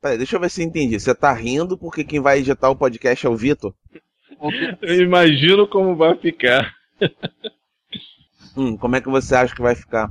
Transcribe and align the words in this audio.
Peraí, 0.00 0.16
deixa 0.16 0.36
eu 0.36 0.40
ver 0.40 0.50
se 0.50 0.62
eu 0.62 0.66
entendi. 0.66 0.98
Você 0.98 1.14
tá 1.14 1.32
rindo 1.32 1.76
porque 1.76 2.04
quem 2.04 2.20
vai 2.20 2.38
editar 2.38 2.70
o 2.70 2.76
podcast 2.76 3.26
é 3.26 3.28
o 3.28 3.36
Vitor? 3.36 3.74
Eu 4.82 5.02
imagino 5.02 5.66
como 5.66 5.96
vai 5.96 6.16
ficar. 6.16 6.74
Hum, 8.56 8.76
como 8.76 8.96
é 8.96 9.00
que 9.00 9.08
você 9.08 9.34
acha 9.34 9.54
que 9.54 9.62
vai 9.62 9.74
ficar? 9.74 10.10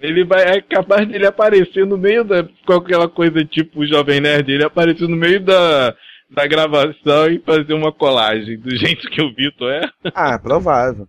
Ele 0.00 0.24
vai 0.24 0.42
é 0.42 0.60
capaz 0.62 1.06
dele 1.06 1.26
aparecer 1.26 1.86
no 1.86 1.98
meio 1.98 2.24
da 2.24 2.42
com 2.66 2.72
aquela 2.72 3.06
coisa 3.08 3.44
tipo 3.44 3.80
o 3.80 3.86
Jovem 3.86 4.20
Nerd, 4.20 4.50
ele 4.50 4.64
aparecer 4.64 5.06
no 5.06 5.16
meio 5.16 5.44
da, 5.44 5.94
da 6.30 6.46
gravação 6.46 7.28
e 7.30 7.38
fazer 7.38 7.74
uma 7.74 7.92
colagem 7.92 8.58
do 8.58 8.70
jeito 8.74 9.10
que 9.10 9.22
o 9.22 9.34
Vitor 9.34 9.70
é. 9.70 9.90
Ah, 10.14 10.34
é 10.34 10.38
provável. 10.38 11.06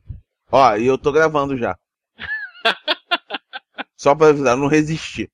Ó, 0.51 0.75
e 0.75 0.85
eu 0.85 0.97
tô 0.97 1.11
gravando 1.11 1.57
já. 1.57 1.77
Só 3.95 4.13
pra 4.13 4.27
avisar, 4.27 4.57
não 4.57 4.67
resistir. 4.67 5.29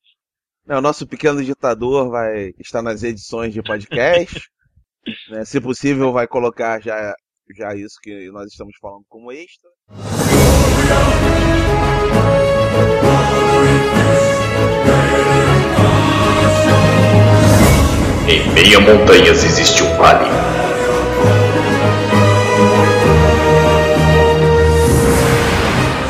Não, 0.67 0.79
o 0.79 0.81
nosso 0.81 1.07
pequeno 1.07 1.41
ditador 1.41 2.09
vai 2.09 2.53
estar 2.59 2.81
nas 2.81 3.01
edições 3.01 3.53
de 3.53 3.63
podcast. 3.63 4.41
né? 5.31 5.45
Se 5.45 5.61
possível, 5.61 6.11
vai 6.11 6.27
colocar 6.27 6.81
já, 6.81 7.15
já 7.55 7.73
isso 7.73 7.95
que 8.03 8.29
nós 8.31 8.51
estamos 8.51 8.75
falando 8.81 9.05
como 9.07 9.31
extra. 9.31 9.69
Em 18.29 18.53
meia 18.53 18.81
montanhas 18.81 19.45
existe 19.45 19.83
um 19.83 19.95
vale. 19.95 20.56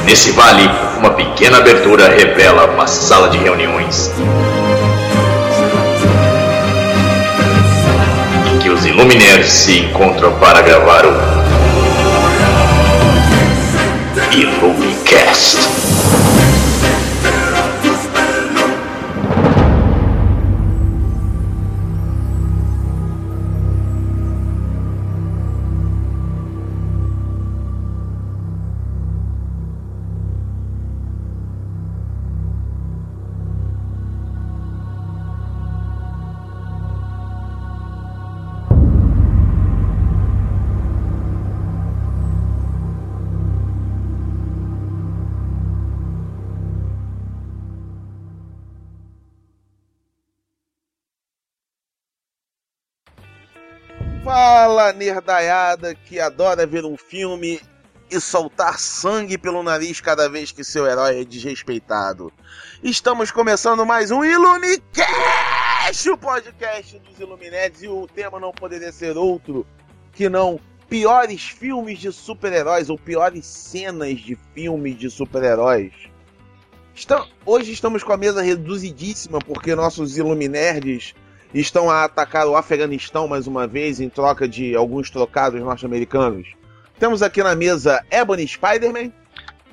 Nesse 0.07 0.31
vale, 0.31 0.63
uma 0.99 1.09
pequena 1.09 1.57
abertura 1.57 2.07
revela 2.07 2.66
uma 2.67 2.88
sala 2.88 3.27
de 3.27 3.38
reuniões. 3.38 4.09
Em 8.49 8.57
que 8.57 8.70
os 8.70 8.85
Illuminaires 8.85 9.49
se 9.49 9.80
encontram 9.80 10.31
para 10.39 10.61
gravar 10.61 11.05
o 11.05 11.11
Illumicast. 14.31 15.77
Fala, 54.78 54.94
nerdaiada 54.94 55.95
que 55.95 56.20
adora 56.20 56.67
ver 56.67 56.86
um 56.86 56.95
filme 56.95 57.59
e 58.11 58.22
soltar 58.22 58.78
sangue 58.78 59.36
pelo 59.36 59.64
nariz 59.64 60.00
cada 60.00 60.30
vez 60.30 60.52
que 60.52 60.64
seu 60.64 60.86
herói 60.86 61.22
é 61.22 61.25
desrespeitado. 61.25 62.31
Estamos 62.84 63.31
começando 63.31 63.84
mais 63.88 64.11
um 64.11 64.23
Ilumicast, 64.23 66.08
o 66.11 66.16
podcast 66.16 67.00
dos 67.00 67.19
Iluminetes, 67.19 67.81
e 67.81 67.88
o 67.88 68.08
tema 68.08 68.39
não 68.39 68.52
poderia 68.52 68.92
ser 68.92 69.17
outro 69.17 69.66
que 70.14 70.30
não 70.30 70.59
piores 70.88 71.41
filmes 71.41 71.97
de 71.97 72.12
super-heróis 72.12 72.88
ou 72.88 73.00
piores 73.00 73.47
cenas 73.47 74.19
de 74.19 74.38
filmes 74.53 74.96
de 74.96 75.09
super-heróis. 75.09 75.91
Hoje 77.44 77.72
estamos 77.72 78.03
com 78.03 78.13
a 78.13 78.18
mesa 78.18 78.44
reduzidíssima 78.44 79.40
porque 79.40 79.74
nossos 79.74 80.18
Iluminerds 80.18 81.16
estão 81.53 81.90
a 81.90 82.03
atacar 82.03 82.47
o 82.47 82.56
Afeganistão 82.56 83.28
mais 83.28 83.47
uma 83.47 83.68
vez 83.68 84.00
em 84.00 84.09
troca 84.09 84.47
de 84.47 84.75
alguns 84.75 85.09
trocados 85.09 85.62
norte-americanos. 85.62 86.47
Temos 87.00 87.22
aqui 87.22 87.44
na 87.44 87.56
mesa 87.56 88.03
Ebony 88.12 88.47
Spider-Man 88.47 89.12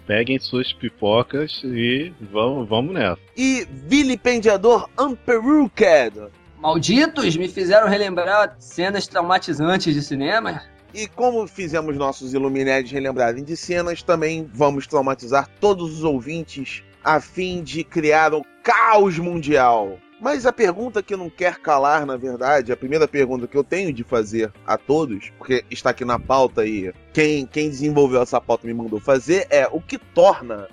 Peguem 0.06 0.38
suas 0.38 0.72
pipocas 0.72 1.62
e 1.64 2.12
vamos, 2.20 2.68
vamos 2.68 2.92
nessa. 2.92 3.18
e 3.36 3.66
vilipendiador 3.70 4.88
Unperuked. 4.98 6.28
Malditos 6.60 7.36
me 7.36 7.48
fizeram 7.48 7.88
relembrar 7.88 8.54
cenas 8.58 9.06
traumatizantes 9.06 9.94
de 9.94 10.02
cinema. 10.02 10.62
E 10.92 11.08
como 11.08 11.46
fizemos 11.46 11.96
nossos 11.96 12.34
Illuminati 12.34 12.92
relembrarem 12.92 13.42
de 13.42 13.56
cenas, 13.56 14.02
também 14.02 14.48
vamos 14.52 14.86
traumatizar 14.86 15.48
todos 15.58 15.98
os 15.98 16.04
ouvintes 16.04 16.84
a 17.02 17.20
fim 17.20 17.62
de 17.62 17.82
criar 17.82 18.32
o 18.32 18.44
caos 18.62 19.18
mundial. 19.18 19.98
Mas 20.20 20.46
a 20.46 20.52
pergunta 20.52 21.02
que 21.02 21.16
não 21.16 21.28
quer 21.28 21.58
calar, 21.58 22.06
na 22.06 22.16
verdade, 22.16 22.72
a 22.72 22.76
primeira 22.76 23.06
pergunta 23.06 23.46
que 23.46 23.56
eu 23.56 23.64
tenho 23.64 23.92
de 23.92 24.04
fazer 24.04 24.52
a 24.66 24.78
todos, 24.78 25.30
porque 25.36 25.64
está 25.70 25.90
aqui 25.90 26.04
na 26.04 26.18
pauta 26.18 26.62
aí, 26.62 26.92
quem, 27.12 27.46
quem 27.46 27.68
desenvolveu 27.68 28.22
essa 28.22 28.40
pauta 28.40 28.66
me 28.66 28.74
mandou 28.74 29.00
fazer, 29.00 29.46
é 29.50 29.68
o 29.70 29.80
que 29.80 29.98
torna 29.98 30.68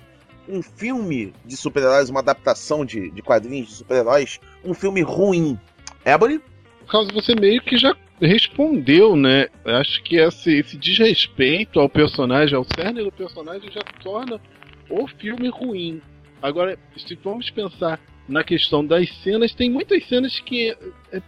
um 0.48 0.62
filme 0.62 1.32
de 1.44 1.56
super-heróis, 1.56 2.08
uma 2.08 2.20
adaptação 2.20 2.84
de, 2.84 3.10
de 3.10 3.22
quadrinhos 3.22 3.68
de 3.68 3.74
super-heróis, 3.74 4.40
um 4.64 4.74
filme 4.74 5.02
ruim. 5.02 5.58
Ebony? 6.04 6.40
Causa 6.88 7.12
você 7.12 7.34
meio 7.34 7.62
que 7.62 7.76
já 7.78 7.94
respondeu, 8.20 9.16
né? 9.16 9.48
Acho 9.64 10.02
que 10.02 10.16
esse, 10.16 10.58
esse 10.58 10.76
desrespeito 10.76 11.80
ao 11.80 11.88
personagem, 11.88 12.56
ao 12.56 12.64
cerne 12.64 13.02
do 13.02 13.10
personagem, 13.10 13.70
já 13.70 13.82
torna 14.02 14.40
o 14.88 15.06
filme 15.06 15.48
ruim. 15.48 16.00
Agora, 16.40 16.78
se 16.96 17.14
vamos 17.22 17.50
pensar 17.50 18.00
na 18.28 18.44
questão 18.44 18.84
das 18.84 19.08
cenas, 19.22 19.54
tem 19.54 19.70
muitas 19.70 20.04
cenas 20.06 20.38
que 20.40 20.74
é, 21.12 21.22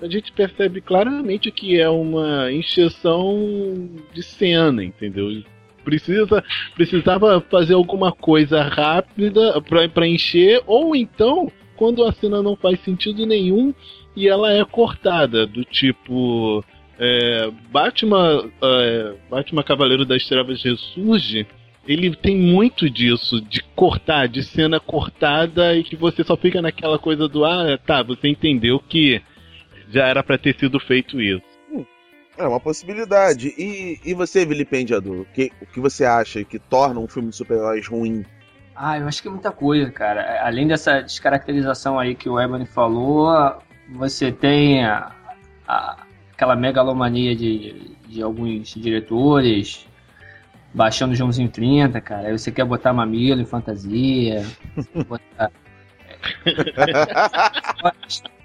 a 0.00 0.08
gente 0.08 0.32
percebe 0.32 0.80
claramente 0.80 1.50
que 1.50 1.80
é 1.80 1.88
uma 1.88 2.50
encheção 2.52 3.88
de 4.12 4.22
cena, 4.22 4.82
entendeu? 4.82 5.42
Precisa, 5.84 6.44
precisava 6.74 7.40
fazer 7.40 7.74
alguma 7.74 8.12
coisa 8.12 8.62
rápida 8.62 9.60
pra 9.92 10.06
encher, 10.06 10.62
ou 10.66 10.94
então, 10.94 11.50
quando 11.76 12.04
a 12.04 12.12
cena 12.12 12.42
não 12.42 12.56
faz 12.56 12.80
sentido 12.80 13.24
nenhum, 13.24 13.72
e 14.14 14.28
ela 14.28 14.52
é 14.52 14.64
cortada, 14.64 15.46
do 15.46 15.64
tipo. 15.64 16.64
É, 17.00 17.48
Batman, 17.70 18.50
é, 18.60 19.14
Batman 19.30 19.62
Cavaleiro 19.62 20.04
das 20.04 20.26
Trevas 20.26 20.60
ressurge. 20.64 21.46
Ele 21.88 22.14
tem 22.14 22.36
muito 22.36 22.90
disso, 22.90 23.40
de 23.40 23.62
cortar, 23.74 24.28
de 24.28 24.42
cena 24.42 24.78
cortada 24.78 25.74
e 25.74 25.82
que 25.82 25.96
você 25.96 26.22
só 26.22 26.36
fica 26.36 26.60
naquela 26.60 26.98
coisa 26.98 27.26
do 27.26 27.46
ah, 27.46 27.78
tá, 27.78 28.02
você 28.02 28.28
entendeu 28.28 28.78
que 28.78 29.22
já 29.90 30.06
era 30.06 30.22
pra 30.22 30.36
ter 30.36 30.54
sido 30.58 30.78
feito 30.78 31.18
isso. 31.18 31.42
É 32.36 32.46
uma 32.46 32.60
possibilidade. 32.60 33.54
E, 33.58 33.98
e 34.04 34.12
você, 34.14 34.44
vilipendiador, 34.44 35.22
o 35.22 35.24
que, 35.24 35.50
o 35.62 35.66
que 35.66 35.80
você 35.80 36.04
acha 36.04 36.44
que 36.44 36.58
torna 36.58 37.00
um 37.00 37.08
filme 37.08 37.30
de 37.30 37.36
super-heróis 37.36 37.88
ruim? 37.88 38.24
Ah, 38.76 38.98
eu 38.98 39.08
acho 39.08 39.20
que 39.22 39.26
é 39.26 39.30
muita 39.30 39.50
coisa, 39.50 39.90
cara. 39.90 40.44
Além 40.46 40.68
dessa 40.68 41.00
descaracterização 41.00 41.98
aí 41.98 42.14
que 42.14 42.28
o 42.28 42.38
Ebony 42.38 42.66
falou, 42.66 43.56
você 43.90 44.30
tem 44.30 44.84
a- 44.84 45.10
a- 45.66 45.96
aquela 46.32 46.54
megalomania 46.54 47.34
de, 47.34 47.96
de 48.06 48.22
alguns 48.22 48.72
diretores 48.74 49.87
baixando 50.72 51.12
o 51.12 51.16
Joãozinho 51.16 51.48
30, 51.48 52.00
cara. 52.00 52.28
Aí 52.28 52.38
você 52.38 52.50
quer 52.50 52.64
botar 52.64 52.92
mamilo 52.92 53.40
em 53.40 53.46
fantasia, 53.46 54.44
botar 55.06 55.50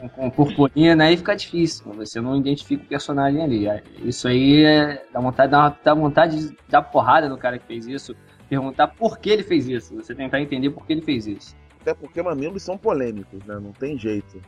com, 0.00 0.08
com 0.08 0.30
purpurina, 0.30 1.04
aí 1.04 1.16
fica 1.16 1.34
difícil. 1.36 1.92
Você 1.94 2.20
não 2.20 2.36
identifica 2.36 2.82
o 2.82 2.86
personagem 2.86 3.42
ali. 3.42 3.66
Isso 4.02 4.26
aí 4.28 4.64
é, 4.64 5.04
dá 5.12 5.20
vontade, 5.20 5.50
dá, 5.50 5.76
dá 5.84 5.94
vontade 5.94 6.48
de 6.48 6.56
dar 6.68 6.82
porrada 6.82 7.28
no 7.28 7.38
cara 7.38 7.58
que 7.58 7.66
fez 7.66 7.86
isso. 7.86 8.14
Perguntar 8.48 8.88
por 8.88 9.18
que 9.18 9.30
ele 9.30 9.42
fez 9.42 9.68
isso. 9.68 9.94
Você 9.94 10.14
tentar 10.14 10.40
entender 10.40 10.70
por 10.70 10.86
que 10.86 10.92
ele 10.92 11.02
fez 11.02 11.26
isso. 11.26 11.54
Até 11.80 11.94
porque 11.94 12.20
mamilos 12.22 12.62
são 12.62 12.76
polêmicos, 12.76 13.44
né? 13.44 13.58
Não 13.60 13.72
tem 13.72 13.96
jeito. 13.96 14.40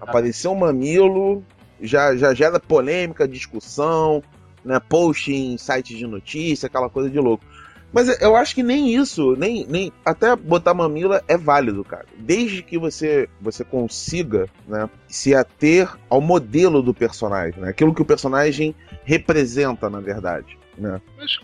Apareceu 0.00 0.52
um 0.52 0.58
mamilo, 0.58 1.44
já, 1.80 2.16
já 2.16 2.32
gera 2.32 2.58
polêmica, 2.58 3.28
discussão, 3.28 4.22
né? 4.64 4.80
Post 4.80 5.32
em 5.32 5.56
sites 5.58 5.96
de 5.96 6.06
notícia, 6.06 6.66
aquela 6.66 6.88
coisa 6.88 7.10
de 7.10 7.18
louco. 7.18 7.44
Mas 7.92 8.08
eu 8.22 8.34
acho 8.34 8.54
que 8.54 8.62
nem 8.62 8.94
isso, 8.94 9.36
nem, 9.36 9.66
nem 9.66 9.92
até 10.02 10.34
botar 10.34 10.72
mamila 10.72 11.22
é 11.28 11.36
válido, 11.36 11.84
cara. 11.84 12.06
Desde 12.16 12.62
que 12.62 12.78
você 12.78 13.28
você 13.38 13.62
consiga, 13.64 14.48
né, 14.66 14.88
se 15.06 15.34
ater 15.34 15.90
ao 16.08 16.18
modelo 16.20 16.82
do 16.82 16.94
personagem, 16.94 17.60
né? 17.60 17.68
Aquilo 17.68 17.94
que 17.94 18.00
o 18.00 18.06
personagem 18.06 18.74
representa, 19.04 19.90
na 19.90 20.00
verdade, 20.00 20.58
né? 20.78 21.00
Mas 21.18 21.38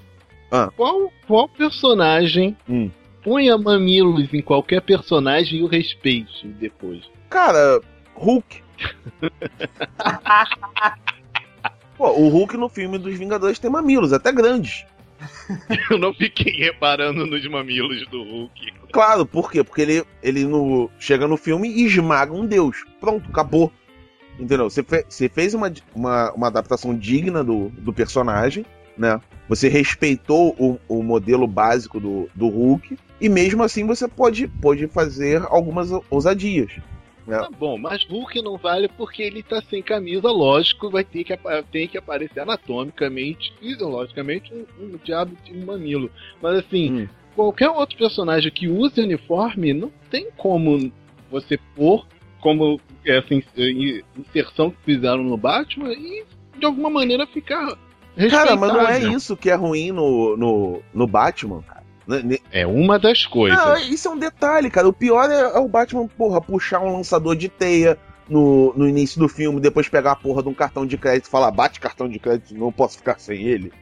Ah. 0.50 0.70
qual, 0.74 1.12
qual 1.26 1.46
personagem 1.50 2.56
Hum. 2.66 2.90
ponha 3.22 3.58
mamilos 3.58 4.32
em 4.32 4.40
qualquer 4.40 4.80
personagem 4.80 5.58
e 5.58 5.62
o 5.62 5.66
respeite 5.66 6.48
depois? 6.58 7.04
Cara, 7.28 7.78
Hulk. 8.14 8.62
Pô, 11.98 12.12
o 12.12 12.28
Hulk 12.28 12.56
no 12.56 12.68
filme 12.68 12.96
dos 12.96 13.18
Vingadores 13.18 13.58
tem 13.58 13.68
mamilos, 13.68 14.12
até 14.12 14.30
grandes. 14.30 14.86
Eu 15.90 15.98
não 15.98 16.14
fiquei 16.14 16.52
reparando 16.52 17.26
nos 17.26 17.44
mamilos 17.48 18.06
do 18.06 18.22
Hulk. 18.22 18.72
Claro, 18.92 19.26
por 19.26 19.50
quê? 19.50 19.64
Porque 19.64 19.82
ele, 19.82 20.04
ele 20.22 20.44
no, 20.44 20.88
chega 20.96 21.26
no 21.26 21.36
filme 21.36 21.68
e 21.68 21.84
esmaga 21.84 22.32
um 22.32 22.46
deus. 22.46 22.84
Pronto, 23.00 23.28
acabou. 23.28 23.72
Entendeu? 24.38 24.70
Você, 24.70 24.84
fe, 24.84 25.04
você 25.08 25.28
fez 25.28 25.54
uma, 25.54 25.72
uma, 25.92 26.32
uma, 26.32 26.46
adaptação 26.46 26.96
digna 26.96 27.42
do, 27.42 27.70
do 27.70 27.92
personagem, 27.92 28.64
né? 28.96 29.20
Você 29.48 29.68
respeitou 29.68 30.54
o, 30.56 30.78
o 30.88 31.02
modelo 31.02 31.48
básico 31.48 31.98
do, 31.98 32.28
do 32.32 32.46
Hulk. 32.46 32.96
E 33.20 33.28
mesmo 33.28 33.64
assim 33.64 33.84
você 33.84 34.06
pode, 34.06 34.46
pode 34.46 34.86
fazer 34.86 35.42
algumas 35.48 35.90
ousadias. 36.08 36.70
É. 37.28 37.38
Tá 37.38 37.50
bom, 37.50 37.76
mas 37.76 38.04
Hulk 38.04 38.40
não 38.40 38.56
vale 38.56 38.88
porque 38.88 39.22
ele 39.22 39.42
tá 39.42 39.60
sem 39.60 39.82
camisa, 39.82 40.30
lógico, 40.30 40.90
vai 40.90 41.04
ter 41.04 41.24
que, 41.24 41.38
tem 41.70 41.86
que 41.86 41.98
aparecer 41.98 42.40
anatomicamente, 42.40 43.52
fisiologicamente, 43.60 44.52
um, 44.54 44.84
um 44.84 44.98
diabo 45.04 45.36
de 45.44 45.52
um 45.52 45.66
mamilo. 45.66 46.10
Mas 46.40 46.60
assim, 46.60 47.02
hum. 47.02 47.08
qualquer 47.36 47.68
outro 47.68 47.98
personagem 47.98 48.50
que 48.50 48.66
use 48.66 48.98
uniforme, 49.00 49.74
não 49.74 49.92
tem 50.10 50.28
como 50.38 50.90
você 51.30 51.58
pôr 51.76 52.06
como 52.40 52.80
essa 53.04 53.34
inserção 53.34 54.70
que 54.70 54.78
fizeram 54.84 55.22
no 55.22 55.36
Batman 55.36 55.92
e 55.92 56.24
de 56.58 56.64
alguma 56.64 56.88
maneira 56.88 57.26
ficar. 57.26 57.76
Cara, 58.30 58.56
mas 58.56 58.72
não 58.72 58.88
é 58.88 58.98
isso 59.00 59.36
que 59.36 59.50
é 59.50 59.54
ruim 59.54 59.92
no, 59.92 60.36
no, 60.36 60.82
no 60.94 61.06
Batman, 61.06 61.62
é 62.50 62.66
uma 62.66 62.98
das 62.98 63.26
coisas. 63.26 63.58
Não, 63.58 63.76
isso 63.76 64.08
é 64.08 64.10
um 64.10 64.18
detalhe, 64.18 64.70
cara. 64.70 64.88
O 64.88 64.92
pior 64.92 65.30
é, 65.30 65.40
é 65.40 65.58
o 65.58 65.68
Batman, 65.68 66.06
porra, 66.06 66.40
puxar 66.40 66.80
um 66.80 66.96
lançador 66.96 67.36
de 67.36 67.48
teia 67.48 67.98
no, 68.28 68.72
no 68.74 68.88
início 68.88 69.18
do 69.18 69.28
filme, 69.28 69.60
depois 69.60 69.88
pegar 69.88 70.12
a 70.12 70.16
porra 70.16 70.42
de 70.42 70.48
um 70.48 70.54
cartão 70.54 70.86
de 70.86 70.96
crédito 70.96 71.26
e 71.26 71.30
falar, 71.30 71.50
bate 71.50 71.80
cartão 71.80 72.08
de 72.08 72.18
crédito, 72.18 72.54
não 72.54 72.72
posso 72.72 72.98
ficar 72.98 73.18
sem 73.18 73.42
ele. 73.42 73.72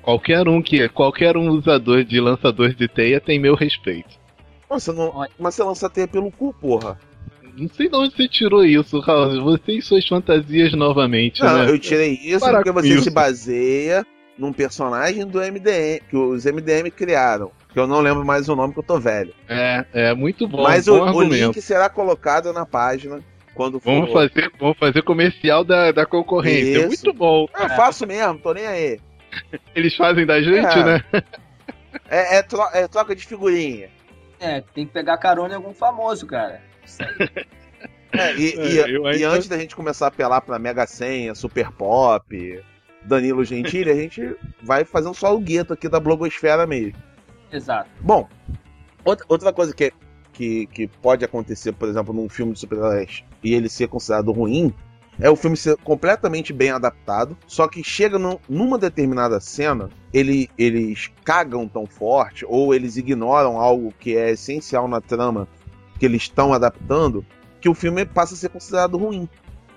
Qualquer 0.00 0.48
um 0.48 0.60
que 0.60 0.88
qualquer 0.88 1.36
um 1.36 1.48
usador 1.50 2.04
de 2.04 2.20
lançador 2.20 2.74
de 2.74 2.88
teia 2.88 3.20
tem 3.20 3.38
meu 3.38 3.54
respeito. 3.54 4.20
Nossa, 4.68 4.92
não, 4.92 5.24
mas 5.38 5.54
você 5.54 5.62
lança 5.62 5.88
teia 5.88 6.08
pelo 6.08 6.30
cu, 6.30 6.52
porra. 6.54 6.98
Não 7.56 7.68
sei 7.68 7.88
de 7.88 7.96
onde 7.96 8.16
você 8.16 8.26
tirou 8.26 8.64
isso, 8.64 8.98
Raul. 8.98 9.42
Você 9.44 9.72
e 9.72 9.82
suas 9.82 10.06
fantasias 10.08 10.72
novamente. 10.72 11.40
Não, 11.42 11.58
né? 11.58 11.70
eu 11.70 11.78
tirei 11.78 12.14
isso 12.14 12.40
Para 12.40 12.54
porque 12.54 12.72
você 12.72 12.88
isso. 12.88 13.04
se 13.04 13.10
baseia 13.10 14.06
num 14.36 14.52
personagem 14.52 15.26
do 15.26 15.38
MDM, 15.40 16.00
que 16.08 16.16
os 16.16 16.44
MDM 16.44 16.90
criaram. 16.90 17.50
Que 17.72 17.78
eu 17.78 17.86
não 17.86 18.00
lembro 18.00 18.24
mais 18.24 18.48
o 18.48 18.56
nome, 18.56 18.72
que 18.72 18.80
eu 18.80 18.84
tô 18.84 18.98
velho. 18.98 19.34
É, 19.48 19.84
é 19.92 20.14
muito 20.14 20.46
bom. 20.46 20.62
Mas 20.62 20.86
bom 20.86 21.10
o, 21.10 21.16
o, 21.16 21.22
link 21.22 21.60
será 21.60 21.88
colocado 21.88 22.52
na 22.52 22.66
página 22.66 23.20
quando 23.54 23.80
for. 23.80 23.92
Vamos 23.92 24.12
fazer, 24.12 24.50
vamos 24.58 24.78
fazer 24.78 25.02
comercial 25.02 25.64
da, 25.64 25.92
da 25.92 26.06
concorrência. 26.06 26.78
Isso. 26.78 26.88
Muito 26.88 27.12
bom. 27.12 27.46
Eu 27.58 27.68
faço 27.70 28.06
mesmo, 28.06 28.38
tô 28.38 28.52
nem 28.52 28.66
aí. 28.66 29.00
Eles 29.74 29.96
fazem 29.96 30.26
da 30.26 30.40
gente, 30.42 30.78
é. 30.78 30.84
né? 30.84 31.04
É, 32.08 32.36
é, 32.36 32.42
tro 32.42 32.62
é, 32.72 32.88
troca 32.88 33.14
de 33.14 33.26
figurinha. 33.26 33.88
É, 34.38 34.60
tem 34.74 34.86
que 34.86 34.92
pegar 34.92 35.16
carona 35.18 35.54
em 35.54 35.56
algum 35.56 35.72
famoso, 35.72 36.26
cara. 36.26 36.60
É, 38.12 38.34
e, 38.34 38.54
e, 38.56 38.78
é, 39.08 39.16
e 39.18 39.24
antes 39.24 39.48
da 39.48 39.56
gente 39.56 39.76
começar 39.76 40.06
a 40.06 40.08
apelar 40.08 40.40
pra 40.40 40.58
Mega 40.58 40.86
Senha, 40.86 41.34
Super 41.34 41.70
Pop, 41.70 42.62
Danilo 43.04 43.44
Gentili, 43.44 43.90
a 43.90 43.94
gente 43.94 44.36
vai 44.62 44.84
fazendo 44.84 45.14
só 45.14 45.34
o 45.34 45.40
gueto 45.40 45.72
aqui 45.72 45.88
da 45.88 46.00
blogosfera 46.00 46.66
mesmo. 46.66 46.94
Exato. 47.52 47.90
Bom, 48.00 48.28
outra, 49.04 49.26
outra 49.28 49.52
coisa 49.52 49.74
que, 49.74 49.92
que, 50.32 50.66
que 50.66 50.88
pode 50.88 51.24
acontecer, 51.24 51.72
por 51.72 51.88
exemplo, 51.88 52.14
num 52.14 52.28
filme 52.28 52.52
de 52.52 52.60
super-heróis 52.60 53.24
e 53.42 53.54
ele 53.54 53.68
ser 53.68 53.88
considerado 53.88 54.32
ruim, 54.32 54.72
é 55.20 55.28
o 55.28 55.36
filme 55.36 55.56
ser 55.56 55.76
completamente 55.78 56.52
bem 56.52 56.70
adaptado, 56.70 57.36
só 57.46 57.68
que 57.68 57.84
chega 57.84 58.18
no, 58.18 58.40
numa 58.48 58.78
determinada 58.78 59.38
cena, 59.40 59.90
ele, 60.12 60.48
eles 60.56 61.10
cagam 61.24 61.68
tão 61.68 61.86
forte, 61.86 62.46
ou 62.48 62.74
eles 62.74 62.96
ignoram 62.96 63.58
algo 63.58 63.92
que 63.98 64.16
é 64.16 64.30
essencial 64.30 64.88
na 64.88 65.00
trama 65.00 65.46
que 65.98 66.06
eles 66.06 66.22
estão 66.22 66.52
adaptando, 66.52 67.24
que 67.60 67.68
o 67.68 67.74
filme 67.74 68.04
passa 68.04 68.34
a 68.34 68.36
ser 68.36 68.48
considerado 68.48 68.96
ruim. 68.96 69.28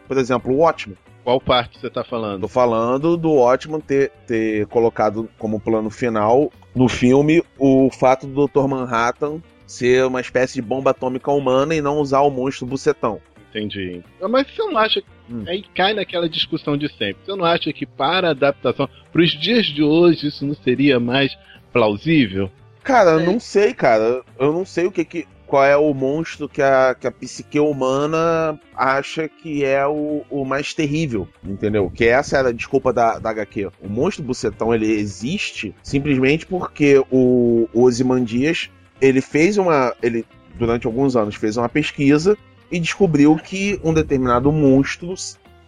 Por 0.08 0.18
exemplo, 0.18 0.54
o 0.54 0.58
Watchmen. 0.58 0.98
Qual 1.26 1.42
parte 1.42 1.80
você 1.80 1.88
está 1.88 2.04
falando? 2.04 2.42
Tô 2.42 2.48
falando 2.48 3.18
do 3.18 3.32
Watchmen 3.32 3.82
ter, 3.82 4.12
ter 4.28 4.68
colocado 4.68 5.28
como 5.40 5.60
plano 5.60 5.90
final 5.90 6.54
no 6.76 6.88
filme 6.88 7.44
o 7.58 7.90
fato 7.90 8.28
do 8.28 8.48
Dr. 8.48 8.68
Manhattan 8.68 9.42
ser 9.66 10.06
uma 10.06 10.22
espécie 10.22 10.54
de 10.54 10.62
bomba 10.62 10.92
atômica 10.92 11.32
humana 11.32 11.74
e 11.74 11.82
não 11.82 11.98
usar 11.98 12.22
o 12.22 12.30
monstro 12.30 12.68
bucetão. 12.68 13.20
Entendi. 13.50 14.04
Mas 14.22 14.46
você 14.52 14.62
não 14.66 14.78
acha. 14.78 15.02
Hum. 15.28 15.44
Aí 15.48 15.64
cai 15.74 15.96
naquela 15.96 16.30
discussão 16.30 16.78
de 16.78 16.88
sempre. 16.90 17.18
Você 17.26 17.36
não 17.36 17.44
acha 17.44 17.74
que 17.74 17.88
para 17.88 18.28
a 18.28 18.32
adaptação, 18.32 18.88
para 19.12 19.22
os 19.24 19.32
dias 19.32 19.66
de 19.66 19.82
hoje, 19.82 20.28
isso 20.28 20.46
não 20.46 20.54
seria 20.54 21.00
mais 21.00 21.36
plausível? 21.74 22.52
Cara, 22.84 23.14
eu 23.14 23.22
não 23.22 23.40
sei, 23.40 23.74
cara. 23.74 24.22
Eu 24.38 24.54
não 24.54 24.64
sei 24.64 24.86
o 24.86 24.92
que 24.92 25.04
que 25.04 25.28
qual 25.48 25.64
é 25.64 25.78
o 25.78 25.94
monstro 25.94 26.50
que 26.50 26.62
a, 26.62 26.96
que 27.00 27.08
a 27.08 27.12
psique 27.12 27.60
humana 27.60 28.60
acha 28.76 29.28
que 29.28 29.64
é 29.64 29.86
o, 29.86 30.24
o 30.30 30.44
mais 30.46 30.74
terrível, 30.74 31.28
entendeu? 31.44 31.90
Que 31.90 32.06
essa 32.06 32.38
era 32.38 32.50
a 32.50 32.54
desculpa 32.54 32.92
da, 32.92 33.20
da 33.20 33.30
HQ. 33.30 33.70
O 33.82 33.90
monstro 33.90 34.24
bucetão, 34.24 34.74
ele 34.74 34.92
existe 34.92 35.74
simplesmente 35.84 36.46
porque 36.46 37.04
o, 37.12 37.70
o 37.74 37.84
Ozymandias, 37.84 38.70
ele 39.00 39.22
fez 39.22 39.58
uma... 39.58 39.96
ele 40.02 40.26
durante 40.56 40.88
alguns 40.88 41.16
anos 41.16 41.36
fez 41.36 41.58
uma 41.58 41.68
pesquisa 41.68 42.38
e 42.72 42.80
descobriu 42.80 43.36
que 43.36 43.80
um 43.84 43.94
determinado 43.94 44.52
monstro, 44.52 45.14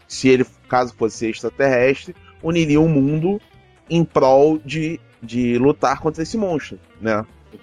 se 0.08 0.30
ele 0.30 0.46
caso 0.68 0.94
fosse 0.96 1.28
extraterrestre, 1.28 2.16
uniria 2.42 2.80
o 2.80 2.88
mundo 2.88 3.40
em 3.90 4.04
prol 4.04 4.58
de, 4.64 5.00
de 5.22 5.58
lutar 5.58 6.00
contra 6.00 6.24
esse 6.24 6.38
monstro, 6.38 6.80
né? 7.02 7.26
O 7.54 7.58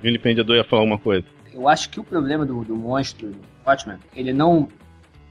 Vilipendedor 0.00 0.56
ia 0.56 0.64
falar 0.64 0.82
uma 0.82 0.98
coisa. 0.98 1.26
Eu 1.52 1.68
acho 1.68 1.90
que 1.90 2.00
o 2.00 2.04
problema 2.04 2.44
do, 2.44 2.64
do 2.64 2.74
monstro, 2.74 3.28
do 3.28 3.40
Watchmen, 3.66 3.98
ele 4.14 4.32
não. 4.32 4.68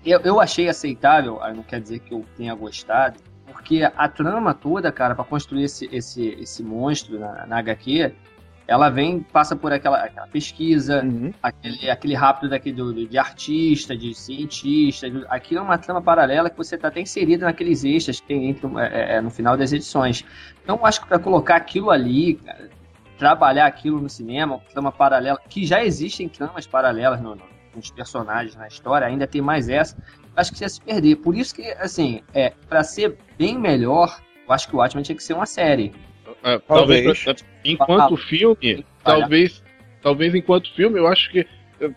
Eu, 0.06 0.20
eu 0.22 0.40
achei 0.40 0.68
aceitável, 0.70 1.40
não 1.56 1.64
quer 1.64 1.82
dizer 1.82 2.00
que 2.00 2.14
eu 2.14 2.26
tenha 2.36 2.54
gostado, 2.54 3.18
porque 3.46 3.84
a 3.84 4.10
trama 4.10 4.54
toda, 4.54 4.92
cara, 4.92 5.16
para 5.16 5.24
construir 5.24 5.64
esse, 5.64 5.90
esse, 5.92 6.28
esse 6.40 6.64
monstro 6.64 7.20
na, 7.20 7.46
na 7.46 7.58
HQ, 7.60 8.14
ela 8.68 8.90
vem, 8.90 9.20
passa 9.20 9.56
por 9.56 9.74
aquela, 9.74 9.98
aquela 9.98 10.28
pesquisa, 10.28 11.04
uhum. 11.04 11.34
aquele, 11.42 11.90
aquele 11.90 12.14
rápido 12.14 12.50
daquele 12.50 12.76
do, 12.76 12.94
de 13.08 13.18
artista, 13.18 13.96
de 13.96 14.14
cientista. 14.16 15.10
De, 15.10 15.26
aquilo 15.28 15.60
é 15.60 15.64
uma 15.64 15.78
trama 15.78 16.02
paralela 16.02 16.50
que 16.50 16.58
você 16.58 16.76
está 16.76 16.88
até 16.88 17.02
inserido 17.02 17.42
naqueles 17.42 17.84
extras 17.84 18.22
que 18.22 18.28
tem 18.28 18.50
entre, 18.50 18.68
é, 18.78 19.16
é, 19.16 19.22
no 19.22 19.30
final 19.30 19.58
das 19.58 19.74
edições. 19.74 20.24
Então, 20.64 20.86
acho 20.86 21.02
que 21.02 21.08
para 21.08 21.20
colocar 21.20 21.58
aquilo 21.58 21.92
ali, 21.92 22.36
cara, 22.36 22.70
trabalhar 23.24 23.68
aquilo 23.68 24.02
no 24.02 24.10
cinema, 24.10 24.60
trama 24.70 24.92
paralela, 24.92 25.40
que 25.48 25.66
já 25.66 25.82
existem 25.82 26.28
tramas 26.28 26.68
paralelas 26.68 27.22
no, 27.22 27.36
no, 27.36 27.44
nos 27.74 27.90
personagens 27.90 28.54
na 28.54 28.68
história, 28.68 29.08
ainda 29.08 29.26
tem 29.26 29.42
mais 29.42 29.70
essa, 29.70 29.96
acho 30.36 30.52
que 30.52 30.62
ia 30.62 30.68
se 30.68 30.82
perder. 30.82 31.16
Por 31.16 31.34
isso 31.34 31.56
que, 31.56 31.62
assim, 31.80 32.22
é, 32.34 32.52
para 32.68 32.84
ser 32.84 33.18
bem 33.38 33.58
melhor, 33.58 34.22
eu 34.46 34.54
acho 34.54 34.68
que 34.68 34.76
o 34.76 34.80
Watchmen 34.80 35.06
tinha 35.06 35.16
que 35.16 35.24
ser 35.24 35.36
uma 35.36 35.46
série. 35.46 35.94
É, 36.44 36.60
talvez, 36.60 37.26
enquanto 37.64 38.18
filme, 38.18 38.86
talvez, 39.02 39.64
talvez 40.02 40.36
enquanto 40.36 40.74
filme, 40.74 41.00
eu 41.00 41.08
acho 41.08 41.32
que 41.32 41.48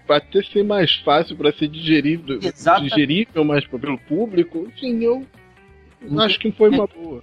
para 0.07 0.19
até 0.19 0.45
ser 0.45 0.63
mais 0.63 0.95
fácil 0.99 1.37
para 1.37 1.53
ser 1.53 1.67
digerido, 1.67 2.39
digerível 2.39 3.45
mais 3.45 3.67
pelo 3.67 3.99
público, 3.99 4.69
enfim, 4.69 5.03
eu 5.03 5.27
acho 6.21 6.39
que 6.39 6.53
foi 6.53 6.71
uma 6.71 6.87
boa. 6.87 7.21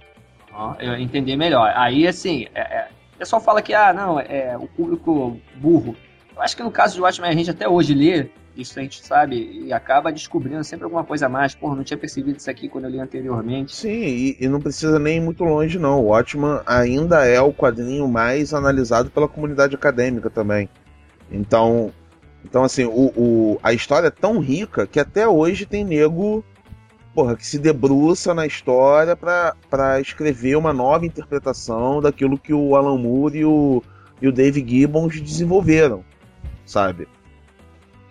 Eu 0.78 0.98
entendi 0.98 1.34
melhor. 1.38 1.72
Aí, 1.74 2.06
assim, 2.06 2.46
é, 2.54 2.60
é 2.60 2.88
o 3.14 3.18
pessoal 3.18 3.40
fala 3.40 3.62
que, 3.62 3.72
ah, 3.74 3.92
não, 3.92 4.18
é 4.18 4.56
o 4.58 4.66
público 4.66 5.38
burro. 5.56 5.96
Eu 6.34 6.42
acho 6.42 6.56
que 6.56 6.62
no 6.62 6.70
caso 6.70 6.94
de 6.94 7.00
Watchmen 7.00 7.30
a 7.30 7.34
gente 7.34 7.50
até 7.50 7.68
hoje 7.68 7.94
lê, 7.94 8.28
isso 8.56 8.78
a 8.78 8.82
gente 8.82 9.04
sabe, 9.04 9.64
e 9.66 9.72
acaba 9.72 10.12
descobrindo 10.12 10.62
sempre 10.64 10.84
alguma 10.84 11.04
coisa 11.04 11.26
a 11.26 11.28
mais. 11.28 11.54
Porra, 11.54 11.76
não 11.76 11.84
tinha 11.84 11.98
percebido 11.98 12.38
isso 12.38 12.50
aqui 12.50 12.68
quando 12.68 12.84
eu 12.84 12.90
li 12.90 13.00
anteriormente. 13.00 13.74
Sim, 13.74 14.02
e, 14.02 14.36
e 14.40 14.48
não 14.48 14.60
precisa 14.60 14.98
nem 14.98 15.18
ir 15.18 15.20
muito 15.20 15.44
longe, 15.44 15.78
não. 15.78 16.00
O 16.00 16.06
Watchmen 16.06 16.60
ainda 16.66 17.24
é 17.24 17.40
o 17.40 17.52
quadrinho 17.52 18.06
mais 18.08 18.52
analisado 18.52 19.10
pela 19.10 19.28
comunidade 19.28 19.74
acadêmica 19.74 20.28
também. 20.28 20.68
Então, 21.30 21.92
então 22.44 22.64
assim, 22.64 22.84
o, 22.84 23.12
o, 23.16 23.60
a 23.62 23.72
história 23.72 24.08
é 24.08 24.10
tão 24.10 24.38
rica 24.38 24.86
que 24.86 25.00
até 25.00 25.26
hoje 25.26 25.66
tem 25.66 25.84
nego 25.84 26.44
porra, 27.14 27.36
que 27.36 27.46
se 27.46 27.58
debruça 27.58 28.34
na 28.34 28.46
história 28.46 29.16
para 29.16 30.00
escrever 30.00 30.56
uma 30.56 30.72
nova 30.72 31.06
interpretação 31.06 32.00
daquilo 32.00 32.36
que 32.36 32.52
o 32.52 32.74
Alan 32.74 32.98
Moore 32.98 33.38
e 33.38 33.44
o, 33.44 33.82
e 34.20 34.26
o 34.26 34.32
Dave 34.32 34.64
Gibbons 34.66 35.20
desenvolveram, 35.20 36.04
sabe? 36.66 37.06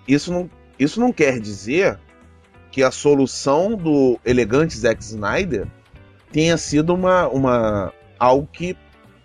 Isso 0.07 0.31
não, 0.31 0.49
isso 0.79 0.99
não 0.99 1.11
quer 1.11 1.39
dizer 1.39 1.99
que 2.71 2.81
a 2.81 2.91
solução 2.91 3.75
do 3.75 4.17
elegante 4.25 4.77
Zack 4.77 5.03
Snyder 5.03 5.67
tenha 6.31 6.57
sido 6.57 6.93
uma, 6.93 7.27
uma 7.27 7.93
algo 8.17 8.47
que 8.51 8.75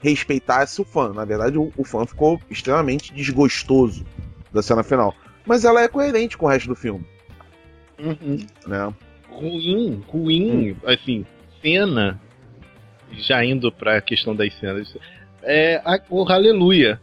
respeitasse 0.01 0.81
o 0.81 0.85
fã. 0.85 1.13
Na 1.13 1.25
verdade, 1.25 1.57
o, 1.57 1.73
o 1.77 1.85
fã 1.85 2.05
ficou 2.05 2.41
extremamente 2.51 3.15
desgostoso 3.15 4.05
da 4.53 4.63
cena 4.63 4.83
final. 4.83 5.15
Mas 5.47 5.65
ela 5.65 5.81
é 5.81 5.89
coerente 5.89 6.37
com 6.37 6.47
o 6.47 6.49
resto 6.49 6.69
do 6.69 6.77
filme. 6.77 7.07
Uhum. 7.99 8.47
né? 8.67 8.95
Ruim, 9.39 10.03
ruim, 10.09 10.77
assim, 10.85 11.25
cena, 11.63 12.21
já 13.13 13.45
indo 13.45 13.71
pra 13.71 14.01
questão 14.01 14.35
das 14.35 14.53
cenas, 14.55 14.97
é 15.43 15.81
a, 15.85 16.01
o 16.11 16.25
Aleluia. 16.25 17.01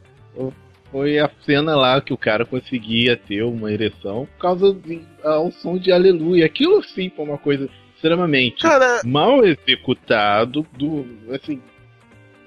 Foi 0.92 1.18
a 1.20 1.30
cena 1.46 1.76
lá 1.76 2.00
que 2.00 2.14
o 2.14 2.18
cara 2.18 2.46
conseguia 2.46 3.18
ter 3.18 3.44
uma 3.44 3.72
ereção 3.72 4.28
por 4.34 4.40
causa 4.40 4.74
de, 4.74 5.02
ao 5.24 5.52
som 5.52 5.78
de 5.78 5.92
Aleluia. 5.92 6.46
Aquilo 6.46 6.84
sim 6.84 7.10
foi 7.10 7.26
uma 7.26 7.38
coisa 7.38 7.70
extremamente 7.96 8.62
Cara, 8.62 9.02
mal 9.04 9.44
executado 9.44 10.66
do 10.78 11.06
assim 11.34 11.62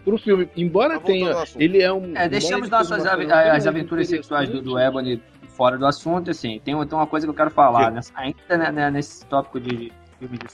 pro 0.05 0.17
filme 0.19 0.49
embora 0.57 1.01
tenha 1.01 1.35
ele 1.57 1.83
é 1.83 1.93
um 1.93 2.17
É, 2.17 2.29
deixamos 2.29 2.71
nossas 2.71 3.05
mas 3.05 3.31
as 3.31 3.67
aventuras 3.67 4.09
sexuais 4.09 4.49
do, 4.49 4.63
do. 4.63 4.79
Ebony 4.79 5.21
fora 5.59 5.77
do 5.77 5.85
assunto, 5.85 6.31
assim, 6.31 6.61
tem, 6.65 6.75
tem 6.87 6.99
uma 6.99 7.07
coisa 7.07 7.27
que 7.27 7.31
eu 7.31 7.35
quero 7.35 7.51
falar, 7.51 7.91
né? 7.91 8.01
ainda 8.15 8.57
né, 8.57 8.71
né, 8.71 8.91
nesse 8.93 9.27
tópico 9.27 9.59
de 9.61 9.93
filme 10.19 10.39
de 10.39 10.47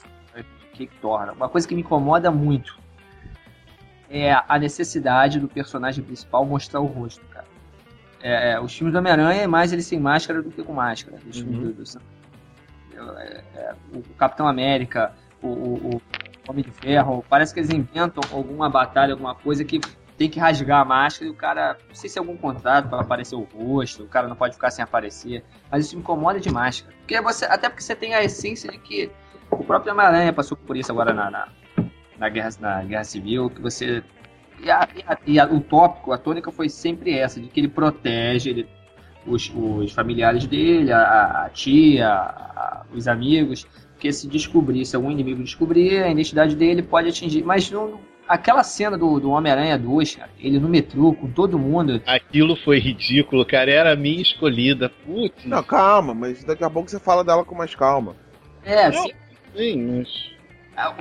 que 0.73 0.87
que 0.87 0.95
torna. 0.99 1.31
Uma 1.31 1.47
coisa 1.47 1.65
que 1.65 1.73
me 1.75 1.81
incomoda 1.81 2.29
muito 2.31 2.77
é 4.09 4.33
a 4.33 4.59
necessidade 4.59 5.39
do 5.39 5.47
personagem 5.47 6.03
principal 6.03 6.43
mostrar 6.45 6.81
o 6.81 6.85
rosto, 6.85 7.23
cara. 7.27 7.45
É, 8.21 8.51
é, 8.53 8.59
os 8.59 8.75
filmes 8.75 8.91
do 8.93 8.97
Homem-Aranha 8.97 9.43
é 9.43 9.47
mais 9.47 9.71
ele 9.71 9.81
sem 9.83 9.99
máscara 9.99 10.41
do 10.41 10.49
que 10.51 10.63
com 10.63 10.73
máscara. 10.73 11.17
Os 11.29 11.37
filmes 11.39 11.57
Uhum. 11.59 11.71
do- 11.71 11.83
do- 13.13 13.19
é, 13.19 13.43
é, 13.55 13.73
o 13.93 14.01
Capitão 14.15 14.47
América, 14.47 15.13
o, 15.41 15.47
o- 15.47 15.95
o 15.95 16.01
Homem 16.47 16.63
de 16.63 16.71
Ferro, 16.71 17.23
parece 17.29 17.53
que 17.53 17.59
eles 17.59 17.69
inventam 17.69 18.23
alguma 18.33 18.69
batalha, 18.69 19.13
alguma 19.13 19.35
coisa 19.35 19.63
que 19.63 19.79
tem 20.17 20.29
que 20.29 20.39
rasgar 20.39 20.81
a 20.81 20.85
máscara 20.85 21.27
e 21.29 21.31
o 21.31 21.35
cara, 21.35 21.77
não 21.87 21.95
sei 21.95 22.09
se 22.09 22.17
é 22.17 22.21
algum 22.21 22.37
contrato 22.37 22.87
para 22.89 23.01
aparecer 23.01 23.35
o 23.35 23.41
rosto, 23.41 24.03
o 24.03 24.07
cara 24.07 24.27
não 24.27 24.35
pode 24.35 24.53
ficar 24.53 24.71
sem 24.71 24.83
aparecer, 24.83 25.43
mas 25.69 25.85
isso 25.85 25.95
me 25.95 26.01
incomoda 26.01 26.39
demais, 26.39 26.81
cara. 26.81 26.93
Porque 26.99 27.19
você, 27.21 27.45
até 27.45 27.67
porque 27.69 27.83
você 27.83 27.95
tem 27.95 28.13
a 28.13 28.23
essência 28.23 28.71
de 28.71 28.77
que 28.77 29.11
o 29.51 29.63
próprio 29.63 29.91
Homem-Aranha 29.93 30.31
passou 30.33 30.55
por 30.57 30.77
isso 30.77 30.91
agora 30.91 31.13
na, 31.13 31.29
na, 31.29 31.47
na 32.17 32.29
guerra, 32.29 32.49
na 32.59 32.83
guerra 32.83 33.03
Civil, 33.03 33.49
que 33.49 33.61
você. 33.61 34.03
E, 34.63 34.71
a- 34.71 34.87
e 34.95 35.03
a- 35.05 35.17
e 35.27 35.39
a- 35.39 35.45
o 35.47 35.59
tópico, 35.59 36.13
a 36.13 36.17
tônica 36.17 36.49
foi 36.51 36.69
sempre 36.69 37.17
essa, 37.17 37.39
de 37.41 37.47
que 37.49 37.59
ele 37.59 37.67
protege 37.67 38.49
ele- 38.51 38.69
os, 39.27 39.51
os 39.55 39.91
familiares 39.91 40.45
dele, 40.45 40.93
a, 40.93 41.49
tia, 41.51 42.83
os 42.93 43.07
amigos, 43.07 43.65
porque 43.93 44.13
se 44.13 44.27
descobrir, 44.27 44.85
se 44.85 44.95
algum 44.95 45.09
inimigo 45.11 45.43
descobrir, 45.43 46.03
a 46.03 46.09
identidade 46.09 46.55
dele 46.55 46.81
pode 46.83 47.09
atingir. 47.09 47.43
Mas 47.43 47.69
não, 47.71 47.99
aquela 48.27 48.63
cena 48.63 48.97
do, 48.97 49.19
do 49.19 49.29
Homem-Aranha 49.31 49.77
2, 49.77 50.15
cara, 50.15 50.29
ele 50.39 50.59
no 50.59 50.67
metrô 50.69 51.13
com 51.13 51.29
todo 51.29 51.59
mundo. 51.59 52.01
aquilo 52.05 52.55
foi 52.55 52.79
ridículo 52.79 53.45
cara 53.45 53.71
era 53.71 53.93
a 53.93 53.95
minha 53.95 54.21
escolhida 54.21 54.89
putz 55.05 55.45
não, 55.45 55.61
calma, 55.63 56.13
mas 56.13 56.43
daqui 56.43 56.63
a 56.63 56.69
pouco 56.69 56.89
você 56.89 56.99
fala 56.99 57.23
dela 57.23 57.43
com 57.45 57.55
mais 57.55 57.73
calma. 57.75 58.15
É, 58.63 58.91
sim, 58.91 59.11
sim, 59.55 60.05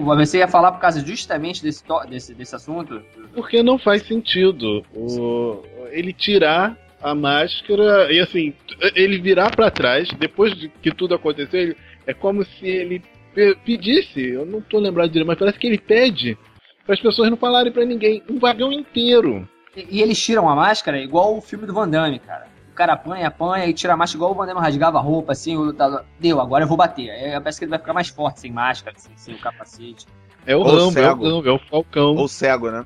mas 0.01 0.29
você 0.29 0.39
ia 0.39 0.49
falar 0.49 0.71
por 0.73 0.81
causa 0.81 1.05
justamente 1.05 1.63
desse, 1.63 1.83
desse, 2.09 2.35
desse 2.35 2.55
assunto? 2.55 3.03
porque 3.35 3.63
não 3.63 3.79
faz 3.79 4.03
sentido 4.07 4.85
o, 4.95 5.63
ele 5.91 6.13
tirar 6.13 6.77
a 7.03 7.15
máscara 7.15 8.13
e 8.13 8.21
assim 8.21 8.55
ele 8.95 9.19
virar 9.21 9.51
pra 9.55 9.71
trás 9.71 10.09
depois 10.19 10.55
de 10.55 10.69
que 10.69 10.91
tudo 10.93 11.15
aconteceu 11.15 11.61
ele- 11.61 11.77
é 12.07 12.15
como 12.15 12.45
se 12.45 12.67
ele 12.67 13.03
pe- 13.35 13.57
pedisse 13.65 14.21
eu 14.21 14.47
não 14.47 14.61
tô 14.61 14.79
lembrado 14.79 15.11
dele 15.11 15.25
mas 15.25 15.37
parece 15.39 15.59
que 15.59 15.67
ele 15.67 15.79
pede 15.79 16.39
para 16.85 16.95
as 16.95 17.01
pessoas 17.01 17.31
não 17.31 17.37
falarem 17.37 17.73
pra 17.73 17.85
ninguém 17.85 18.23
um 18.29 18.39
vagão 18.39 18.73
inteiro 18.73 19.49
E, 19.77 19.99
e 19.99 20.03
eles 20.03 20.23
tiram 20.23 20.49
a 20.49 20.55
máscara 20.55 20.99
igual 20.99 21.37
o 21.37 21.41
filme 21.41 21.67
do 21.67 21.73
Van 21.75 21.89
Damme, 21.89 22.19
cara. 22.19 22.47
O 22.71 22.75
cara 22.75 22.93
apanha, 22.95 23.29
apanha 23.29 23.67
e 23.67 23.73
tira 23.73 23.93
a 23.95 23.97
máscara 23.97 24.19
igual 24.19 24.33
o 24.33 24.35
Van 24.35 24.47
Damme 24.47 24.61
rasgava 24.61 24.99
a 24.99 25.01
roupa, 25.01 25.33
assim, 25.33 25.57
o 25.57 25.63
lutador. 25.63 26.05
Deu, 26.19 26.41
agora 26.41 26.65
eu 26.65 26.69
vou 26.69 26.77
bater. 26.77 27.09
Aí 27.11 27.31
parece 27.41 27.59
que 27.59 27.65
ele 27.65 27.71
vai 27.71 27.79
ficar 27.79 27.93
mais 27.93 28.09
forte 28.09 28.41
sem 28.41 28.53
máscara, 28.53 28.97
sem, 28.99 29.13
sem 29.17 29.35
o 29.35 29.39
capacete. 29.39 30.07
é 30.45 30.57
o 30.57 30.61
Ou 30.61 30.65
Rambo 30.67 30.81
é 30.81 30.87
o 30.87 30.91
cego. 30.91 31.25
Rambo 31.29 31.49
é 31.49 31.53
o 31.53 31.59
Falcão 31.59 32.17
Ou 32.17 32.27
cego, 32.29 32.71
né? 32.71 32.85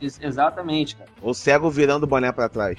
Ex- 0.00 0.20
exatamente, 0.22 0.96
cara. 0.96 1.10
Ou 1.22 1.32
cego 1.34 1.70
virando 1.70 2.04
o 2.04 2.06
boné 2.06 2.30
pra 2.32 2.48
trás. 2.48 2.78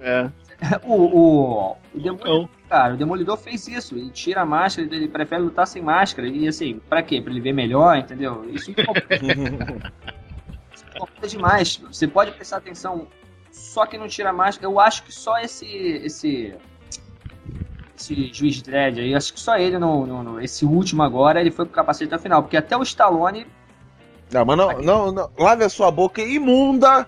é 0.00 0.28
O, 0.84 0.94
o, 0.94 1.76
o 1.94 2.00
Demolidor, 2.00 2.16
Falcão 2.18 2.48
cara, 2.68 2.94
o 2.94 2.96
Demolidor 2.96 3.36
fez 3.36 3.68
isso. 3.68 3.96
Ele 3.96 4.10
tira 4.10 4.40
a 4.42 4.46
máscara, 4.46 4.88
ele 4.94 5.08
prefere 5.08 5.42
lutar 5.42 5.66
sem 5.66 5.82
máscara. 5.82 6.26
E 6.28 6.48
assim, 6.48 6.80
pra 6.88 7.02
quê? 7.02 7.20
Pra 7.20 7.30
ele 7.32 7.40
ver 7.40 7.52
melhor, 7.52 7.96
entendeu? 7.96 8.44
Isso 8.50 8.70
incomoda 8.70 9.02
Isso 9.10 9.24
me 9.24 10.90
incomoda 10.90 11.28
demais. 11.28 11.76
Você 11.90 12.06
pode 12.08 12.32
prestar 12.32 12.56
atenção, 12.58 13.06
só 13.50 13.86
que 13.86 13.98
não 13.98 14.08
tira 14.08 14.30
a 14.30 14.32
máscara. 14.32 14.66
Eu 14.72 14.80
acho 14.80 15.02
que 15.04 15.12
só 15.12 15.38
esse. 15.38 15.66
esse 15.66 16.54
esse 17.96 18.30
juiz 18.32 18.60
Dredd 18.60 18.98
aí, 19.00 19.14
acho 19.14 19.32
que 19.32 19.38
só 19.40 19.56
ele, 19.56 19.78
no, 19.78 20.04
no- 20.04 20.22
no- 20.22 20.40
esse 20.40 20.64
último 20.64 21.02
agora, 21.02 21.40
ele 21.40 21.50
foi 21.52 21.64
pro 21.64 21.74
capacete 21.74 22.06
até 22.12 22.16
o 22.16 22.22
final, 22.22 22.42
porque 22.42 22.56
até 22.56 22.76
o 22.76 22.82
Stallone 22.82 23.46
Não, 24.32 24.44
mas 24.44 24.56
não, 24.58 24.82
não, 24.82 25.12
não. 25.12 25.30
Lave 25.38 25.62
a 25.62 25.68
sua 25.68 25.92
boca 25.92 26.20
imunda 26.20 27.06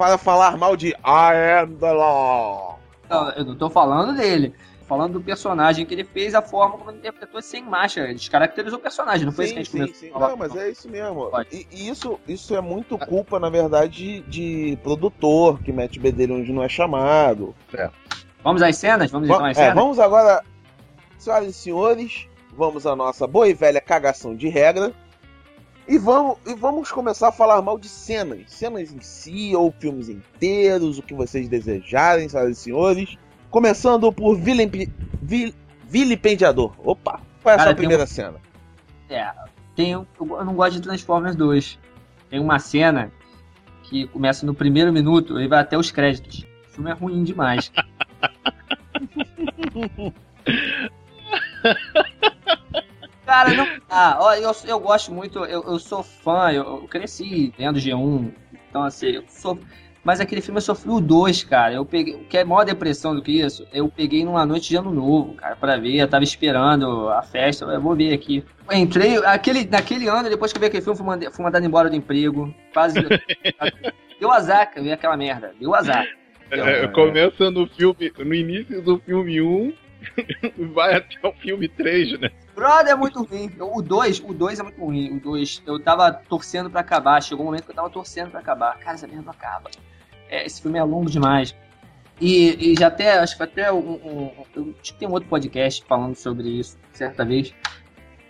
para 0.00 0.16
falar 0.16 0.56
mal 0.56 0.78
de 0.78 0.88
I 1.04 1.60
am 1.62 1.76
the 1.76 1.92
law. 1.92 2.80
Não, 3.10 3.30
eu 3.32 3.44
não 3.44 3.54
tô 3.54 3.68
falando 3.68 4.16
dele. 4.16 4.54
Tô 4.78 4.86
falando 4.86 5.12
do 5.12 5.20
personagem 5.20 5.84
que 5.84 5.92
ele 5.92 6.04
fez, 6.04 6.34
a 6.34 6.40
forma 6.40 6.78
como 6.78 6.90
ele 6.90 7.00
interpretou 7.00 7.42
sem 7.42 7.62
máscara. 7.62 8.06
Ele 8.06 8.16
descaracterizou 8.16 8.78
o 8.78 8.82
personagem, 8.82 9.26
não 9.26 9.32
foi 9.32 9.44
isso 9.44 9.54
que 9.54 9.60
a 9.60 9.64
Sim, 9.64 9.78
gente 9.80 9.96
sim, 9.98 10.06
sim. 10.06 10.18
Não, 10.18 10.38
mas 10.38 10.56
é 10.56 10.70
isso 10.70 10.88
mesmo. 10.88 11.30
E, 11.52 11.66
e 11.70 11.88
isso, 11.90 12.18
isso 12.26 12.56
é 12.56 12.62
muito 12.62 12.96
culpa, 12.96 13.38
na 13.38 13.50
verdade, 13.50 14.20
de, 14.20 14.70
de 14.70 14.78
produtor 14.82 15.62
que 15.62 15.70
mete 15.70 16.00
bedelho 16.00 16.36
onde 16.36 16.50
não 16.50 16.62
é 16.62 16.68
chamado. 16.68 17.54
Vamos 18.42 18.62
às 18.62 18.78
cenas? 18.78 19.10
Vamos 19.10 19.28
então 19.28 19.44
às 19.44 19.58
é, 19.58 19.60
cenas? 19.60 19.74
vamos 19.74 19.98
agora, 19.98 20.42
senhoras 21.18 21.48
e 21.48 21.52
senhores, 21.52 22.26
vamos 22.56 22.86
à 22.86 22.96
nossa 22.96 23.26
boa 23.26 23.46
e 23.46 23.52
velha 23.52 23.82
cagação 23.82 24.34
de 24.34 24.48
regra. 24.48 24.94
E 25.90 25.98
vamos, 25.98 26.36
e 26.46 26.54
vamos 26.54 26.92
começar 26.92 27.28
a 27.28 27.32
falar 27.32 27.60
mal 27.60 27.76
de 27.76 27.88
cenas. 27.88 28.42
Cenas 28.46 28.92
em 28.92 29.00
si, 29.00 29.56
ou 29.56 29.72
filmes 29.76 30.08
inteiros, 30.08 30.98
o 30.98 31.02
que 31.02 31.12
vocês 31.12 31.48
desejarem, 31.48 32.28
senhoras 32.28 32.56
e 32.56 32.60
senhores. 32.60 33.18
Começando 33.50 34.12
por 34.12 34.36
Vil, 34.36 34.56
Vilipendiador. 35.88 36.72
Opa, 36.78 37.20
qual 37.42 37.52
é 37.52 37.54
a 37.54 37.58
Cara, 37.58 37.70
sua 37.70 37.74
primeira 37.74 38.06
cena? 38.06 38.36
É, 39.08 39.32
tem, 39.74 39.96
um- 39.96 40.06
eu 40.20 40.44
não 40.44 40.54
gosto 40.54 40.74
de 40.74 40.82
Transformers 40.82 41.34
2. 41.34 41.76
Tem 42.30 42.38
uma 42.38 42.60
cena 42.60 43.10
que 43.82 44.06
começa 44.06 44.46
no 44.46 44.54
primeiro 44.54 44.92
minuto 44.92 45.40
e 45.40 45.48
vai 45.48 45.58
até 45.58 45.76
os 45.76 45.90
créditos. 45.90 46.46
O 46.68 46.72
filme 46.72 46.90
é 46.92 46.94
ruim 46.94 47.24
demais. 47.24 47.72
Cara, 53.30 53.54
não. 53.54 53.66
Ah, 53.88 54.16
ó, 54.20 54.34
eu, 54.34 54.50
eu 54.66 54.80
gosto 54.80 55.12
muito, 55.14 55.38
eu, 55.44 55.62
eu 55.62 55.78
sou 55.78 56.02
fã, 56.02 56.50
eu, 56.50 56.64
eu 56.64 56.88
cresci 56.88 57.54
vendo 57.56 57.78
G1, 57.78 58.32
então 58.68 58.82
assim, 58.82 59.06
eu 59.10 59.22
sou. 59.28 59.56
Mas 60.02 60.18
aquele 60.18 60.40
filme 60.40 60.58
eu 60.58 60.62
sofri 60.62 60.90
o 60.90 61.00
2, 61.00 61.44
cara. 61.44 61.74
Eu 61.74 61.84
peguei. 61.84 62.14
O 62.16 62.24
que 62.24 62.38
é 62.38 62.42
maior 62.42 62.64
depressão 62.64 63.14
do 63.14 63.22
que 63.22 63.30
isso? 63.40 63.64
Eu 63.72 63.88
peguei 63.88 64.24
numa 64.24 64.44
noite 64.44 64.68
de 64.70 64.76
ano 64.76 64.90
novo, 64.90 65.34
cara, 65.34 65.54
pra 65.54 65.76
ver. 65.76 65.94
Eu 65.94 66.08
tava 66.08 66.24
esperando 66.24 67.08
a 67.10 67.22
festa. 67.22 67.66
Eu 67.66 67.80
vou 67.80 67.94
ver 67.94 68.12
aqui. 68.14 68.42
Eu 68.68 68.76
entrei. 68.78 69.18
Aquele, 69.24 69.64
naquele 69.66 70.08
ano, 70.08 70.28
depois 70.28 70.52
que 70.52 70.58
eu 70.58 70.60
vi 70.60 70.66
aquele 70.66 70.82
filme, 70.82 70.96
fui, 70.96 71.06
manda- 71.06 71.30
fui 71.30 71.44
mandado 71.44 71.64
embora 71.64 71.88
do 71.88 71.94
emprego. 71.94 72.52
Quase. 72.72 72.98
Deu 74.18 74.32
azar, 74.32 74.72
eu 74.74 74.82
vi 74.82 74.90
aquela 74.90 75.16
merda. 75.16 75.52
Deu 75.60 75.72
azar. 75.74 76.04
É, 76.50 76.88
começa 76.88 77.50
no 77.50 77.66
filme, 77.68 78.10
no 78.18 78.34
início 78.34 78.82
do 78.82 78.98
filme 78.98 79.40
1, 79.40 79.72
vai 80.74 80.94
até 80.96 81.26
o 81.26 81.32
filme 81.32 81.68
3, 81.68 82.20
né? 82.20 82.30
Brother 82.54 82.92
é 82.92 82.96
muito 82.96 83.22
ruim. 83.22 83.50
O 83.58 83.80
2, 83.80 84.20
o 84.20 84.34
2 84.34 84.60
é 84.60 84.62
muito 84.62 84.80
ruim. 84.80 85.16
O 85.16 85.20
2, 85.20 85.62
eu 85.66 85.78
tava 85.82 86.12
torcendo 86.12 86.70
pra 86.70 86.80
acabar. 86.80 87.22
Chegou 87.22 87.42
um 87.42 87.46
momento 87.46 87.64
que 87.64 87.70
eu 87.70 87.74
tava 87.74 87.90
torcendo 87.90 88.30
pra 88.30 88.40
acabar. 88.40 88.78
Cara, 88.78 88.94
essa 88.94 89.06
merda 89.06 89.22
não 89.22 89.32
acaba. 89.32 89.70
É, 90.28 90.44
esse 90.44 90.60
filme 90.60 90.78
é 90.78 90.82
longo 90.82 91.10
demais. 91.10 91.54
E, 92.20 92.72
e 92.72 92.78
já 92.78 92.88
até, 92.88 93.18
acho 93.18 93.36
que 93.36 93.42
até 93.42 93.72
um, 93.72 93.78
um, 93.78 94.30
eu 94.54 94.74
tem 94.98 95.08
um 95.08 95.12
outro 95.12 95.28
podcast 95.28 95.82
falando 95.88 96.14
sobre 96.14 96.48
isso, 96.48 96.78
certa 96.92 97.24
vez. 97.24 97.54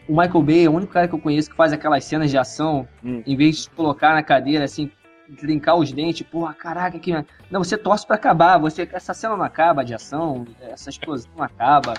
O 0.09 0.13
Michael 0.13 0.43
Bay 0.43 0.65
é 0.65 0.69
o 0.69 0.73
único 0.73 0.93
cara 0.93 1.09
que 1.09 1.15
eu 1.15 1.19
conheço 1.19 1.51
que 1.51 1.57
faz 1.57 1.73
aquelas 1.73 2.05
cenas 2.05 2.31
de 2.31 2.39
ação, 2.39 2.87
Hum. 3.03 3.23
em 3.27 3.37
vez 3.37 3.65
de 3.65 3.71
colocar 3.71 4.15
na 4.15 4.23
cadeira, 4.23 4.65
assim, 4.65 4.91
trincar 5.37 5.77
os 5.77 5.93
dentes, 5.93 6.27
porra, 6.27 6.55
caraca, 6.55 6.99
que. 6.99 7.13
Não, 7.51 7.63
você 7.63 7.77
torce 7.77 8.07
pra 8.07 8.17
acabar. 8.17 8.59
Você, 8.59 8.89
essa 8.93 9.15
cena 9.15 9.37
não 9.37 9.45
acaba 9.45 9.85
de 9.85 9.95
ação, 9.95 10.47
essa 10.61 10.91
explosão 10.91 11.31
não 11.37 11.45
acaba 11.45 11.95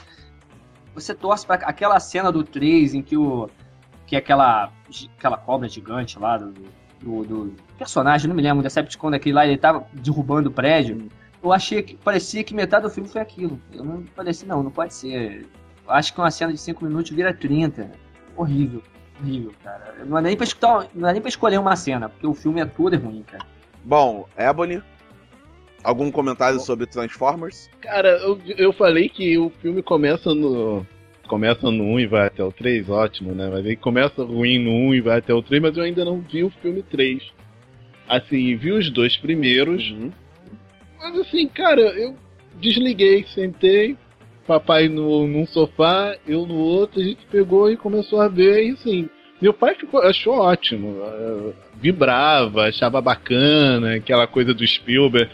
você 0.93 1.13
torce 1.13 1.45
para 1.45 1.55
aquela 1.67 1.99
cena 1.99 2.31
do 2.31 2.43
3 2.43 2.95
em 2.95 3.01
que 3.01 3.17
o 3.17 3.49
que 4.05 4.15
aquela 4.15 4.71
aquela 5.17 5.37
cobra 5.37 5.69
gigante 5.69 6.19
lá 6.19 6.37
do, 6.37 6.53
do, 7.01 7.23
do 7.23 7.55
personagem, 7.77 8.27
não 8.27 8.35
me 8.35 8.41
lembro, 8.41 8.61
Decepticon 8.61 9.11
daquele 9.11 9.35
lá, 9.35 9.47
ele 9.47 9.57
tava 9.57 9.85
derrubando 9.93 10.49
o 10.49 10.51
prédio. 10.51 11.07
Eu 11.41 11.51
achei 11.53 11.81
que 11.81 11.95
parecia 11.95 12.43
que 12.43 12.53
metade 12.53 12.83
do 12.83 12.89
filme 12.89 13.09
foi 13.09 13.21
aquilo. 13.21 13.59
Eu 13.71 13.83
não 13.83 14.03
parecia 14.15 14.47
não, 14.47 14.61
não 14.61 14.69
pode 14.69 14.93
ser. 14.93 15.47
Acho 15.87 16.13
que 16.13 16.19
uma 16.19 16.29
cena 16.29 16.51
de 16.51 16.59
5 16.59 16.83
minutos 16.83 17.09
vira 17.11 17.33
30. 17.33 17.89
Horrível, 18.35 18.83
horrível, 19.21 19.53
cara. 19.63 19.95
Não 20.05 20.17
é 20.17 20.21
nem 20.21 20.35
para 20.35 20.45
escutar, 20.45 20.87
não 20.93 21.07
é 21.07 21.13
nem 21.13 21.21
para 21.21 21.29
escolher 21.29 21.59
uma 21.59 21.75
cena, 21.75 22.09
porque 22.09 22.27
o 22.27 22.33
filme 22.33 22.61
é 22.61 22.65
todo 22.65 22.97
ruim, 22.97 23.23
cara. 23.23 23.45
Bom, 23.83 24.27
Ebony, 24.37 24.81
algum 25.83 26.11
comentário 26.11 26.59
sobre 26.59 26.85
Transformers? 26.85 27.69
Cara, 27.81 28.09
eu, 28.19 28.39
eu 28.57 28.73
falei 28.73 29.09
que 29.09 29.37
o 29.37 29.49
filme 29.61 29.81
começa 29.81 30.33
no, 30.33 30.85
começa 31.27 31.71
no 31.71 31.83
1 31.83 31.99
e 32.01 32.07
vai 32.07 32.27
até 32.27 32.43
o 32.43 32.51
3, 32.51 32.89
ótimo, 32.89 33.33
né? 33.33 33.49
Mas 33.49 33.65
aí 33.65 33.75
começa 33.75 34.23
ruim 34.23 34.59
no 34.59 34.71
1 34.89 34.95
e 34.95 35.01
vai 35.01 35.19
até 35.19 35.33
o 35.33 35.41
3, 35.41 35.61
mas 35.61 35.77
eu 35.77 35.83
ainda 35.83 36.03
não 36.03 36.19
vi 36.19 36.43
o 36.43 36.49
filme 36.61 36.83
3. 36.83 37.23
Assim, 38.07 38.55
vi 38.57 38.71
os 38.71 38.89
dois 38.91 39.15
primeiros. 39.17 39.89
Uhum. 39.91 40.11
Mas 40.99 41.19
assim, 41.19 41.47
cara, 41.47 41.81
eu 41.81 42.15
desliguei, 42.59 43.25
sentei, 43.33 43.97
papai 44.47 44.87
no, 44.87 45.27
num 45.27 45.45
sofá, 45.45 46.15
eu 46.27 46.45
no 46.45 46.55
outro, 46.55 46.99
a 46.99 47.03
gente 47.03 47.25
pegou 47.31 47.71
e 47.71 47.77
começou 47.77 48.19
a 48.21 48.27
ver, 48.27 48.67
e 48.67 48.71
assim, 48.71 49.09
meu 49.41 49.53
pai 49.53 49.75
ficou, 49.75 50.01
achou 50.01 50.33
ótimo, 50.35 50.97
eh, 51.03 51.53
vibrava, 51.81 52.67
achava 52.67 53.01
bacana, 53.01 53.95
aquela 53.95 54.27
coisa 54.27 54.53
do 54.53 54.65
Spielberg, 54.65 55.29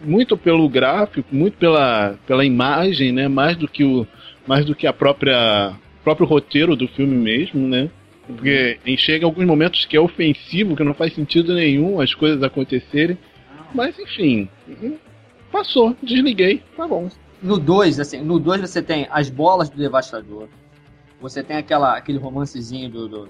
muito 0.00 0.36
pelo 0.36 0.68
gráfico, 0.68 1.28
muito 1.34 1.56
pela, 1.58 2.18
pela 2.26 2.44
imagem, 2.44 3.12
né, 3.12 3.28
mais 3.28 3.56
do 3.56 3.68
que 3.68 3.84
o 3.84 4.06
mais 4.46 4.64
do 4.64 4.74
que 4.74 4.88
a 4.88 4.92
própria 4.92 5.72
próprio 6.02 6.26
roteiro 6.26 6.74
do 6.74 6.88
filme 6.88 7.14
mesmo, 7.14 7.68
né? 7.68 7.88
Porque 8.26 8.78
chega 8.96 9.24
alguns 9.24 9.46
momentos 9.46 9.84
que 9.84 9.96
é 9.96 10.00
ofensivo, 10.00 10.76
que 10.76 10.82
não 10.82 10.94
faz 10.94 11.14
sentido 11.14 11.54
nenhum 11.54 12.00
as 12.00 12.14
coisas 12.14 12.42
acontecerem. 12.42 13.16
Mas 13.74 13.98
enfim, 13.98 14.48
passou, 15.50 15.96
desliguei, 16.02 16.60
tá 16.76 16.86
bom. 16.86 17.08
No 17.42 17.58
2, 17.58 17.98
assim, 17.98 18.22
no 18.22 18.38
2 18.38 18.60
você 18.60 18.80
tem 18.80 19.08
as 19.10 19.28
bolas 19.28 19.68
do 19.68 19.76
Devastador. 19.76 20.48
Você 21.20 21.42
tem 21.42 21.56
aquela, 21.56 21.96
aquele 21.96 22.18
romancezinho 22.18 22.88
do, 22.88 23.08
do, 23.08 23.28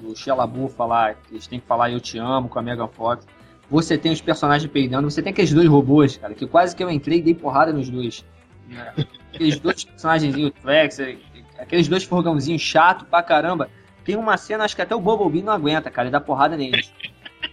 do 0.00 0.16
Shellabu 0.16 0.68
falar, 0.68 1.14
que 1.14 1.34
eles 1.34 1.46
têm 1.46 1.60
que 1.60 1.66
falar 1.66 1.90
Eu 1.90 2.00
Te 2.00 2.18
Amo 2.18 2.48
com 2.48 2.58
a 2.58 2.62
Megan 2.62 2.88
Fox. 2.88 3.26
Você 3.70 3.96
tem 3.96 4.12
os 4.12 4.20
personagens 4.20 4.70
peidando, 4.70 5.10
você 5.10 5.22
tem 5.22 5.32
aqueles 5.32 5.52
dois 5.52 5.68
robôs, 5.68 6.16
cara, 6.16 6.34
que 6.34 6.46
quase 6.46 6.74
que 6.74 6.82
eu 6.82 6.90
entrei 6.90 7.18
e 7.18 7.22
dei 7.22 7.34
porrada 7.34 7.72
nos 7.72 7.88
dois. 7.88 8.24
Né? 8.68 8.92
Aqueles 9.32 9.58
dois 9.60 9.84
personagens, 9.84 10.36
o 10.36 10.50
Trax, 10.50 10.98
aqueles 11.58 11.88
dois 11.88 12.04
forgãozinhos 12.04 12.62
chato 12.62 13.04
pra 13.04 13.22
caramba. 13.22 13.68
Tem 14.04 14.16
uma 14.16 14.36
cena, 14.36 14.64
acho 14.64 14.76
que 14.76 14.82
até 14.82 14.94
o 14.94 15.00
Bumblebee 15.00 15.42
não 15.42 15.52
aguenta, 15.52 15.90
cara, 15.90 16.06
ele 16.06 16.12
dá 16.12 16.20
porrada 16.20 16.56
neles. 16.56 16.92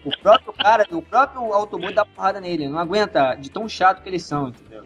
O 0.05 0.15
próprio 0.17 0.53
cara, 0.53 0.85
o 0.91 1.01
próprio 1.01 1.51
Autobot 1.51 1.93
dá 1.93 2.05
porrada 2.05 2.39
nele, 2.39 2.67
não 2.67 2.77
aguenta 2.77 3.35
de 3.35 3.49
tão 3.49 3.67
chato 3.67 4.03
que 4.03 4.09
eles 4.09 4.23
são, 4.23 4.49
entendeu? 4.49 4.83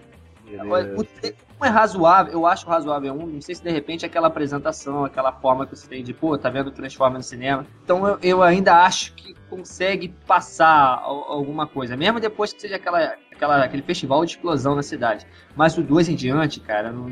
Agora, 0.60 0.96
o 0.96 1.02
um 1.02 1.66
é 1.66 1.70
razoável, 1.70 2.34
eu 2.34 2.46
acho 2.46 2.68
razoável 2.68 3.14
um, 3.14 3.26
não 3.26 3.42
sei 3.42 3.56
se 3.56 3.64
de 3.64 3.72
repente 3.72 4.06
aquela 4.06 4.28
apresentação, 4.28 5.04
aquela 5.04 5.32
forma 5.32 5.66
que 5.66 5.76
você 5.76 5.88
tem 5.88 6.04
de, 6.04 6.14
pô, 6.14 6.38
tá 6.38 6.50
vendo 6.50 6.72
Transforma 6.72 7.18
no 7.18 7.24
cinema. 7.24 7.66
Então 7.84 8.08
eu, 8.08 8.20
eu 8.22 8.44
ainda 8.44 8.76
acho 8.84 9.14
que 9.16 9.34
consegue 9.50 10.10
passar 10.28 11.02
alguma 11.04 11.66
coisa, 11.66 11.98
mesmo 11.98 12.20
depois 12.20 12.54
que 12.54 12.62
seja 12.62 12.76
aquela, 12.76 13.16
aquela, 13.32 13.64
aquele 13.64 13.82
festival 13.82 14.24
de 14.24 14.32
explosão 14.32 14.76
na 14.76 14.84
cidade. 14.84 15.26
Mas 15.56 15.78
o 15.78 15.84
2 15.84 16.10
em 16.10 16.16
diante, 16.16 16.60
cara, 16.60 16.92
não, 16.92 17.08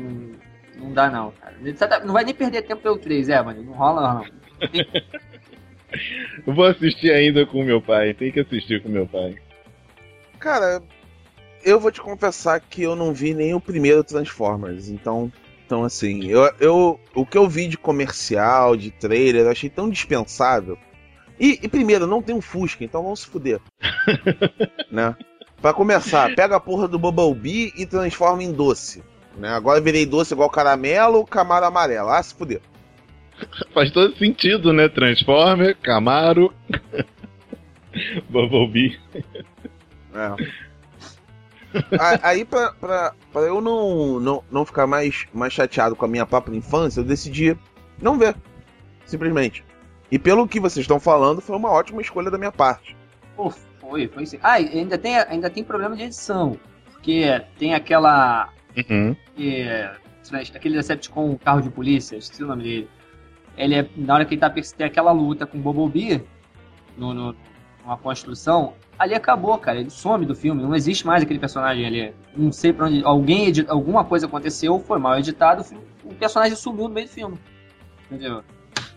não 0.78 0.92
dá 0.92 1.10
não, 1.10 1.32
cara. 1.32 1.56
Não 2.04 2.14
vai 2.14 2.24
nem 2.24 2.34
perder 2.34 2.62
tempo 2.62 2.82
pelo 2.82 2.98
3, 2.98 3.28
é, 3.28 3.42
mano, 3.42 3.62
não 3.62 3.72
rola 3.72 4.14
não. 4.14 4.24
eu 6.46 6.54
vou 6.54 6.66
assistir 6.66 7.10
ainda 7.10 7.44
com 7.44 7.64
meu 7.64 7.82
pai, 7.82 8.14
tem 8.14 8.30
que 8.30 8.40
assistir 8.40 8.82
com 8.82 8.88
meu 8.88 9.06
pai. 9.06 9.36
Cara, 10.38 10.82
eu 11.66 11.80
vou 11.80 11.90
te 11.90 12.00
confessar 12.00 12.60
que 12.60 12.82
eu 12.82 12.94
não 12.94 13.12
vi 13.12 13.34
nem 13.34 13.52
o 13.52 13.60
primeiro 13.60 14.04
Transformers, 14.04 14.88
então. 14.88 15.30
Então, 15.66 15.82
assim, 15.82 16.28
eu, 16.28 16.48
eu, 16.60 17.00
o 17.12 17.26
que 17.26 17.36
eu 17.36 17.48
vi 17.48 17.66
de 17.66 17.76
comercial, 17.76 18.76
de 18.76 18.92
trailer, 18.92 19.46
eu 19.46 19.50
achei 19.50 19.68
tão 19.68 19.90
dispensável. 19.90 20.78
E, 21.40 21.58
e 21.60 21.68
primeiro, 21.68 22.06
não 22.06 22.22
tem 22.22 22.36
um 22.36 22.40
Fusca, 22.40 22.84
então 22.84 23.02
vamos 23.02 23.22
se 23.22 23.26
fuder. 23.26 23.60
né? 24.88 25.16
Pra 25.60 25.74
começar, 25.74 26.32
pega 26.36 26.54
a 26.54 26.60
porra 26.60 26.86
do 26.86 27.00
Bumblebee 27.00 27.72
e 27.76 27.84
transforma 27.84 28.44
em 28.44 28.52
doce. 28.52 29.02
Né? 29.36 29.48
Agora 29.48 29.80
virei 29.80 30.06
doce 30.06 30.34
igual 30.34 30.48
caramelo, 30.48 31.26
Camaro 31.26 31.66
amarelo. 31.66 32.10
Ah, 32.10 32.22
se 32.22 32.32
fuder. 32.32 32.60
Faz 33.74 33.90
todo 33.90 34.16
sentido, 34.16 34.72
né? 34.72 34.88
Transformer, 34.88 35.76
Camaro, 35.82 36.54
Bumblebee. 38.30 38.96
É. 40.14 40.65
Aí, 42.22 42.44
pra, 42.44 42.72
pra, 42.72 43.14
pra 43.32 43.42
eu 43.42 43.60
não, 43.60 44.20
não, 44.20 44.44
não 44.50 44.64
ficar 44.64 44.86
mais, 44.86 45.26
mais 45.32 45.52
chateado 45.52 45.96
com 45.96 46.04
a 46.04 46.08
minha 46.08 46.26
própria 46.26 46.56
infância, 46.56 47.00
eu 47.00 47.04
decidi 47.04 47.56
não 48.00 48.18
ver. 48.18 48.36
Simplesmente. 49.04 49.64
E 50.10 50.18
pelo 50.18 50.46
que 50.46 50.60
vocês 50.60 50.84
estão 50.84 51.00
falando, 51.00 51.40
foi 51.40 51.56
uma 51.56 51.70
ótima 51.70 52.00
escolha 52.00 52.30
da 52.30 52.38
minha 52.38 52.52
parte. 52.52 52.96
Pô, 53.36 53.50
foi, 53.78 54.08
foi 54.08 54.26
sim. 54.26 54.38
Ah, 54.42 54.54
ainda 54.54 54.98
tem, 54.98 55.16
ainda 55.16 55.50
tem 55.50 55.64
problema 55.64 55.96
de 55.96 56.04
edição. 56.04 56.58
Porque 56.92 57.42
tem 57.58 57.74
aquela. 57.74 58.50
Uhum. 58.76 59.16
É, 59.38 59.94
aquele 60.54 60.76
Decepticon 60.76 61.36
carro 61.36 61.62
de 61.62 61.70
polícia, 61.70 62.16
esqueci 62.16 62.42
o 62.42 62.46
nome 62.46 62.62
dele. 62.62 62.90
Ele 63.56 63.74
é. 63.74 63.88
Na 63.96 64.14
hora 64.14 64.24
que 64.24 64.34
ele 64.34 64.40
tá 64.40 64.50
tem 64.50 64.86
aquela 64.86 65.12
luta 65.12 65.46
com 65.46 65.58
o 65.58 65.60
Bumblebee 65.60 66.22
no, 66.96 67.14
no, 67.14 67.36
numa 67.82 67.96
construção, 67.96 68.74
ali 68.98 69.14
acabou, 69.14 69.56
cara. 69.58 69.78
Ele 69.80 69.90
some 69.90 70.24
do 70.26 70.34
filme, 70.34 70.62
não 70.62 70.74
existe 70.74 71.06
mais 71.06 71.22
aquele 71.22 71.38
personagem 71.38 71.86
ali. 71.86 72.14
Não 72.36 72.52
sei 72.52 72.72
pra 72.72 72.86
onde. 72.86 73.04
Alguém 73.04 73.46
edit, 73.46 73.68
alguma 73.68 74.04
coisa 74.04 74.26
aconteceu, 74.26 74.78
foi 74.80 74.98
mal 74.98 75.18
editado, 75.18 75.64
o 76.04 76.14
personagem 76.14 76.56
sumiu 76.56 76.88
no 76.88 76.94
meio 76.94 77.06
do 77.06 77.12
filme. 77.12 77.38
Entendeu? 78.10 78.42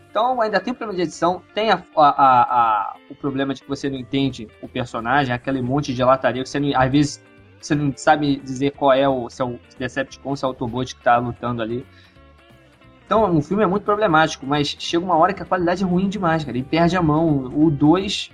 Então 0.09 0.41
ainda 0.41 0.59
tem 0.59 0.73
problema 0.73 0.97
de 0.97 1.03
edição, 1.03 1.41
tem 1.53 1.69
a, 1.69 1.83
a, 1.95 2.09
a, 2.09 2.95
o 3.11 3.15
problema 3.15 3.53
de 3.53 3.61
que 3.61 3.69
você 3.69 3.89
não 3.89 3.97
entende 3.97 4.47
o 4.59 4.67
personagem, 4.67 5.33
aquele 5.33 5.61
monte 5.61 5.93
de 5.93 6.03
lataria 6.03 6.41
que 6.41 6.49
você 6.49 6.59
não, 6.59 6.71
às 6.75 6.91
vezes 6.91 7.23
você 7.61 7.75
não 7.75 7.93
sabe 7.95 8.37
dizer 8.37 8.71
qual 8.71 8.91
é 8.91 9.07
o, 9.07 9.29
se 9.29 9.41
é 9.41 9.45
o 9.45 9.59
Decepticon, 9.77 10.35
se 10.35 10.43
é 10.43 10.47
o 10.47 10.49
Autobot 10.49 10.95
que 10.95 11.03
tá 11.03 11.17
lutando 11.17 11.61
ali. 11.61 11.85
Então 13.05 13.37
o 13.37 13.41
filme 13.41 13.63
é 13.63 13.67
muito 13.67 13.83
problemático, 13.83 14.45
mas 14.47 14.75
chega 14.79 15.03
uma 15.03 15.15
hora 15.15 15.33
que 15.33 15.43
a 15.43 15.45
qualidade 15.45 15.83
é 15.83 15.85
ruim 15.85 16.09
demais, 16.09 16.43
cara. 16.43 16.57
Ele 16.57 16.65
perde 16.65 16.95
a 16.95 17.01
mão. 17.01 17.51
O 17.55 17.69
2 17.69 18.31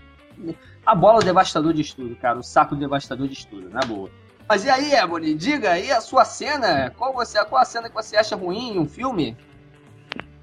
a 0.85 0.93
bola 0.93 1.19
o 1.19 1.23
devastador 1.23 1.73
de 1.73 1.81
estudo, 1.81 2.15
cara. 2.15 2.37
O 2.37 2.43
saco 2.43 2.75
devastador 2.75 3.27
de 3.27 3.33
estudo, 3.33 3.69
na 3.69 3.81
boa. 3.81 4.09
Mas 4.47 4.63
e 4.63 4.69
aí, 4.69 4.93
Ebony? 4.93 5.33
Diga 5.33 5.71
aí 5.71 5.91
a 5.91 5.99
sua 5.99 6.23
cena. 6.23 6.91
Qual, 6.95 7.13
você, 7.13 7.43
qual 7.45 7.61
a 7.61 7.65
cena 7.65 7.89
que 7.89 7.95
você 7.95 8.15
acha 8.15 8.35
ruim 8.35 8.75
em 8.75 8.79
um 8.79 8.87
filme? 8.87 9.35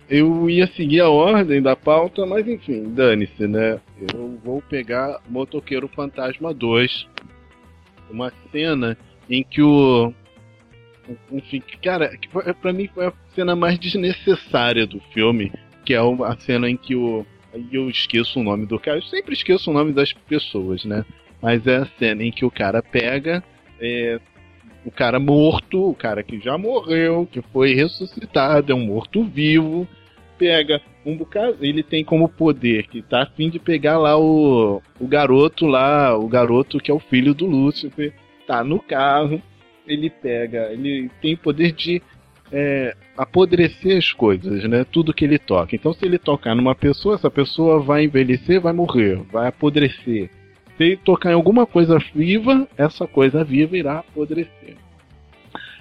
Eu 0.09 0.51
ia 0.51 0.67
seguir 0.67 1.01
a 1.01 1.09
ordem 1.09 1.63
da 1.63 1.77
pauta, 1.77 2.27
mas 2.27 2.47
enfim, 2.47 2.93
dane-se, 2.93 3.47
né? 3.47 3.81
Eu 4.13 4.39
vou 4.45 4.61
pegar 4.61 5.21
Motoqueiro 5.29 5.89
Fantasma 5.89 6.53
2. 6.53 7.07
Uma 8.11 8.33
cena 8.51 8.99
em 9.31 9.45
que 9.45 9.63
o. 9.63 10.13
Enfim, 11.31 11.63
cara, 11.83 12.17
que 12.17 12.29
pra 12.61 12.73
mim 12.73 12.89
foi 12.93 13.07
a 13.07 13.13
cena 13.35 13.57
mais 13.57 13.79
desnecessária 13.79 14.87
do 14.87 15.01
filme, 15.13 15.53
que 15.85 15.95
é 15.95 15.99
a 15.99 16.37
cena 16.39 16.69
em 16.69 16.77
que 16.77 16.95
o 16.95 17.25
Aí 17.53 17.67
eu 17.73 17.89
esqueço 17.91 18.41
o 18.41 18.43
nome 18.43 18.67
do 18.67 18.79
cara. 18.79 18.99
Eu 18.99 19.03
sempre 19.03 19.35
esqueço 19.35 19.71
o 19.71 19.75
nome 19.75 19.93
das 19.93 20.13
pessoas, 20.13 20.85
né? 20.85 21.05
Mas 21.41 21.67
é 21.67 21.77
a 21.77 21.87
cena 21.99 22.23
em 22.23 22.31
que 22.31 22.45
o 22.45 22.51
cara 22.51 22.83
pega 22.83 23.43
é, 23.81 24.21
o 24.85 24.91
cara 24.91 25.19
morto, 25.19 25.91
o 25.91 25.95
cara 25.95 26.23
que 26.23 26.41
já 26.41 26.57
morreu, 26.57 27.29
que 27.31 27.43
foi 27.53 27.75
ressuscitado, 27.75 28.73
é 28.73 28.75
um 28.75 28.87
morto-vivo, 28.87 29.87
pega 30.39 30.81
um 31.05 31.17
bocado. 31.17 31.59
Ele 31.61 31.83
tem 31.83 32.05
como 32.05 32.29
poder 32.29 32.87
que 32.87 33.03
tá 33.03 33.23
a 33.23 33.27
fim 33.27 33.51
de 33.51 33.59
pegar 33.59 33.99
lá 33.99 34.19
o, 34.19 34.83
o 34.99 35.07
garoto 35.07 35.67
lá, 35.67 36.17
o 36.17 36.29
garoto 36.29 36.79
que 36.79 36.91
é 36.91 36.95
o 36.95 37.01
filho 37.01 37.35
do 37.35 37.47
Lúcifer, 37.47 38.15
tá 38.47 38.65
no 38.65 38.81
carro. 38.81 39.43
Ele 39.87 40.09
pega, 40.09 40.73
ele 40.73 41.11
tem 41.21 41.37
poder 41.37 41.73
de 41.73 42.01
é, 42.53 42.97
apodrecer 43.17 43.99
as 43.99 44.13
coisas, 44.13 44.65
né? 44.65 44.85
Tudo 44.85 45.13
que 45.13 45.25
ele 45.25 45.39
toca. 45.39 45.75
Então, 45.77 45.93
se 45.93 46.05
ele 46.05 46.19
tocar 46.19 46.55
numa 46.55 46.75
pessoa, 46.75 47.15
essa 47.15 47.31
pessoa 47.31 47.81
vai 47.81 48.05
envelhecer, 48.05 48.61
vai 48.61 48.73
morrer, 48.73 49.21
vai 49.31 49.49
apodrecer. 49.49 50.31
Se 50.77 50.85
ele 50.85 50.97
tocar 50.97 51.31
em 51.31 51.35
alguma 51.35 51.67
coisa 51.67 51.99
viva, 52.15 52.67
essa 52.77 53.07
coisa 53.07 53.45
viva 53.45 53.77
irá 53.77 53.99
apodrecer. 53.99 54.77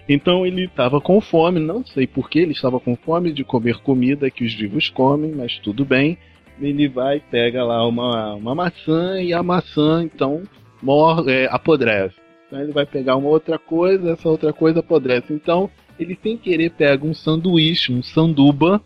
Então 0.07 0.45
ele 0.45 0.65
estava 0.65 0.99
com 0.99 1.21
fome, 1.21 1.59
não 1.59 1.85
sei 1.85 2.05
por 2.05 2.29
que 2.29 2.39
ele 2.39 2.51
estava 2.51 2.79
com 2.79 2.95
fome 2.95 3.31
de 3.31 3.43
comer 3.43 3.77
comida 3.81 4.29
que 4.29 4.43
os 4.43 4.53
vivos 4.53 4.89
comem, 4.89 5.31
mas 5.31 5.57
tudo 5.59 5.85
bem. 5.85 6.17
Ele 6.59 6.87
vai, 6.87 7.19
pega 7.19 7.63
lá 7.63 7.87
uma, 7.87 8.33
uma 8.33 8.53
maçã 8.53 9.21
e 9.21 9.33
a 9.33 9.41
maçã 9.41 10.03
então 10.03 10.43
morre, 10.81 11.31
é, 11.31 11.47
apodrece. 11.49 12.15
Então 12.47 12.61
ele 12.61 12.73
vai 12.73 12.85
pegar 12.85 13.15
uma 13.15 13.29
outra 13.29 13.57
coisa, 13.57 14.11
essa 14.11 14.27
outra 14.27 14.51
coisa 14.51 14.81
apodrece. 14.81 15.31
Então 15.33 15.69
ele 16.03 16.17
sem 16.21 16.37
querer 16.37 16.71
pega 16.71 17.05
um 17.05 17.13
sanduíche, 17.13 17.93
um 17.93 18.01
sanduba, 18.01 18.81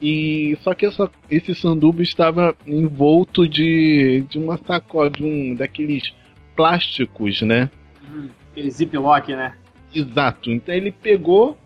e 0.00 0.56
só 0.62 0.74
que 0.74 0.86
essa, 0.86 1.10
esse 1.30 1.54
sanduba 1.54 2.02
estava 2.02 2.54
envolto 2.66 3.48
de, 3.48 4.24
de 4.28 4.38
uma 4.38 4.56
sacola, 4.58 5.10
de 5.10 5.24
um 5.24 5.54
daqueles 5.54 6.12
plásticos, 6.54 7.42
né? 7.42 7.68
Hum, 8.10 8.28
aquele 8.52 8.70
ziplock, 8.70 9.34
né? 9.34 9.54
Exato. 9.94 10.50
Então 10.50 10.74
ele 10.74 10.92
pegou 10.92 11.56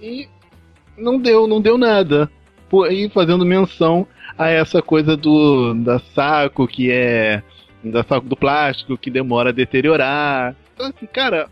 e 0.00 0.28
não 0.96 1.18
deu, 1.18 1.46
não 1.46 1.60
deu 1.60 1.76
nada. 1.76 2.30
Por 2.68 2.88
aí 2.88 3.08
fazendo 3.08 3.44
menção 3.44 4.06
a 4.36 4.48
essa 4.48 4.82
coisa 4.82 5.16
do 5.16 5.74
da 5.74 5.98
saco 5.98 6.66
que 6.66 6.90
é 6.90 7.42
da 7.82 8.02
saco 8.02 8.28
do 8.28 8.36
plástico 8.36 8.98
que 8.98 9.10
demora 9.10 9.50
a 9.50 9.52
deteriorar. 9.52 10.54
Então 10.74 10.86
assim, 10.86 11.06
cara, 11.06 11.48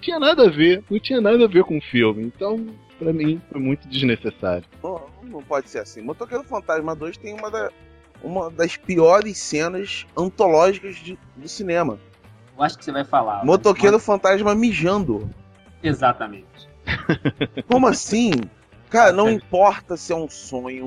tinha 0.00 0.18
nada 0.18 0.46
a 0.46 0.50
ver, 0.50 0.82
não 0.90 0.98
tinha 0.98 1.20
nada 1.20 1.44
a 1.44 1.48
ver 1.48 1.64
com 1.64 1.78
o 1.78 1.80
filme. 1.80 2.22
Então, 2.24 2.66
pra 2.98 3.12
mim 3.12 3.40
foi 3.50 3.60
muito 3.60 3.86
desnecessário. 3.88 4.64
Não, 4.82 5.02
não 5.22 5.42
pode 5.42 5.68
ser 5.70 5.78
assim. 5.80 6.02
Motoqueiro 6.02 6.44
Fantasma 6.44 6.94
2 6.94 7.16
tem 7.16 7.34
uma, 7.34 7.50
da- 7.50 7.70
uma 8.22 8.50
das 8.50 8.76
piores 8.76 9.38
cenas 9.38 10.06
antológicas 10.16 10.96
de- 10.96 11.18
do 11.36 11.48
cinema. 11.48 11.98
Eu 12.56 12.62
acho 12.64 12.76
que 12.78 12.84
você 12.84 12.92
vai 12.92 13.04
falar. 13.04 13.44
Motoqueiro 13.44 13.98
Fantasma 13.98 14.54
mijando. 14.54 15.28
Exatamente. 15.82 16.68
Como 17.68 17.86
assim? 17.86 18.32
Cara, 18.90 19.12
não 19.12 19.30
importa 19.30 19.96
se 19.96 20.12
é 20.12 20.16
um 20.16 20.28
sonho, 20.28 20.86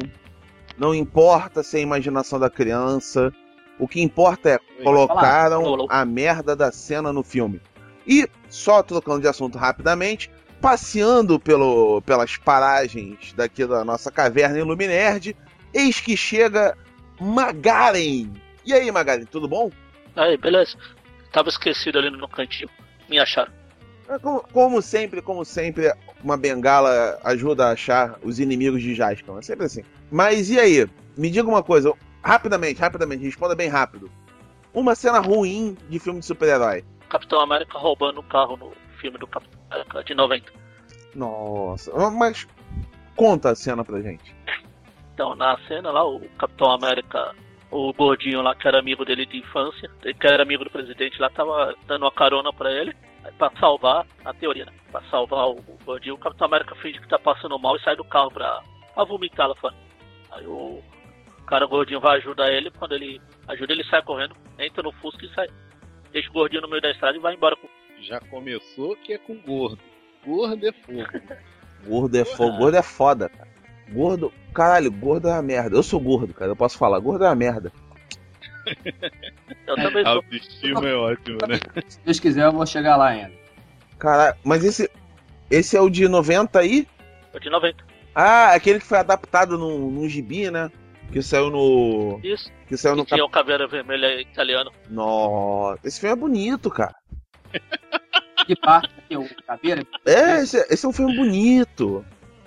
não 0.77 0.93
importa 0.93 1.61
se 1.63 1.77
é 1.77 1.79
a 1.79 1.83
imaginação 1.83 2.39
da 2.39 2.49
criança. 2.49 3.31
O 3.79 3.87
que 3.87 4.01
importa 4.01 4.49
é 4.49 4.59
colocaram 4.83 5.87
a 5.89 6.03
merda 6.05 6.55
da 6.55 6.71
cena 6.71 7.13
no 7.13 7.23
filme. 7.23 7.61
E, 8.05 8.27
só 8.49 8.81
trocando 8.81 9.21
de 9.21 9.27
assunto 9.27 9.57
rapidamente, 9.57 10.31
passeando 10.61 11.39
pelo, 11.39 12.01
pelas 12.01 12.37
paragens 12.37 13.33
daqui 13.33 13.65
da 13.65 13.83
nossa 13.83 14.11
caverna 14.11 14.59
Iluminerd, 14.59 15.35
eis 15.73 15.99
que 15.99 16.15
chega 16.15 16.77
Magaren. 17.19 18.31
E 18.65 18.73
aí, 18.73 18.91
Magaren, 18.91 19.25
tudo 19.25 19.47
bom? 19.47 19.71
Aí, 20.15 20.37
beleza. 20.37 20.77
Tava 21.31 21.49
esquecido 21.49 21.97
ali 21.97 22.09
no 22.09 22.27
cantinho. 22.27 22.69
Me 23.09 23.19
acharam. 23.19 23.51
É, 24.09 24.19
Como, 24.19 24.43
como 24.51 24.81
sempre, 24.81 25.21
como 25.21 25.45
sempre, 25.45 25.91
uma 26.23 26.37
bengala 26.37 27.19
ajuda 27.23 27.67
a 27.67 27.71
achar 27.71 28.19
os 28.21 28.39
inimigos 28.39 28.81
de 28.81 28.93
Jaspion. 28.93 29.39
É 29.39 29.41
sempre 29.41 29.65
assim. 29.65 29.83
Mas 30.11 30.49
e 30.49 30.59
aí? 30.59 30.87
Me 31.17 31.29
diga 31.29 31.47
uma 31.47 31.63
coisa, 31.63 31.93
rapidamente, 32.21 32.79
rapidamente, 32.79 33.23
responda 33.23 33.55
bem 33.55 33.69
rápido. 33.69 34.11
Uma 34.73 34.95
cena 34.95 35.19
ruim 35.19 35.77
de 35.89 35.99
filme 35.99 36.19
de 36.19 36.25
super-herói. 36.25 36.83
Capitão 37.11 37.41
América 37.41 37.77
roubando 37.77 38.21
um 38.21 38.23
carro 38.23 38.55
no 38.55 38.71
filme 39.01 39.17
do 39.17 39.27
Capitão 39.27 39.59
América 39.69 40.03
de 40.03 40.15
90. 40.15 40.53
Nossa, 41.13 42.09
mas 42.11 42.47
conta 43.17 43.51
a 43.51 43.55
cena 43.55 43.83
pra 43.83 44.01
gente. 44.01 44.33
Então, 45.13 45.35
na 45.35 45.57
cena 45.67 45.91
lá, 45.91 46.07
o 46.07 46.21
Capitão 46.37 46.71
América, 46.71 47.35
o 47.69 47.91
gordinho 47.91 48.41
lá, 48.41 48.55
que 48.55 48.65
era 48.65 48.79
amigo 48.79 49.03
dele 49.03 49.25
de 49.25 49.39
infância, 49.39 49.91
que 50.01 50.25
era 50.25 50.41
amigo 50.41 50.63
do 50.63 50.69
presidente 50.69 51.19
lá, 51.19 51.29
tava 51.29 51.75
dando 51.85 52.03
uma 52.03 52.11
carona 52.11 52.53
pra 52.53 52.71
ele, 52.71 52.95
pra 53.37 53.51
salvar, 53.59 54.07
a 54.23 54.33
teoria, 54.33 54.65
né? 54.65 54.71
Pra 54.89 55.01
salvar 55.11 55.47
o, 55.47 55.57
o 55.57 55.77
gordinho, 55.83 56.15
o 56.15 56.17
Capitão 56.17 56.47
América 56.47 56.75
finge 56.75 56.99
que 56.99 57.09
tá 57.09 57.19
passando 57.19 57.59
mal 57.59 57.75
e 57.75 57.83
sai 57.83 57.97
do 57.97 58.05
carro 58.05 58.31
pra, 58.31 58.61
pra 58.95 59.03
vomitar 59.03 59.49
lá 59.49 59.55
fora. 59.55 59.75
Aí 60.31 60.47
o 60.47 60.81
cara 61.45 61.65
gordinho 61.65 61.99
vai 61.99 62.19
ajudar 62.19 62.49
ele, 62.49 62.71
quando 62.71 62.93
ele 62.93 63.21
ajuda, 63.49 63.73
ele 63.73 63.83
sai 63.83 64.01
correndo, 64.01 64.33
entra 64.57 64.81
no 64.81 64.93
Fusca 64.93 65.25
e 65.25 65.33
sai. 65.35 65.47
Deixa 66.11 66.29
o 66.29 66.33
gordinho 66.33 66.61
no 66.61 66.69
meio 66.69 66.81
da 66.81 66.91
estrada 66.91 67.17
e 67.17 67.21
vai 67.21 67.33
embora 67.35 67.55
com 67.55 67.67
Já 68.01 68.19
começou 68.19 68.95
que 68.97 69.13
é 69.13 69.17
com 69.17 69.35
gordo. 69.41 69.79
Gordo 70.25 70.67
é 70.67 70.71
fogo. 70.71 71.07
Gordo 71.85 72.17
é 72.17 72.25
fogo, 72.25 72.57
gordo 72.57 72.77
é 72.77 72.81
foda, 72.83 73.29
cara. 73.29 73.49
Gordo, 73.89 74.31
caralho, 74.53 74.91
gordo 74.91 75.27
é 75.27 75.33
uma 75.33 75.41
merda. 75.41 75.75
Eu 75.75 75.83
sou 75.83 75.99
gordo, 75.99 76.33
cara, 76.33 76.51
eu 76.51 76.55
posso 76.55 76.77
falar, 76.77 76.99
gordo 76.99 77.23
é 77.25 77.27
uma 77.27 77.35
merda. 77.35 77.71
Eu 79.67 79.75
também 79.75 80.01
A 80.03 80.05
sou. 80.05 80.15
autoestima 80.17 80.87
é 80.87 80.93
ótimo, 80.93 81.37
né? 81.47 81.59
Se 81.87 81.99
Deus 82.01 82.19
quiser, 82.19 82.45
eu 82.45 82.51
vou 82.51 82.65
chegar 82.65 82.95
lá 82.95 83.07
ainda. 83.09 83.31
Caralho, 83.97 84.37
mas 84.43 84.63
esse, 84.63 84.89
esse 85.49 85.75
é 85.75 85.81
o 85.81 85.89
de 85.89 86.07
90 86.07 86.59
aí? 86.59 86.87
Eu 87.33 87.39
de 87.39 87.49
90. 87.49 87.83
Ah, 88.13 88.53
aquele 88.53 88.79
que 88.79 88.85
foi 88.85 88.97
adaptado 88.99 89.57
num, 89.57 89.89
num 89.89 90.07
gibi, 90.07 90.51
né? 90.51 90.69
Que 91.11 91.21
saiu 91.21 91.49
no. 91.49 92.19
Isso. 92.23 92.49
Que 92.67 92.77
saiu 92.77 92.95
no 92.95 93.03
Que 93.05 93.13
tinha 93.15 93.25
o 93.25 93.29
Caveira 93.29 93.67
Vermelha 93.67 94.21
italiano. 94.21 94.71
Nossa, 94.89 95.79
esse 95.83 95.99
filme 95.99 96.13
é 96.13 96.19
bonito, 96.19 96.69
cara. 96.69 96.95
Que 98.45 98.55
parte 98.55 98.89
o 99.15 99.25
caveira 99.45 99.85
É, 100.03 100.39
esse, 100.41 100.57
esse 100.69 100.83
é 100.83 100.89
um 100.89 100.91
filme 100.91 101.15
bonito, 101.15 102.03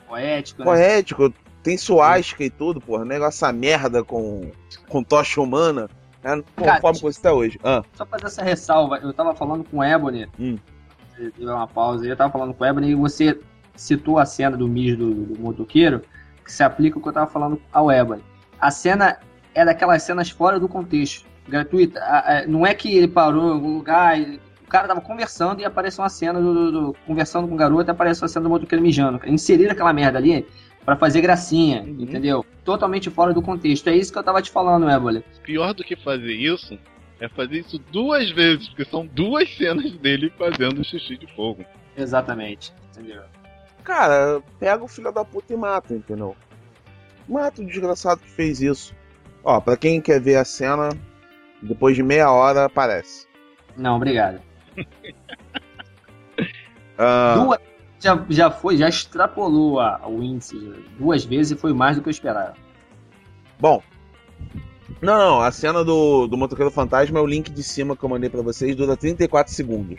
poético, 0.09 0.59
né? 0.61 0.65
poético, 0.65 1.33
tem 1.63 1.79
suástica 1.79 2.43
e 2.43 2.51
tudo, 2.51 2.81
porra. 2.81 3.05
Negócio 3.05 3.39
essa 3.39 3.53
merda 3.53 4.03
com, 4.03 4.51
com 4.89 5.05
tocha 5.05 5.41
humana. 5.41 5.89
É, 6.25 6.43
conforme 6.57 7.01
com 7.01 7.09
isso 7.09 7.21
até 7.21 7.31
hoje. 7.31 7.61
Ah, 7.63 7.83
Só 7.93 8.05
fazer 8.07 8.27
essa 8.27 8.43
ressalva, 8.43 8.97
eu 8.99 9.13
tava 9.13 9.35
falando 9.35 9.63
com 9.63 9.79
o 9.79 9.85
Ebony, 9.85 10.27
Hum. 10.39 10.59
você 11.11 11.31
deu 11.39 11.55
uma 11.55 11.69
pausa 11.69 12.03
aí, 12.03 12.11
eu 12.11 12.17
tava 12.17 12.33
falando 12.33 12.53
com 12.55 12.65
o 12.65 12.67
Ebony 12.67 12.91
e 12.91 12.95
você 12.95 13.39
citou 13.77 14.19
a 14.19 14.27
cena 14.27 14.57
do 14.57 14.67
Miss 14.67 14.97
do, 14.97 15.15
do 15.15 15.41
motoqueiro, 15.41 16.03
que 16.45 16.51
se 16.53 16.63
aplica 16.65 16.97
ao 16.99 17.03
que 17.03 17.09
eu 17.09 17.13
tava 17.13 17.31
falando 17.31 17.61
ao 17.73 17.91
Ebony. 17.91 18.23
A 18.65 18.71
cena 18.71 19.19
é 19.55 19.63
daquelas 19.63 20.03
cenas 20.03 20.31
fora 20.31 20.59
do 20.59 20.67
contexto, 20.67 21.27
gratuita. 21.47 22.01
A- 22.01 22.39
a- 22.39 22.47
Não 22.47 22.67
é 22.67 22.73
que 22.73 22.97
ele 22.97 23.07
parou 23.09 23.49
em 23.51 23.53
algum 23.53 23.75
lugar, 23.77 24.19
e 24.19 24.41
o 24.65 24.69
cara 24.69 24.89
tava 24.89 25.03
conversando 25.03 25.61
e 25.61 25.65
apareceu 25.67 26.03
uma 26.03 26.09
cena 26.09 26.41
do, 26.41 26.55
do- 26.55 26.73
do- 26.73 26.97
conversando 27.07 27.47
com 27.47 27.53
o 27.55 27.59
garoto 27.59 27.91
e 27.91 27.93
apareceu 27.93 28.25
a 28.25 28.29
cena 28.29 28.45
do 28.45 28.49
motoqueiro 28.49 28.83
mijando. 28.83 29.21
Inseriram 29.27 29.73
aquela 29.73 29.93
merda 29.93 30.19
ali 30.19 30.47
pra 30.83 30.97
fazer 30.97 31.21
gracinha, 31.21 31.83
Uhum. 31.83 31.97
entendeu? 32.01 32.43
Totalmente 32.65 33.11
fora 33.11 33.35
do 33.35 33.43
contexto. 33.43 33.87
É 33.89 33.95
isso 33.95 34.11
que 34.11 34.19
eu 34.19 34.23
tava 34.23 34.41
te 34.41 34.51
falando, 34.51 34.89
Ebony. 34.89 35.23
Pior 35.43 35.75
do 35.75 35.85
que 35.85 35.95
fazer 35.95 36.33
isso 36.33 36.79
é 37.21 37.29
fazer 37.29 37.59
isso 37.61 37.79
duas 37.93 38.31
vezes, 38.31 38.69
porque 38.69 38.87
são 38.87 39.07
duas 39.07 39.55
cenas 39.57 39.93
dele 39.99 40.33
fazendo 40.39 40.83
xixi 40.83 41.19
de 41.19 41.27
fogo. 41.37 41.67
Exatamente, 41.97 42.73
entendeu? 42.91 43.23
cara, 43.85 44.41
pega 44.59 44.83
o 44.83 44.89
filho 44.89 45.13
da 45.13 45.23
puta 45.23 45.53
e 45.53 45.57
mata, 45.59 45.93
entendeu? 45.93 46.35
Mata 47.29 47.63
o 47.63 47.67
desgraçado 47.67 48.21
que 48.21 48.31
fez 48.31 48.61
isso. 48.61 48.95
Ó, 49.43 49.61
pra 49.61 49.77
quem 49.77 50.01
quer 50.01 50.21
ver 50.21 50.37
a 50.37 50.45
cena, 50.45 50.91
depois 51.63 51.97
de 51.97 52.03
meia 52.03 52.31
hora 52.31 52.65
aparece. 52.65 53.27
Não, 53.77 53.97
obrigado. 53.97 54.41
Ah, 56.97 57.35
Duas, 57.37 57.59
já, 57.99 58.25
já 58.29 58.51
foi, 58.53 58.77
já 58.77 58.89
extrapolou 58.89 59.81
a, 59.81 60.07
o 60.07 60.23
índice 60.23 60.57
duas 60.97 61.25
vezes 61.25 61.51
e 61.51 61.61
foi 61.61 61.73
mais 61.73 61.97
do 61.97 62.03
que 62.03 62.09
eu 62.09 62.13
esperava. 62.13 62.55
Bom. 63.59 63.83
Não, 65.03 65.19
não, 65.19 65.41
a 65.41 65.51
cena 65.51 65.83
do, 65.83 66.29
do 66.29 66.37
Motoqueiro 66.37 66.71
Fantasma 66.71 67.19
é 67.19 67.23
o 67.23 67.27
link 67.27 67.51
de 67.51 67.63
cima 67.65 67.97
que 67.97 68.05
eu 68.05 68.09
mandei 68.09 68.31
pra 68.31 68.43
vocês, 68.43 68.77
dura 68.77 68.97
34 68.97 69.53
segundos. 69.53 69.99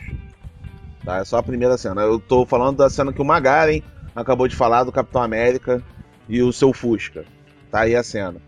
Tá? 1.04 1.18
É 1.18 1.26
só 1.26 1.38
a 1.38 1.44
primeira 1.44 1.78
cena. 1.78 2.02
Eu 2.02 2.20
tô 2.20 2.46
falando 2.46 2.78
da 2.78 2.90
cena 2.90 3.12
que 3.12 3.22
o 3.22 3.26
Magaren 3.26 3.82
acabou 4.16 4.48
de 4.48 4.56
falar 4.56 4.84
do 4.84 4.92
Capitão 4.92 5.22
América 5.22 5.84
e 6.28 6.42
o 6.42 6.52
seu 6.52 6.74
Fusca. 6.74 7.26
Tá 7.72 7.82
aí 7.82 7.96
a 7.96 8.04
cena. 8.04 8.42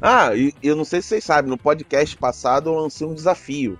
Ah, 0.00 0.34
e 0.34 0.52
eu 0.62 0.74
não 0.74 0.84
sei 0.84 1.00
se 1.00 1.08
vocês 1.08 1.24
sabem, 1.24 1.50
no 1.50 1.56
podcast 1.58 2.16
passado 2.16 2.70
eu 2.70 2.74
lancei 2.74 3.06
um 3.06 3.14
desafio. 3.14 3.78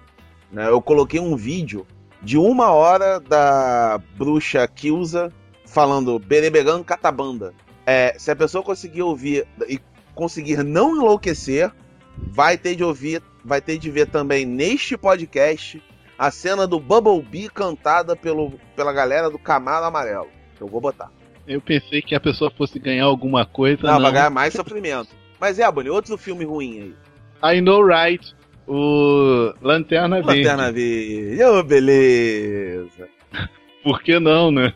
Né? 0.50 0.68
Eu 0.68 0.80
coloquei 0.80 1.18
um 1.18 1.34
vídeo 1.36 1.86
de 2.22 2.38
uma 2.38 2.70
hora 2.70 3.18
da 3.18 4.00
bruxa 4.16 4.66
Kilza 4.68 5.32
falando 5.66 6.18
Berebegan 6.18 6.82
Catabanda. 6.84 7.52
É, 7.84 8.14
se 8.18 8.30
a 8.30 8.36
pessoa 8.36 8.62
conseguir 8.62 9.02
ouvir 9.02 9.46
e 9.68 9.80
conseguir 10.14 10.62
não 10.62 10.94
enlouquecer, 10.94 11.72
vai 12.16 12.56
ter 12.56 12.76
de 12.76 12.84
ouvir, 12.84 13.22
vai 13.44 13.60
ter 13.60 13.78
de 13.78 13.90
ver 13.90 14.06
também 14.06 14.46
neste 14.46 14.96
podcast 14.96 15.82
a 16.16 16.30
cena 16.30 16.66
do 16.68 16.78
Bumblebee 16.78 17.48
cantada 17.48 18.14
pelo, 18.14 18.52
pela 18.76 18.92
galera 18.92 19.28
do 19.28 19.38
Camaro 19.38 19.86
Amarelo. 19.86 20.28
Eu 20.60 20.68
vou 20.68 20.80
botar. 20.80 21.10
Eu 21.46 21.60
pensei 21.60 22.00
que 22.02 22.14
a 22.14 22.20
pessoa 22.20 22.50
fosse 22.50 22.78
ganhar 22.78 23.04
alguma 23.04 23.44
coisa. 23.44 23.82
Não, 23.82 23.94
Não, 23.94 24.00
vai 24.02 24.12
ganhar 24.12 24.30
mais 24.30 24.54
sofrimento. 24.54 25.08
Mas 25.40 25.58
é, 25.58 25.70
Bonnie, 25.70 25.90
outro 25.90 26.16
filme 26.16 26.44
ruim 26.44 26.94
aí. 27.42 27.56
I 27.56 27.60
know 27.60 27.82
right. 27.84 28.34
O 28.66 29.52
Lanterna 29.60 30.22
Verde. 30.22 30.44
Lanterna 30.44 30.72
Verde. 30.72 31.42
Ô, 31.44 31.62
beleza. 31.64 33.08
Por 33.82 34.02
que 34.02 34.20
não, 34.20 34.52
né? 34.52 34.72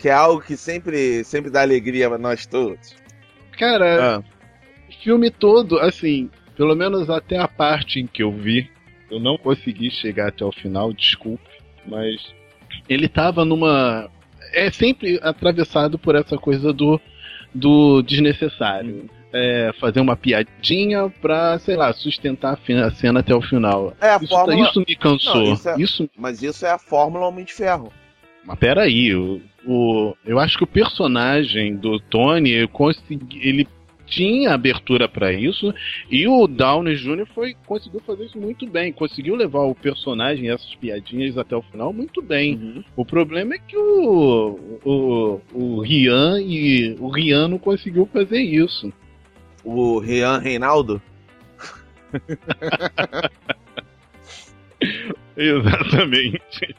Que 0.00 0.08
é 0.08 0.12
algo 0.12 0.40
que 0.40 0.56
sempre, 0.56 1.22
sempre 1.24 1.50
dá 1.50 1.60
alegria 1.62 2.08
pra 2.08 2.16
nós 2.18 2.46
todos. 2.46 2.96
Cara, 3.58 4.16
Ah, 4.16 4.22
o 4.88 5.02
filme 5.02 5.30
todo, 5.30 5.78
assim, 5.80 6.30
pelo 6.56 6.74
menos 6.74 7.10
até 7.10 7.38
a 7.38 7.48
parte 7.48 8.00
em 8.00 8.06
que 8.06 8.22
eu 8.22 8.32
vi, 8.32 8.70
eu 9.10 9.20
não 9.20 9.36
consegui 9.36 9.90
chegar 9.90 10.28
até 10.28 10.44
o 10.44 10.52
final, 10.52 10.92
desculpe, 10.92 11.44
mas 11.86 12.34
ele 12.88 13.08
tava 13.08 13.44
numa. 13.44 14.10
É 14.56 14.70
sempre 14.70 15.20
atravessado 15.22 15.98
por 15.98 16.14
essa 16.14 16.36
coisa 16.38 16.72
do, 16.72 17.00
do 17.54 18.02
desnecessário. 18.02 19.08
É, 19.32 19.70
fazer 19.78 20.00
uma 20.00 20.16
piadinha 20.16 21.12
pra, 21.20 21.58
sei 21.58 21.76
lá, 21.76 21.92
sustentar 21.92 22.54
a 22.58 22.90
cena 22.90 23.20
até 23.20 23.34
o 23.34 23.42
final. 23.42 23.92
é 24.00 24.10
a 24.10 24.16
Isso, 24.16 24.28
fórmula. 24.28 24.66
isso 24.68 24.80
me 24.86 24.96
cansou. 24.96 25.34
Não, 25.44 25.52
isso 25.52 25.68
é- 25.68 25.74
isso 25.78 26.10
Mas 26.16 26.42
isso 26.42 26.64
é 26.64 26.70
a 26.70 26.78
fórmula 26.78 27.26
Homem 27.26 27.44
de 27.44 27.52
Ferro. 27.52 27.92
Mas 28.44 28.58
peraí, 28.58 29.14
o, 29.14 29.42
o, 29.66 30.14
eu 30.24 30.38
acho 30.38 30.56
que 30.56 30.64
o 30.64 30.68
personagem 30.68 31.76
do 31.76 31.98
Tony 32.00 32.66
consegui, 32.68 33.40
ele 33.46 33.68
tinha 34.06 34.54
abertura 34.54 35.08
pra 35.08 35.32
isso 35.32 35.74
e 36.10 36.26
o 36.26 36.46
Downey 36.46 36.94
Jr. 36.96 37.26
foi 37.34 37.54
conseguiu 37.66 38.00
fazer 38.00 38.24
isso 38.26 38.38
muito 38.38 38.66
bem, 38.66 38.92
conseguiu 38.92 39.34
levar 39.34 39.62
o 39.62 39.74
personagem 39.74 40.50
essas 40.50 40.74
piadinhas 40.76 41.36
até 41.36 41.56
o 41.56 41.62
final 41.62 41.92
muito 41.92 42.22
bem. 42.22 42.84
O 42.96 43.04
problema 43.04 43.54
é 43.54 43.58
que 43.58 43.76
o 43.76 44.80
o, 44.84 45.40
o 45.52 45.80
Rian 45.80 46.40
e 46.40 46.96
o 46.98 47.08
Rian 47.08 47.48
não 47.48 47.58
conseguiu 47.58 48.06
fazer 48.12 48.40
isso. 48.40 48.92
O 49.64 49.98
Rian 49.98 50.38
Reinaldo. 50.38 51.02
Exatamente. 55.36 56.76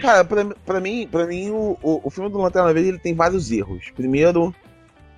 Cara, 0.00 0.24
pra, 0.24 0.44
pra 0.44 0.80
mim, 0.80 1.08
pra 1.10 1.26
mim 1.26 1.50
o, 1.50 1.76
o, 1.82 2.00
o 2.04 2.10
filme 2.10 2.30
do 2.30 2.38
Lanterna 2.38 2.72
Verde 2.72 2.90
ele 2.90 2.98
tem 2.98 3.14
vários 3.14 3.50
erros. 3.50 3.90
Primeiro, 3.94 4.54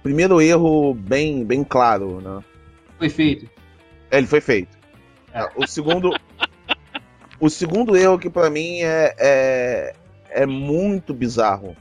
primeiro 0.02 0.40
erro 0.40 0.94
bem, 0.94 1.44
bem 1.44 1.62
claro, 1.64 2.20
né? 2.20 2.42
Foi 2.98 3.08
feito. 3.08 3.48
É, 4.10 4.18
ele 4.18 4.26
foi 4.26 4.40
feito. 4.40 4.76
É. 5.32 5.48
O 5.56 5.66
segundo, 5.66 6.10
o 7.38 7.48
segundo 7.48 7.96
erro 7.96 8.18
que 8.18 8.28
pra 8.28 8.50
mim 8.50 8.80
é, 8.82 9.14
é, 9.18 9.94
é 10.30 10.46
muito 10.46 11.14
bizarro. 11.14 11.76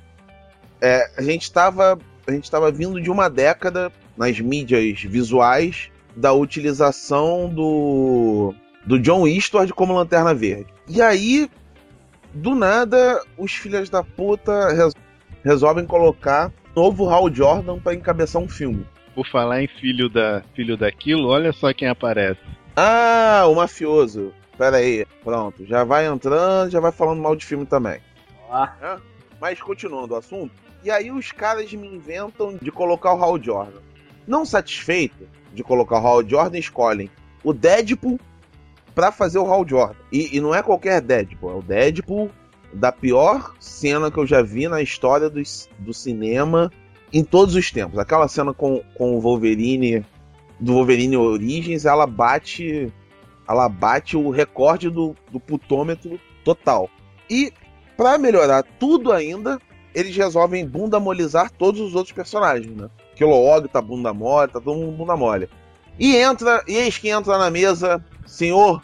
É, 0.82 1.10
a 1.17 1.21
gente 1.21 1.43
estava 1.43 1.97
a 2.27 2.32
gente 2.32 2.49
tava 2.49 2.71
vindo 2.71 3.01
de 3.01 3.10
uma 3.10 3.27
década 3.29 3.91
nas 4.15 4.39
mídias 4.39 5.01
visuais 5.01 5.89
da 6.15 6.32
utilização 6.32 7.49
do 7.49 8.53
do 8.86 8.99
John 8.99 9.27
Eastwood 9.27 9.73
como 9.73 9.93
Lanterna 9.93 10.34
Verde. 10.34 10.67
E 10.88 11.01
aí, 11.01 11.49
do 12.34 12.55
nada, 12.55 13.21
os 13.38 13.51
filhos 13.51 13.89
da 13.89 14.03
puta 14.03 14.69
res- 14.73 14.93
resolvem 15.43 15.86
colocar 15.86 16.51
novo 16.80 17.10
Hal 17.10 17.30
Jordan 17.34 17.78
pra 17.78 17.94
encabeçar 17.94 18.42
um 18.42 18.48
filme. 18.48 18.86
Por 19.13 19.28
falar 19.28 19.62
em 19.62 19.68
filho 19.68 20.08
da 20.08 20.42
filho 20.56 20.78
daquilo, 20.78 21.28
olha 21.28 21.52
só 21.52 21.74
quem 21.74 21.89
aparece. 21.89 22.39
Ah, 22.74 23.44
o 23.50 23.56
mafioso. 23.56 24.32
Pera 24.58 24.78
aí, 24.78 25.06
pronto. 25.22 25.65
Já 25.65 25.84
vai 25.84 26.08
entrando, 26.08 26.72
já 26.72 26.80
vai 26.80 26.94
falando 26.94 27.22
mal 27.22 27.36
de 27.36 27.46
filme 27.46 27.65
também. 27.65 28.00
Ó, 28.50 28.65
Mas 29.42 29.62
continuando 29.62 30.13
o 30.13 30.18
assunto, 30.18 30.54
e 30.82 30.89
aí 30.89 31.12
os 31.12 31.34
caras 31.34 31.72
me 31.74 31.88
inventam 31.88 32.58
de 32.62 32.72
colocar 32.72 33.13
o 33.13 33.22
Hal 33.22 33.44
Jordan. 33.44 33.82
Não 34.26 34.46
satisfeito 34.46 35.28
de 35.54 35.63
colocar 35.63 36.00
o 36.00 36.08
Hal 36.08 36.28
Jordan, 36.28 36.58
escolhem 36.58 37.10
o 37.44 37.52
Deadpool 37.52 38.18
pra 38.96 39.12
fazer 39.12 39.39
o 39.39 39.52
Hal 39.52 39.68
Jordan. 39.68 40.00
E, 40.13 40.38
e 40.38 40.39
não 40.39 40.56
é 40.56 40.63
qualquer 40.63 41.02
Deadpool, 41.02 41.52
é 41.52 41.56
o 41.56 41.62
Deadpool 41.62 42.32
da 42.73 42.91
pior 42.91 43.53
cena 43.60 44.12
que 44.12 44.17
eu 44.17 44.27
já 44.27 44.41
vi 44.41 44.67
na 44.67 44.82
história 44.82 45.29
do, 45.29 45.41
do 45.79 45.93
cinema 45.93 46.71
em 47.12 47.23
todos 47.23 47.55
os 47.55 47.71
tempos. 47.71 47.97
Aquela 47.99 48.27
cena 48.27 48.53
com, 48.53 48.82
com 48.95 49.15
o 49.15 49.21
Wolverine, 49.21 50.05
do 50.60 50.73
Wolverine 50.73 51.17
Origins, 51.17 51.86
ela 51.86 52.05
bate. 52.05 52.91
Ela 53.47 53.67
bate 53.67 54.15
o 54.15 54.29
recorde 54.29 54.91
do, 54.91 55.15
do 55.32 55.39
putômetro 55.39 56.19
total. 56.43 56.88
E 57.27 57.51
Pra 57.99 58.17
melhorar 58.17 58.63
tudo 58.63 59.12
ainda, 59.12 59.60
eles 59.93 60.15
resolvem 60.15 60.65
bunda-molizar 60.65 61.51
todos 61.51 61.82
os 61.82 61.95
outros 61.95 62.13
personagens, 62.13 62.73
né? 62.73 62.89
Kilowog 63.13 63.67
tá 63.67 63.82
bunda 63.82 64.13
mole, 64.13 64.49
tá 64.49 64.62
todo 64.62 64.79
mundo 64.79 64.95
bunda 64.95 65.17
mole. 65.17 65.49
E 65.99 66.15
entra, 66.15 66.63
e 66.65 66.77
eis 66.77 66.97
que 66.97 67.10
entra 67.10 67.38
na 67.38 67.51
mesa, 67.51 68.01
senhor 68.25 68.82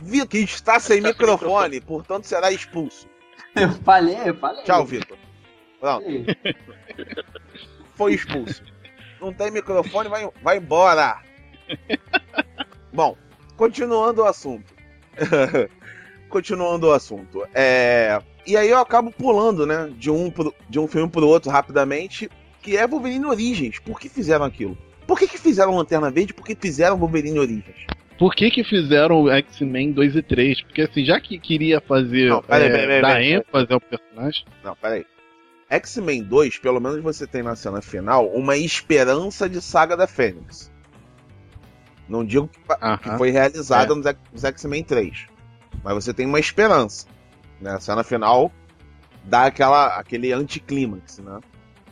Vitor, 0.00 0.28
que 0.28 0.38
está 0.38 0.78
sem 0.80 0.98
Está 0.98 1.08
sem 1.08 1.26
microfone, 1.28 1.80
portanto 1.80 2.24
será 2.24 2.50
expulso. 2.52 3.06
eu 3.54 3.70
falei, 3.84 4.16
eu 4.24 4.34
falei. 4.36 4.62
Tchau, 4.64 4.84
Vitor. 4.84 5.16
Pronto, 5.80 6.04
foi 7.94 8.14
expulso. 8.14 8.62
Não 9.20 9.32
tem 9.32 9.50
microfone, 9.50 10.08
vai, 10.08 10.28
vai 10.42 10.58
embora. 10.58 11.20
Bom, 12.92 13.16
continuando 13.56 14.22
o 14.22 14.24
assunto. 14.24 14.72
continuando 16.28 16.88
o 16.88 16.92
assunto. 16.92 17.46
É... 17.54 18.20
E 18.46 18.56
aí 18.56 18.70
eu 18.70 18.78
acabo 18.78 19.10
pulando, 19.10 19.66
né? 19.66 19.92
De 19.96 20.10
um, 20.10 20.30
pro- 20.30 20.54
de 20.68 20.78
um 20.78 20.86
filme 20.88 21.10
pro 21.10 21.26
outro 21.26 21.50
rapidamente, 21.50 22.30
que 22.62 22.76
é 22.76 22.86
Wolverine 22.86 23.26
Origins. 23.26 23.78
Por 23.78 24.00
que 24.00 24.08
fizeram 24.08 24.44
aquilo? 24.44 24.76
Por 25.06 25.18
que, 25.18 25.26
que 25.26 25.38
fizeram 25.38 25.74
Lanterna 25.76 26.10
Verde? 26.10 26.32
Por 26.34 26.46
que 26.46 26.54
fizeram 26.54 26.96
Wolverine 26.96 27.38
Origins? 27.38 27.86
Por 28.18 28.34
que 28.34 28.50
que 28.50 28.64
fizeram 28.64 29.30
X-Men 29.30 29.92
2 29.92 30.16
e 30.16 30.22
3? 30.22 30.62
Porque 30.62 30.82
assim, 30.82 31.04
já 31.04 31.20
que 31.20 31.38
queria 31.38 31.80
fazer 31.80 32.28
Não, 32.30 32.42
peraí, 32.42 32.66
é, 32.66 32.70
peraí, 32.70 32.86
peraí, 32.86 33.02
dar 33.02 33.22
ênfase 33.22 33.72
ao 33.72 33.80
personagem, 33.80 34.44
Não, 34.64 34.74
peraí. 34.74 35.06
X-Men 35.70 36.22
2, 36.24 36.58
pelo 36.58 36.80
menos 36.80 37.00
você 37.02 37.26
tem 37.26 37.42
na 37.42 37.54
cena 37.54 37.80
final 37.80 38.26
uma 38.28 38.56
esperança 38.56 39.48
de 39.48 39.60
saga 39.60 39.96
da 39.96 40.06
Fênix. 40.06 40.72
Não 42.08 42.24
digo 42.24 42.48
que, 42.48 42.58
que 42.58 42.74
aham, 42.80 43.18
foi 43.18 43.30
realizada 43.30 43.94
nos 43.94 44.06
X- 44.06 44.18
nos 44.32 44.44
X-Men 44.44 44.82
3. 44.82 45.26
Mas 45.84 45.94
você 45.94 46.12
tem 46.14 46.26
uma 46.26 46.40
esperança. 46.40 47.06
Né? 47.60 47.70
A 47.70 47.80
cena 47.80 48.02
final 48.02 48.50
dá 49.24 49.44
aquela, 49.44 49.98
aquele 49.98 50.32
anticlímax, 50.32 51.18
né? 51.18 51.38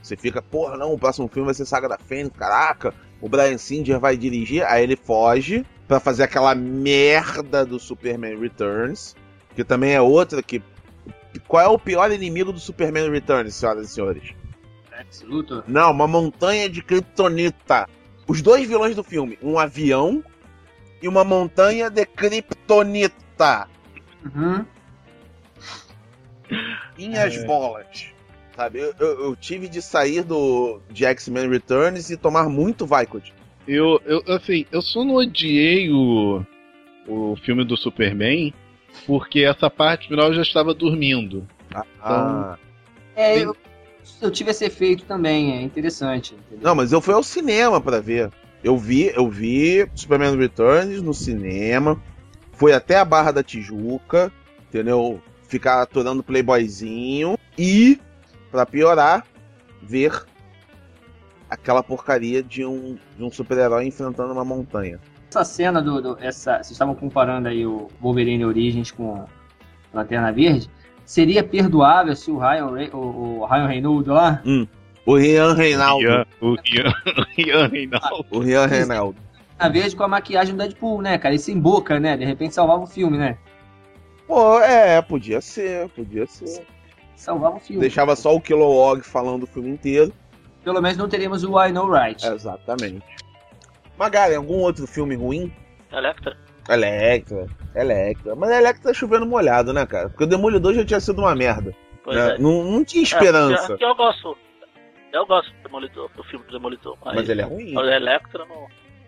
Você 0.02 0.16
fica, 0.16 0.40
porra, 0.40 0.76
não, 0.76 0.92
o 0.92 0.98
próximo 0.98 1.28
filme 1.28 1.44
vai 1.46 1.54
ser 1.54 1.66
Saga 1.66 1.88
da 1.88 1.98
Fênix, 1.98 2.34
caraca, 2.36 2.94
o 3.20 3.28
Brian 3.28 3.58
Singer 3.58 3.98
vai 4.00 4.16
dirigir, 4.16 4.64
aí 4.64 4.82
ele 4.84 4.96
foge 4.96 5.66
pra 5.86 6.00
fazer 6.00 6.24
aquela 6.24 6.54
merda 6.54 7.64
do 7.64 7.78
Superman 7.78 8.38
Returns, 8.38 9.14
que 9.54 9.64
também 9.64 9.92
é 9.92 10.00
outra 10.00 10.42
que... 10.42 10.62
Qual 11.46 11.62
é 11.62 11.68
o 11.68 11.78
pior 11.78 12.10
inimigo 12.10 12.52
do 12.52 12.58
Superman 12.58 13.10
Returns, 13.10 13.54
senhoras 13.54 13.90
e 13.90 13.92
senhores? 13.92 14.34
Lex 14.90 15.22
Luthor. 15.22 15.62
Não, 15.68 15.90
uma 15.90 16.06
montanha 16.06 16.68
de 16.68 16.82
kryptonita. 16.82 17.86
Os 18.26 18.40
dois 18.42 18.66
vilões 18.66 18.96
do 18.96 19.04
filme, 19.04 19.38
um 19.42 19.58
avião 19.58 20.24
e 21.02 21.06
uma 21.06 21.22
montanha 21.24 21.90
de 21.90 22.04
kryptonita. 22.06 23.68
Uhum. 24.24 24.64
Minhas 26.96 27.34
É. 27.36 27.44
bolas. 27.44 28.06
Sabe, 28.56 28.78
eu, 28.78 28.94
eu- 28.98 29.24
eu 29.26 29.36
tive 29.36 29.68
de 29.68 29.82
sair 29.82 30.22
do 30.22 30.80
de 30.90 31.04
X-Men 31.04 31.50
Returns 31.50 32.08
e 32.08 32.16
tomar 32.16 32.48
muito 32.48 32.86
Vicod. 32.86 33.34
Eu, 33.66 34.00
eu, 34.04 34.22
assim, 34.28 34.66
eu 34.70 34.80
só 34.80 35.04
não 35.04 35.14
odiei 35.14 35.90
o, 35.90 36.44
o 37.06 37.36
filme 37.36 37.64
do 37.64 37.76
Superman 37.76 38.52
porque 39.06 39.40
essa 39.40 39.68
parte 39.68 40.08
final 40.08 40.28
eu 40.28 40.34
já 40.34 40.42
estava 40.42 40.72
dormindo. 40.72 41.46
Ah. 42.00 42.56
É, 43.14 43.42
eu, 43.42 43.56
eu 44.22 44.30
tive 44.30 44.50
esse 44.50 44.64
efeito 44.64 45.04
também, 45.04 45.56
é 45.58 45.62
interessante. 45.62 46.34
entendeu? 46.34 46.64
Não, 46.68 46.74
mas 46.74 46.92
eu 46.92 47.00
fui 47.00 47.14
ao 47.14 47.22
cinema 47.22 47.80
pra 47.80 48.00
ver. 48.00 48.30
Eu 48.62 48.76
vi, 48.78 49.12
eu 49.14 49.28
vi 49.28 49.88
Superman 49.94 50.36
Returns 50.36 51.02
no 51.02 51.12
cinema. 51.12 52.00
Fui 52.52 52.72
até 52.72 52.96
a 52.96 53.04
Barra 53.04 53.32
da 53.32 53.42
Tijuca, 53.42 54.32
entendeu? 54.68 55.20
Ficar 55.46 55.82
aturando 55.82 56.22
Playboyzinho 56.22 57.38
e, 57.58 58.00
pra 58.50 58.64
piorar, 58.64 59.26
ver 59.82 60.24
aquela 61.48 61.82
porcaria 61.82 62.42
de 62.42 62.64
um, 62.64 62.96
de 63.16 63.22
um 63.24 63.30
super-herói 63.30 63.86
enfrentando 63.86 64.32
uma 64.32 64.44
montanha. 64.44 64.98
Essa 65.30 65.44
cena 65.44 65.82
do, 65.82 66.00
do- 66.00 66.18
essa, 66.20 66.54
vocês 66.56 66.70
estavam 66.72 66.94
comparando 66.94 67.48
aí 67.48 67.66
o 67.66 67.88
Wolverine 68.00 68.44
Origins 68.44 68.90
com 68.90 69.24
Lanterna 69.92 70.32
Verde. 70.32 70.70
Seria 71.04 71.42
perdoável 71.44 72.16
se 72.16 72.30
o 72.30 72.38
Ryan, 72.38 72.74
Re- 72.74 72.90
o, 72.92 73.40
o 73.40 73.46
Ryan 73.46 73.66
Reynolds 73.66 74.08
lá 74.08 74.42
O 75.04 75.16
Rian 75.16 75.54
Reinaldo. 75.54 76.04
O 76.40 76.56
Ian, 76.66 76.92
Ian 77.38 77.68
Reinaldo. 77.68 78.26
O 78.30 78.38
Rian 78.40 78.66
Reinaldo. 78.66 79.16
na 79.58 79.68
verde 79.68 79.94
com 79.94 80.02
a 80.02 80.08
maquiagem 80.08 80.54
do 80.54 80.58
Deadpool, 80.58 81.00
né, 81.00 81.16
cara? 81.18 81.34
Isso 81.34 81.50
em 81.50 81.58
boca, 81.60 82.00
né? 82.00 82.16
De 82.16 82.24
repente 82.24 82.54
salvava 82.54 82.82
o 82.82 82.86
filme, 82.88 83.16
né? 83.16 83.38
Pô, 84.26 84.58
é, 84.60 85.00
podia 85.00 85.40
ser, 85.40 85.88
podia 85.90 86.26
ser. 86.26 86.66
Salvava 87.14 87.56
o 87.56 87.60
filme. 87.60 87.80
Deixava 87.80 88.16
só 88.16 88.34
o 88.34 88.40
Kilowog 88.40 89.02
falando 89.02 89.44
o 89.44 89.46
filme 89.46 89.70
inteiro. 89.70 90.12
Pelo 90.66 90.82
menos 90.82 90.98
não 90.98 91.08
teríamos 91.08 91.44
o 91.44 91.64
I 91.64 91.70
Know 91.70 91.88
Right. 91.88 92.26
Exatamente. 92.26 93.00
Magari, 93.96 94.34
algum 94.34 94.58
outro 94.58 94.84
filme 94.84 95.14
ruim? 95.14 95.52
Electra. 95.92 96.36
Electra, 96.68 97.46
Electra. 97.72 98.34
Mas 98.34 98.50
a 98.50 98.58
Electra 98.58 98.82
tá 98.90 98.92
chovendo 98.92 99.24
molhado, 99.24 99.72
né, 99.72 99.86
cara? 99.86 100.08
Porque 100.08 100.24
o 100.24 100.26
Demolidor 100.26 100.74
já 100.74 100.84
tinha 100.84 100.98
sido 100.98 101.20
uma 101.20 101.36
merda. 101.36 101.72
Pois 102.02 102.16
né? 102.16 102.34
é. 102.34 102.38
Não, 102.38 102.64
não 102.64 102.84
tinha 102.84 103.00
É, 103.00 103.04
esperança. 103.04 103.76
que 103.76 103.84
eu 103.84 103.94
gosto. 103.94 104.36
Eu 105.12 105.24
gosto 105.24 105.52
do 105.52 105.62
Demolidor, 105.62 106.10
do 106.16 106.24
filme 106.24 106.44
do 106.46 106.50
Demolidor. 106.52 106.98
Mas, 107.04 107.14
Mas 107.14 107.28
ele 107.28 107.42
é 107.42 107.44
ruim. 107.44 107.76
o 107.76 107.80
Electra 107.82 108.44
não, 108.46 108.66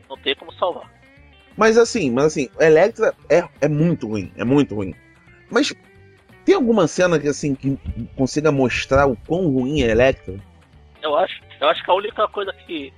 não 0.09 0.17
tem 0.17 0.37
como 0.37 0.53
salvar. 0.53 0.89
Mas 1.57 1.77
assim, 1.77 2.09
mas 2.13 2.27
assim, 2.27 2.49
Electra 2.61 3.13
é, 3.29 3.43
é 3.61 3.67
muito 3.67 4.07
ruim. 4.07 4.33
É 4.37 4.45
muito 4.45 4.77
ruim. 4.77 4.95
Mas 5.51 5.75
tem 6.45 6.55
alguma 6.55 6.87
cena 6.87 7.19
que 7.19 7.27
assim 7.27 7.53
que 7.57 7.77
consiga 8.17 8.53
mostrar 8.53 9.07
o 9.09 9.17
quão 9.27 9.49
ruim 9.51 9.83
é 9.83 9.91
Electra? 9.91 10.37
Eu 11.09 11.17
acho, 11.17 11.41
eu 11.61 11.69
acho 11.69 11.83
que 11.83 11.91
a 11.91 11.95
única 11.95 12.29
coisa 12.29 12.53
que 12.53 12.93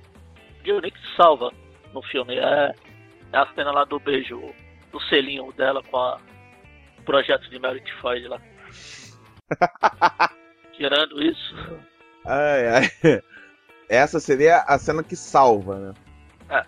que 0.63 0.91
salva 1.15 1.51
no 1.93 2.03
filme 2.03 2.35
é, 2.37 2.75
é 3.33 3.37
a 3.37 3.47
cena 3.55 3.71
lá 3.71 3.83
do 3.85 3.99
beijo, 3.99 4.39
do 4.91 4.99
selinho 5.01 5.51
dela 5.53 5.81
com 5.81 5.97
a 5.97 6.19
o 6.99 7.03
projeto 7.03 7.49
de 7.49 7.57
Merit 7.57 7.91
Floyd 7.95 8.27
lá. 8.27 8.39
Tirando 10.73 11.21
isso, 11.23 11.55
Ai, 12.25 12.67
ai. 12.67 13.21
Essa 13.89 14.19
seria 14.19 14.59
a 14.67 14.77
cena 14.77 15.03
que 15.03 15.15
salva, 15.15 15.79
né? 15.79 15.93
É. 16.49 16.65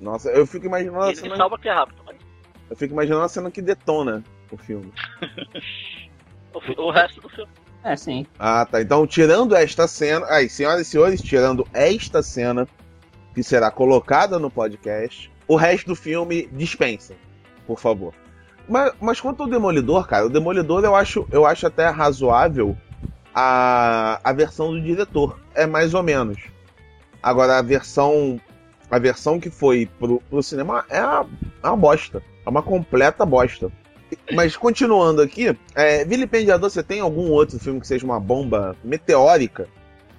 Nossa, 0.00 0.30
eu 0.30 0.46
fico 0.46 0.66
imaginando 0.66 1.02
a 1.02 1.08
ele 1.08 1.16
cena, 1.16 1.36
salva 1.36 1.58
que 1.58 1.68
é 1.68 1.72
rápido, 1.72 2.02
mas 2.06 2.16
eu 2.70 2.76
fico 2.76 2.92
imaginando 2.92 3.24
a 3.24 3.28
cena 3.28 3.50
que 3.50 3.62
detona 3.62 4.22
o 4.50 4.56
filme. 4.56 4.92
o, 6.54 6.82
o 6.82 6.90
resto 6.90 7.20
do 7.20 7.28
filme. 7.28 7.50
É, 7.84 7.94
sim. 7.96 8.26
Ah, 8.38 8.64
tá. 8.64 8.80
Então, 8.80 9.06
tirando 9.06 9.54
esta 9.54 9.86
cena. 9.86 10.26
Aí, 10.30 10.48
senhoras 10.48 10.86
e 10.86 10.90
senhores, 10.90 11.20
tirando 11.20 11.68
esta 11.74 12.22
cena, 12.22 12.66
que 13.34 13.42
será 13.42 13.70
colocada 13.70 14.38
no 14.38 14.50
podcast, 14.50 15.30
o 15.46 15.54
resto 15.54 15.88
do 15.88 15.94
filme 15.94 16.48
dispensa, 16.50 17.14
por 17.66 17.78
favor. 17.78 18.14
Mas, 18.66 18.92
mas 18.98 19.20
quanto 19.20 19.42
ao 19.42 19.48
Demolidor, 19.48 20.06
cara, 20.06 20.24
o 20.24 20.30
Demolidor 20.30 20.82
eu 20.82 20.96
acho, 20.96 21.28
eu 21.30 21.44
acho 21.44 21.66
até 21.66 21.86
razoável 21.88 22.74
a, 23.34 24.18
a 24.24 24.32
versão 24.32 24.70
do 24.70 24.80
diretor. 24.80 25.38
É 25.54 25.66
mais 25.66 25.92
ou 25.92 26.02
menos. 26.02 26.38
Agora, 27.22 27.58
a 27.58 27.62
versão. 27.62 28.40
A 28.90 28.98
versão 28.98 29.40
que 29.40 29.50
foi 29.50 29.88
pro, 29.98 30.20
pro 30.30 30.42
cinema 30.42 30.84
é 30.88 31.02
uma, 31.02 31.26
é 31.62 31.68
uma 31.68 31.76
bosta. 31.76 32.22
É 32.46 32.48
uma 32.48 32.62
completa 32.62 33.26
bosta. 33.26 33.70
Mas 34.32 34.56
continuando 34.56 35.22
aqui, 35.22 35.56
é, 35.74 36.04
Vilipendiador, 36.04 36.70
você 36.70 36.82
tem 36.82 37.00
algum 37.00 37.30
outro 37.30 37.58
filme 37.58 37.80
que 37.80 37.86
seja 37.86 38.04
uma 38.04 38.18
bomba 38.20 38.76
meteórica? 38.82 39.68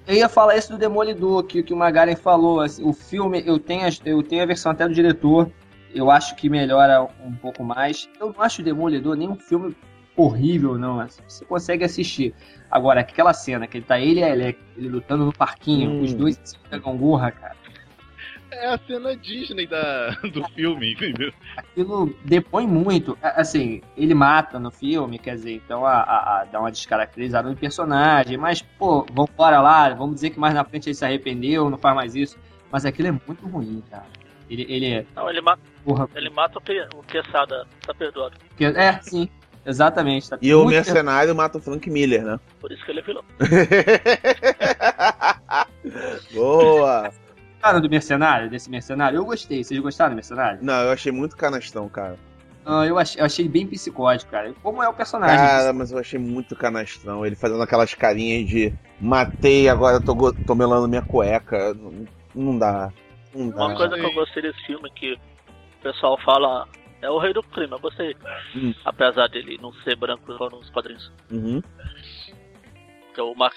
Eu 0.06 0.14
ia 0.14 0.28
falar 0.28 0.56
isso 0.56 0.70
do 0.72 0.78
Demolidor, 0.78 1.42
que, 1.44 1.62
que 1.62 1.72
o 1.74 1.76
Magaren 1.76 2.14
falou. 2.14 2.60
Assim, 2.60 2.84
o 2.84 2.92
filme, 2.92 3.42
eu 3.44 3.58
tenho, 3.58 3.84
a, 3.86 3.90
eu 4.04 4.22
tenho 4.22 4.42
a 4.42 4.46
versão 4.46 4.70
até 4.72 4.86
do 4.86 4.94
diretor. 4.94 5.50
Eu 5.94 6.10
acho 6.10 6.36
que 6.36 6.48
melhora 6.48 7.08
um 7.24 7.32
pouco 7.34 7.64
mais. 7.64 8.08
Eu 8.20 8.32
não 8.32 8.42
acho 8.42 8.62
o 8.62 8.64
Demolidor 8.64 9.16
nem 9.16 9.28
um 9.28 9.34
filme 9.36 9.76
horrível, 10.16 10.78
não. 10.78 11.00
Assim, 11.00 11.20
você 11.26 11.44
consegue 11.44 11.84
assistir. 11.84 12.34
Agora, 12.70 13.00
aquela 13.00 13.32
cena 13.32 13.66
que 13.66 13.78
ele 13.78 13.84
tá 13.84 13.98
ele 13.98 14.20
e 14.20 14.24
a 14.24 14.28
Elec, 14.30 14.58
ele 14.76 14.88
lutando 14.88 15.24
no 15.24 15.32
parquinho, 15.32 15.90
Hum. 15.90 16.00
os 16.02 16.14
dois 16.14 16.38
se 16.44 16.56
pegam 16.70 16.96
gurra, 16.96 17.30
cara. 17.32 17.56
É 18.50 18.66
a 18.68 18.78
cena 18.78 19.16
Disney 19.16 19.66
da, 19.66 20.10
do 20.32 20.44
filme, 20.54 20.92
entendeu? 20.92 21.32
Aquilo 21.56 22.14
depõe 22.24 22.66
muito. 22.66 23.18
A- 23.22 23.40
Assim, 23.40 23.82
ele 23.96 24.14
mata 24.14 24.58
no 24.58 24.70
filme, 24.70 25.18
quer 25.18 25.34
dizer, 25.34 25.54
então 25.54 25.84
a, 25.84 25.94
a- 25.94 26.40
a- 26.40 26.44
dá 26.44 26.60
uma 26.60 26.70
descaracterizada 26.70 27.48
no 27.50 27.56
personagem. 27.56 28.36
Mas, 28.36 28.62
pô, 28.62 29.04
vambora 29.12 29.60
lá, 29.60 29.88
vamos 29.94 30.16
dizer 30.16 30.30
que 30.30 30.38
mais 30.38 30.54
na 30.54 30.64
frente 30.64 30.88
ele 30.88 30.94
se 30.94 31.04
arrependeu, 31.04 31.68
não 31.68 31.78
faz 31.78 31.94
mais 31.94 32.14
isso. 32.14 32.38
Mas 32.70 32.86
aquilo 32.86 33.08
é 33.08 33.12
muito 33.12 33.46
ruim, 33.46 33.82
cara. 33.90 34.06
Ele, 34.48 34.64
ele 34.68 34.86
é. 34.92 35.04
Não, 35.16 35.28
ele 35.28 35.40
mata, 35.40 35.60
Porra, 35.84 36.08
ele 36.14 36.30
mata 36.30 36.58
o, 36.58 36.62
que, 36.62 36.80
o 36.94 37.02
Quesada, 37.02 37.66
tá 37.84 37.92
perdoado. 37.92 38.36
porque- 38.48 38.64
é, 38.64 39.00
sim, 39.02 39.28
exatamente. 39.66 40.30
Tá 40.30 40.38
E 40.40 40.54
o 40.54 40.64
mercenário 40.64 41.34
mata 41.34 41.58
o 41.58 41.60
Frank 41.60 41.90
Miller, 41.90 42.24
né? 42.24 42.38
Por 42.60 42.70
isso 42.70 42.84
que 42.84 42.92
ele 42.92 43.00
é 43.00 43.02
vilão. 43.02 43.24
Boa! 46.32 47.10
Gostaram 47.66 47.80
do 47.80 47.90
mercenário, 47.90 48.48
desse 48.48 48.70
mercenário? 48.70 49.16
Eu 49.16 49.24
gostei. 49.24 49.64
Vocês 49.64 49.80
gostaram 49.80 50.12
do 50.12 50.14
mercenário? 50.14 50.60
Não, 50.62 50.82
eu 50.84 50.92
achei 50.92 51.10
muito 51.10 51.36
canastrão, 51.36 51.88
cara. 51.88 52.16
Não, 52.64 52.84
eu 52.84 52.96
achei, 52.96 53.20
eu 53.20 53.24
achei 53.26 53.48
bem 53.48 53.66
psicótico, 53.66 54.30
cara. 54.30 54.54
Como 54.62 54.80
é 54.80 54.88
o 54.88 54.94
personagem? 54.94 55.36
Cara, 55.36 55.72
mas 55.72 55.90
eu 55.90 55.98
achei 55.98 56.16
muito 56.16 56.54
canastrão. 56.54 57.26
Ele 57.26 57.34
fazendo 57.34 57.60
aquelas 57.60 57.92
carinhas 57.92 58.48
de 58.48 58.72
matei, 59.00 59.68
agora 59.68 60.00
tô, 60.00 60.32
tô 60.32 60.54
melando 60.54 60.86
minha 60.86 61.02
cueca. 61.02 61.74
Não, 61.74 62.06
não 62.32 62.56
dá. 62.56 62.92
Não 63.34 63.48
Uma 63.48 63.68
dá. 63.70 63.74
coisa 63.74 63.96
que 63.96 64.04
eu 64.04 64.14
gostei 64.14 64.42
desse 64.42 64.64
filme 64.64 64.88
que 64.92 65.14
o 65.14 65.82
pessoal 65.82 66.16
fala 66.24 66.68
é 67.02 67.10
o 67.10 67.18
rei 67.18 67.32
do 67.32 67.42
crime, 67.42 67.72
eu 67.72 67.80
gostei. 67.80 68.14
Hum. 68.54 68.72
Apesar 68.84 69.26
dele 69.26 69.58
não 69.60 69.72
ser 69.82 69.96
branco 69.96 70.32
igual 70.32 70.50
nos 70.50 70.70
quadrinhos. 70.70 71.10
Uhum. 71.32 71.60
Porque 73.06 73.20
o 73.20 73.34
Mark 73.34 73.56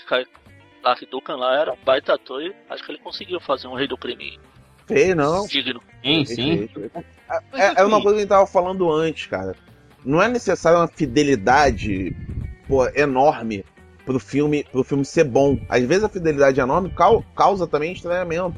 Duncan 1.10 1.36
lá 1.36 1.60
era 1.60 1.74
um 1.74 1.78
baita 1.84 2.14
ator 2.14 2.42
e 2.42 2.54
acho 2.70 2.84
que 2.84 2.92
ele 2.92 3.00
conseguiu 3.00 3.40
fazer 3.40 3.68
um 3.68 3.76
rei 3.76 3.88
do 3.88 3.98
crime 3.98 4.40
Feio, 4.88 5.16
não. 5.16 5.46
digno. 5.46 5.82
Sim, 6.04 6.26
sim. 6.26 6.68
Perfeito. 6.68 7.06
É, 7.54 7.82
é 7.82 7.84
uma 7.84 8.02
coisa 8.02 8.16
que 8.16 8.18
a 8.18 8.22
gente 8.22 8.30
tava 8.30 8.48
falando 8.48 8.92
antes, 8.92 9.28
cara. 9.28 9.56
Não 10.04 10.22
é 10.22 10.28
necessário 10.28 10.80
uma 10.80 10.88
fidelidade 10.88 12.16
pô, 12.68 12.88
enorme 12.96 13.64
pro 14.06 14.20
filme, 14.20 14.64
pro 14.64 14.84
filme 14.84 15.06
ser 15.06 15.26
bom. 15.26 15.60
Às 15.70 15.84
vezes 15.84 16.04
a 16.04 16.10
fidelidade 16.10 16.60
enorme 16.60 16.90
cau- 16.90 17.24
causa 17.36 17.68
também 17.68 17.92
estranhamento. 17.94 18.56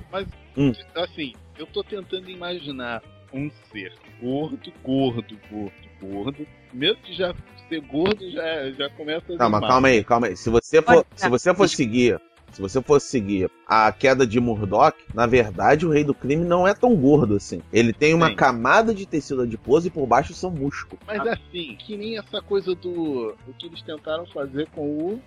Assim, 0.95 1.33
eu 1.57 1.65
tô 1.67 1.83
tentando 1.83 2.29
imaginar 2.29 3.01
um 3.33 3.49
ser 3.71 3.91
gordo, 4.21 4.71
gordo, 4.83 5.37
gordo, 5.49 5.73
gordo. 6.01 6.45
Mesmo 6.73 6.97
que 7.03 7.13
já 7.13 7.33
ser 7.69 7.81
gordo 7.81 8.29
já, 8.31 8.71
já 8.71 8.89
começa 8.89 9.25
a 9.29 9.31
desanimar. 9.31 9.61
calma 9.61 9.87
aí, 9.87 10.03
calma 10.03 10.27
aí. 10.27 10.35
Se 10.35 10.49
você 10.49 10.81
for, 10.81 11.05
se 11.15 11.29
você 11.29 11.53
for 11.53 11.69
seguir, 11.69 12.19
se 12.51 12.61
você 12.61 12.81
for 12.81 12.99
seguir 12.99 13.49
a 13.65 13.91
queda 13.91 14.27
de 14.27 14.39
Murdoch, 14.39 14.97
na 15.13 15.25
verdade 15.25 15.85
o 15.85 15.89
rei 15.89 16.03
do 16.03 16.13
crime 16.13 16.43
não 16.43 16.67
é 16.67 16.73
tão 16.73 16.95
gordo 16.95 17.35
assim. 17.35 17.61
Ele 17.71 17.93
tem 17.93 18.13
uma 18.13 18.27
Sim. 18.29 18.35
camada 18.35 18.93
de 18.93 19.05
tecido 19.05 19.43
adiposo 19.43 19.87
e 19.87 19.89
por 19.89 20.05
baixo 20.05 20.33
são 20.33 20.51
músculos. 20.51 21.01
Mas 21.07 21.25
assim, 21.25 21.75
que 21.79 21.95
nem 21.95 22.17
essa 22.17 22.41
coisa 22.41 22.75
do, 22.75 23.35
do 23.45 23.53
que 23.57 23.67
eles 23.67 23.81
tentaram 23.81 24.25
fazer 24.27 24.67
com 24.75 24.81
o. 24.81 25.21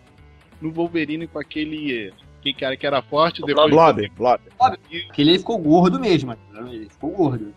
No 0.60 0.70
Wolverine 0.70 1.26
com 1.26 1.38
aquele. 1.38 2.12
Que 2.42 2.52
cara 2.52 2.76
que 2.76 2.86
era 2.86 3.00
forte, 3.00 3.42
O 3.42 3.46
depois. 3.46 3.70
Blob, 3.70 4.06
Blob. 4.16 4.40
Porque 4.58 5.22
ele 5.22 5.38
ficou 5.38 5.58
gordo 5.58 5.98
mesmo. 5.98 6.32
entendeu? 6.32 6.72
Ele 6.72 6.88
ficou 6.90 7.10
gordo. 7.10 7.54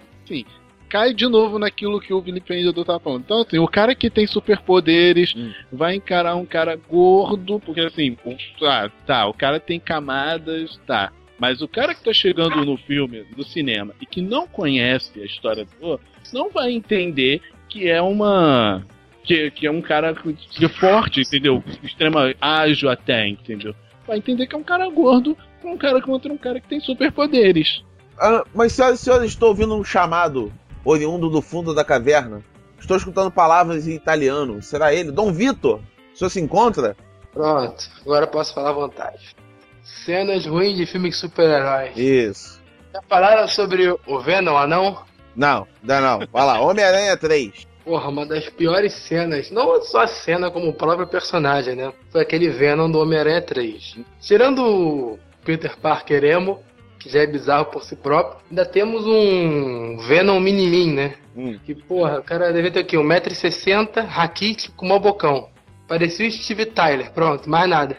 Cai 0.89 1.13
de 1.13 1.28
novo 1.28 1.60
naquilo 1.60 2.00
que 2.00 2.13
o 2.13 2.21
Vilipendiador 2.21 2.86
tava 2.86 3.00
falando. 3.00 3.21
Então, 3.21 3.41
assim, 3.41 3.60
o 3.60 3.67
cara 3.67 3.93
que 3.93 4.10
tem 4.10 4.26
superpoderes 4.26 5.34
Hum. 5.36 5.52
vai 5.71 5.95
encarar 5.95 6.36
um 6.36 6.45
cara 6.45 6.76
gordo, 6.76 7.60
porque 7.60 7.82
assim, 7.82 8.17
tá, 8.60 8.89
tá, 9.06 9.28
o 9.28 9.34
cara 9.34 9.60
tem 9.60 9.80
camadas, 9.80 10.80
tá. 10.88 11.12
Mas 11.39 11.62
o 11.62 11.67
cara 11.67 11.93
que 11.93 12.04
tá 12.04 12.13
chegando 12.13 12.65
no 12.65 12.78
filme, 12.78 13.26
no 13.36 13.43
cinema, 13.43 13.93
e 14.02 14.06
que 14.06 14.21
não 14.21 14.47
conhece 14.47 15.21
a 15.21 15.26
história 15.26 15.65
do 15.80 16.00
não 16.34 16.50
vai 16.50 16.71
entender 16.71 17.41
que 17.69 17.89
é 17.89 18.02
uma. 18.02 18.84
Que, 19.23 19.52
que 19.52 19.67
é 19.67 19.71
um 19.71 19.82
cara 19.82 20.15
que 20.15 20.65
é 20.65 20.69
forte, 20.69 21.21
entendeu? 21.21 21.63
Extrema 21.84 22.34
ágil 22.39 22.89
até, 22.89 23.28
entendeu? 23.28 23.76
Vai 24.08 24.17
entender 24.17 24.47
que 24.47 24.56
é 24.56 24.58
um 24.58 24.63
cara 24.63 24.89
gordo 24.89 25.38
com 25.62 25.73
um 25.73 25.78
cara 25.78 26.02
contra 26.02 26.32
um 26.32 26.38
cara 26.38 26.62
que 26.62 26.67
tem 26.67 26.80
superpoderes. 26.80 27.84
Ah, 28.19 28.43
mas 28.56 28.71
senhoras 28.71 29.02
e 29.02 29.04
senhores, 29.04 29.32
estou 29.32 29.50
ouvindo 29.50 29.76
um 29.76 29.84
chamado 29.84 30.52
oriundo 30.88 31.30
do 31.30 31.41
fundo 31.41 31.73
da 31.73 31.84
caverna. 31.84 32.41
Estou 32.80 32.95
escutando 32.95 33.32
palavras 33.32 33.88
em 33.88 33.93
italiano. 33.93 34.62
Será 34.62 34.93
ele? 34.93 35.12
Dom 35.12 35.32
Vitor? 35.32 35.82
O 36.13 36.17
senhor 36.17 36.30
se 36.30 36.39
encontra? 36.39 36.95
Pronto, 37.34 37.89
agora 38.02 38.26
posso 38.26 38.54
falar 38.54 38.69
à 38.69 38.73
vontade. 38.73 39.36
Cenas 39.84 40.45
ruins 40.45 40.78
de 40.78 40.86
filme 40.86 41.10
de 41.10 41.15
super-herói. 41.15 41.91
Isso. 41.95 42.62
Já 42.93 43.02
falaram 43.08 43.47
sobre 43.47 43.89
o 43.89 44.19
Venom, 44.19 44.58
anão? 44.58 45.04
Não, 45.36 45.67
ainda 45.82 46.02
não. 46.02 46.19
Vai 46.32 46.45
lá, 46.45 46.62
Homem-Aranha 46.62 47.15
3. 47.15 47.67
Porra, 47.86 48.10
uma 48.10 48.26
das 48.26 48.50
piores 48.50 48.93
cenas, 48.93 49.52
não 49.52 49.82
só 49.82 50.02
a 50.02 50.08
cena 50.08 50.50
como 50.52 50.69
o 50.69 50.73
próprio 50.73 51.08
personagem, 51.08 51.76
né? 51.76 51.93
Foi 52.12 52.21
aquele 52.21 52.50
Venom 52.50 52.89
do 52.89 53.00
Homem-Aranha 53.00 53.41
3. 53.41 53.97
Tirando 54.19 54.65
o 54.65 55.19
Peter 55.45 55.78
Parker 55.78 56.23
emo, 56.23 56.62
já 57.08 57.20
é 57.22 57.28
bizarro 57.28 57.65
por 57.65 57.84
si 57.84 57.96
próprio, 57.96 58.39
ainda 58.50 58.65
temos 58.65 59.06
um 59.06 59.98
Venom 60.08 60.39
minimin, 60.39 60.93
né? 60.93 61.15
Hum. 61.36 61.58
Que, 61.65 61.74
porra, 61.76 62.20
o 62.20 62.24
cara 62.24 62.52
deve 62.52 62.72
ter 62.72 62.80
aqui 62.80 62.96
1,60m, 62.98 64.06
raquítico, 64.06 64.76
com 64.76 64.88
mó 64.88 65.00
bocão. 65.00 65.50
Parecia 65.88 66.28
o 66.28 66.32
Steve 66.32 66.65
Tyler, 66.65 67.12
pronto, 67.13 67.50
mais 67.50 67.70
nada. 67.70 67.98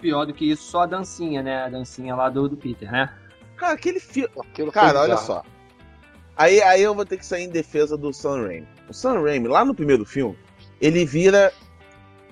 Pior 0.00 0.24
do 0.24 0.32
que 0.34 0.50
isso, 0.50 0.64
só 0.64 0.82
a 0.82 0.86
dancinha, 0.86 1.42
né? 1.42 1.64
A 1.64 1.68
dancinha 1.68 2.14
lá 2.14 2.28
do, 2.28 2.48
do 2.48 2.56
Peter, 2.56 2.90
né? 2.90 3.12
Cara, 3.56 3.74
aquele 3.74 4.00
filme. 4.00 4.30
Cara, 4.72 5.00
olha 5.00 5.16
só. 5.16 5.42
Aí, 6.36 6.60
aí 6.62 6.82
eu 6.82 6.94
vou 6.94 7.04
ter 7.04 7.18
que 7.18 7.26
sair 7.26 7.44
em 7.44 7.48
defesa 7.50 7.96
do 7.96 8.12
Sam 8.12 8.46
Raimi. 8.46 8.66
O 8.88 8.92
Sam 8.94 9.22
Raimi, 9.22 9.46
lá 9.46 9.64
no 9.64 9.74
primeiro 9.74 10.04
filme, 10.04 10.36
ele 10.80 11.04
vira. 11.04 11.52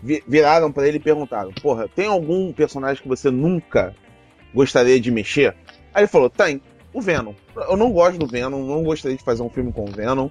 vi- 0.03 0.25
viraram 0.27 0.73
pra 0.73 0.89
ele 0.89 0.97
e 0.97 1.01
perguntaram: 1.01 1.53
Porra, 1.53 1.87
tem 1.89 2.07
algum 2.07 2.53
personagem 2.53 3.01
que 3.03 3.09
você 3.09 3.31
nunca 3.31 3.95
gostaria 4.55 4.99
de 4.99 5.11
mexer? 5.11 5.55
Aí 5.95 6.03
ele 6.03 6.09
falou: 6.09 6.29
Tem, 6.31 6.61
o 6.93 7.01
Venom. 7.01 7.35
Eu 7.57 7.77
não 7.77 7.91
gosto 7.93 8.19
do 8.19 8.27
Venom, 8.27 8.65
não 8.65 8.83
gostaria 8.83 9.17
de 9.17 9.23
fazer 9.25 9.43
um 9.43 9.51
filme 9.51 9.73
com 9.73 9.85
o 9.85 9.91
Venom. 9.91 10.29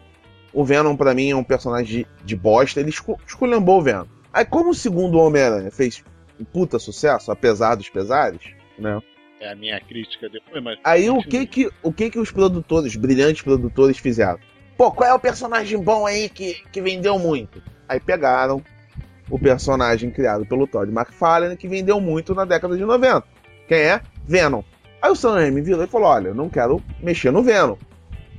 O 0.53 0.63
Venom, 0.63 0.95
pra 0.95 1.13
mim, 1.13 1.29
é 1.29 1.35
um 1.35 1.43
personagem 1.43 1.99
de, 1.99 2.07
de 2.25 2.35
bosta. 2.35 2.79
Ele 2.79 2.89
escu- 2.89 3.19
esculhambou 3.27 3.79
o 3.79 3.81
Venom. 3.81 4.05
Aí, 4.33 4.45
como 4.45 4.71
o 4.71 4.75
segundo 4.75 5.19
Homem-Aranha 5.19 5.71
fez 5.71 6.03
um 6.39 6.43
puta 6.43 6.79
sucesso, 6.79 7.31
apesar 7.31 7.75
dos 7.75 7.89
pesares, 7.89 8.41
né? 8.77 8.99
É 9.41 9.51
a 9.51 9.55
minha 9.55 9.79
crítica 9.79 10.27
depois, 10.27 10.61
mas. 10.63 10.79
Aí 10.83 11.09
o 11.09 11.21
que 11.21 11.45
que, 11.45 11.69
o 11.81 11.93
que 11.93 12.09
que 12.09 12.19
os 12.19 12.29
produtores, 12.31 12.95
brilhantes 12.95 13.41
produtores 13.41 13.97
fizeram? 13.97 14.37
Pô, 14.77 14.91
qual 14.91 15.09
é 15.09 15.13
o 15.13 15.19
personagem 15.19 15.81
bom 15.81 16.05
aí 16.05 16.27
que, 16.29 16.55
que 16.71 16.81
vendeu 16.81 17.17
muito? 17.19 17.61
Aí 17.87 17.99
pegaram 17.99 18.61
o 19.29 19.37
personagem 19.39 20.09
criado 20.09 20.45
pelo 20.45 20.65
Todd 20.67 20.91
McFarlane 20.91 21.55
que 21.55 21.67
vendeu 21.67 22.01
muito 22.01 22.33
na 22.33 22.43
década 22.43 22.75
de 22.75 22.83
90. 22.83 23.23
Quem 23.67 23.77
é? 23.77 24.01
Venom. 24.25 24.61
Aí 25.01 25.09
o 25.11 25.15
Sam 25.15 25.33
Raimi 25.33 25.61
virou 25.61 25.83
e 25.83 25.87
falou, 25.87 26.09
olha, 26.09 26.29
eu 26.29 26.35
não 26.35 26.49
quero 26.49 26.83
mexer 27.01 27.31
no 27.31 27.41
Venom. 27.43 27.75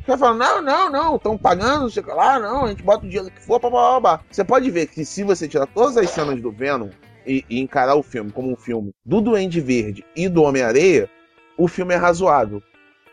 Os 0.01 0.07
caras 0.07 0.21
falaram, 0.21 0.39
não, 0.39 0.63
não, 0.63 0.91
não, 0.91 1.17
estão 1.17 1.39
pagando, 1.39 1.83
não 1.83 1.91
sei 1.91 2.03
o 2.03 2.15
lá, 2.15 2.39
não, 2.39 2.65
a 2.65 2.69
gente 2.69 2.83
bota 2.83 3.05
o 3.05 3.09
dinheiro 3.09 3.31
que 3.31 3.41
for, 3.41 3.59
blá, 3.61 3.71
blá, 3.71 4.01
blá. 4.01 4.21
Você 4.31 4.45
pode 4.45 4.71
ver 4.71 4.87
que 4.87 5.05
se 5.05 5.23
você 5.23 5.47
tirar 5.47 5.67
todas 5.67 5.97
as 5.97 6.11
cenas 6.11 6.41
do 6.41 6.51
Venom 6.51 6.89
e, 7.27 7.45
e 7.49 7.61
encarar 7.61 7.95
o 7.95 8.03
filme 8.03 8.31
como 8.31 8.51
um 8.51 8.57
filme 8.57 8.93
do 9.05 9.21
Duende 9.21 9.61
Verde 9.61 10.05
e 10.17 10.29
do 10.29 10.43
Homem-Areia, 10.43 11.09
o 11.57 11.69
filme 11.69 11.95
é 11.95 11.97
razoável. 11.97 12.63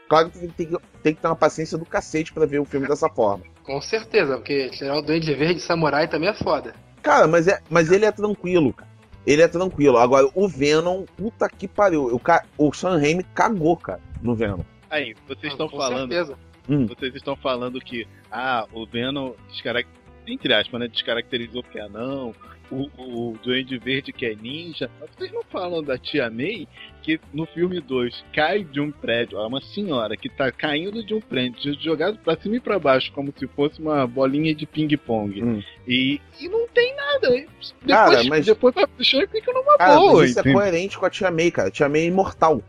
Claro 0.10 0.30
que 0.30 0.48
tem, 0.48 0.68
que 0.68 0.78
tem 1.04 1.14
que 1.14 1.22
ter 1.22 1.28
uma 1.28 1.36
paciência 1.36 1.78
do 1.78 1.86
cacete 1.86 2.34
pra 2.34 2.46
ver 2.46 2.60
o 2.60 2.66
filme 2.66 2.88
dessa 2.88 3.10
forma. 3.10 3.44
Com 3.64 3.82
certeza, 3.82 4.38
porque 4.38 4.70
tirar 4.70 4.98
o 4.98 5.02
Duende 5.02 5.34
Verde 5.34 5.60
Samurai 5.60 6.08
também 6.08 6.30
é 6.30 6.34
foda. 6.34 6.74
Cara, 7.02 7.28
mas, 7.28 7.48
é, 7.48 7.60
mas 7.70 7.92
ele 7.92 8.06
é 8.06 8.12
tranquilo, 8.12 8.74
cara. 8.74 8.90
Ele 9.26 9.42
é 9.42 9.48
tranquilo. 9.48 9.98
Agora, 9.98 10.28
o 10.34 10.48
Venom, 10.48 11.04
puta 11.18 11.50
que 11.50 11.68
pariu. 11.68 12.06
O, 12.14 12.20
ca- 12.20 12.46
o 12.58 12.72
Sam 12.74 12.98
Raimi 12.98 13.24
cagou, 13.24 13.76
cara, 13.76 14.00
no 14.22 14.34
Venom. 14.36 14.62
Aí, 14.90 15.16
vocês 15.28 15.52
estão 15.52 15.68
Com 15.68 15.78
falando. 15.78 16.12
certeza. 16.12 16.38
Vocês 16.68 17.16
estão 17.16 17.36
falando 17.36 17.80
que 17.80 18.06
ah, 18.32 18.66
o 18.74 18.86
Venom 18.86 19.32
descarac- 19.50 19.88
entre 20.26 20.54
aspas, 20.54 20.80
né, 20.80 20.88
descaracterizou 20.88 21.64
que 21.64 21.80
é 21.80 21.88
não, 21.88 22.34
o, 22.72 22.90
o 22.98 23.38
Duende 23.44 23.78
Verde 23.78 24.12
que 24.12 24.26
é 24.26 24.36
ninja. 24.36 24.90
Vocês 25.00 25.32
não 25.32 25.44
falam 25.44 25.82
da 25.84 25.98
Tia 25.98 26.30
May, 26.30 26.68
que 27.02 27.20
no 27.34 27.46
filme 27.46 27.80
2 27.80 28.26
cai 28.34 28.64
de 28.64 28.80
um 28.80 28.92
prédio, 28.92 29.38
é 29.40 29.46
uma 29.48 29.62
senhora 29.62 30.18
que 30.18 30.30
tá 30.30 30.52
caindo 30.52 31.04
de 31.04 31.14
um 31.14 31.22
prédio, 31.22 31.74
jogado 31.80 32.18
pra 32.20 32.36
cima 32.36 32.58
e 32.58 32.60
pra 32.60 32.78
baixo, 32.78 33.12
como 33.14 33.34
se 33.38 33.48
fosse 33.48 33.82
uma 33.82 34.06
bolinha 34.06 34.54
de 34.54 34.66
ping-pong. 34.66 35.44
Hum. 35.44 35.64
E, 35.88 36.20
e 36.40 36.50
não 36.50 36.68
tem 36.68 36.96
nada. 36.96 37.30
Depois, 37.30 37.76
Cara, 37.88 38.24
mas- 38.26 38.46
depois 38.46 38.76
chão 39.02 39.22
e 39.22 39.28
fica 39.28 39.52
numa 39.54 39.78
Cara, 39.78 39.96
boa. 39.96 40.22
mas 40.22 40.32
isso 40.32 40.40
é 40.40 40.54
coerente 40.54 40.98
com 40.98 41.06
a 41.06 41.10
Tia 41.10 41.32
May, 41.32 41.52
cara. 41.52 41.70
A 41.70 41.72
Tia 41.72 41.88
May 41.88 42.02
é 42.02 42.06
imortal. 42.06 42.62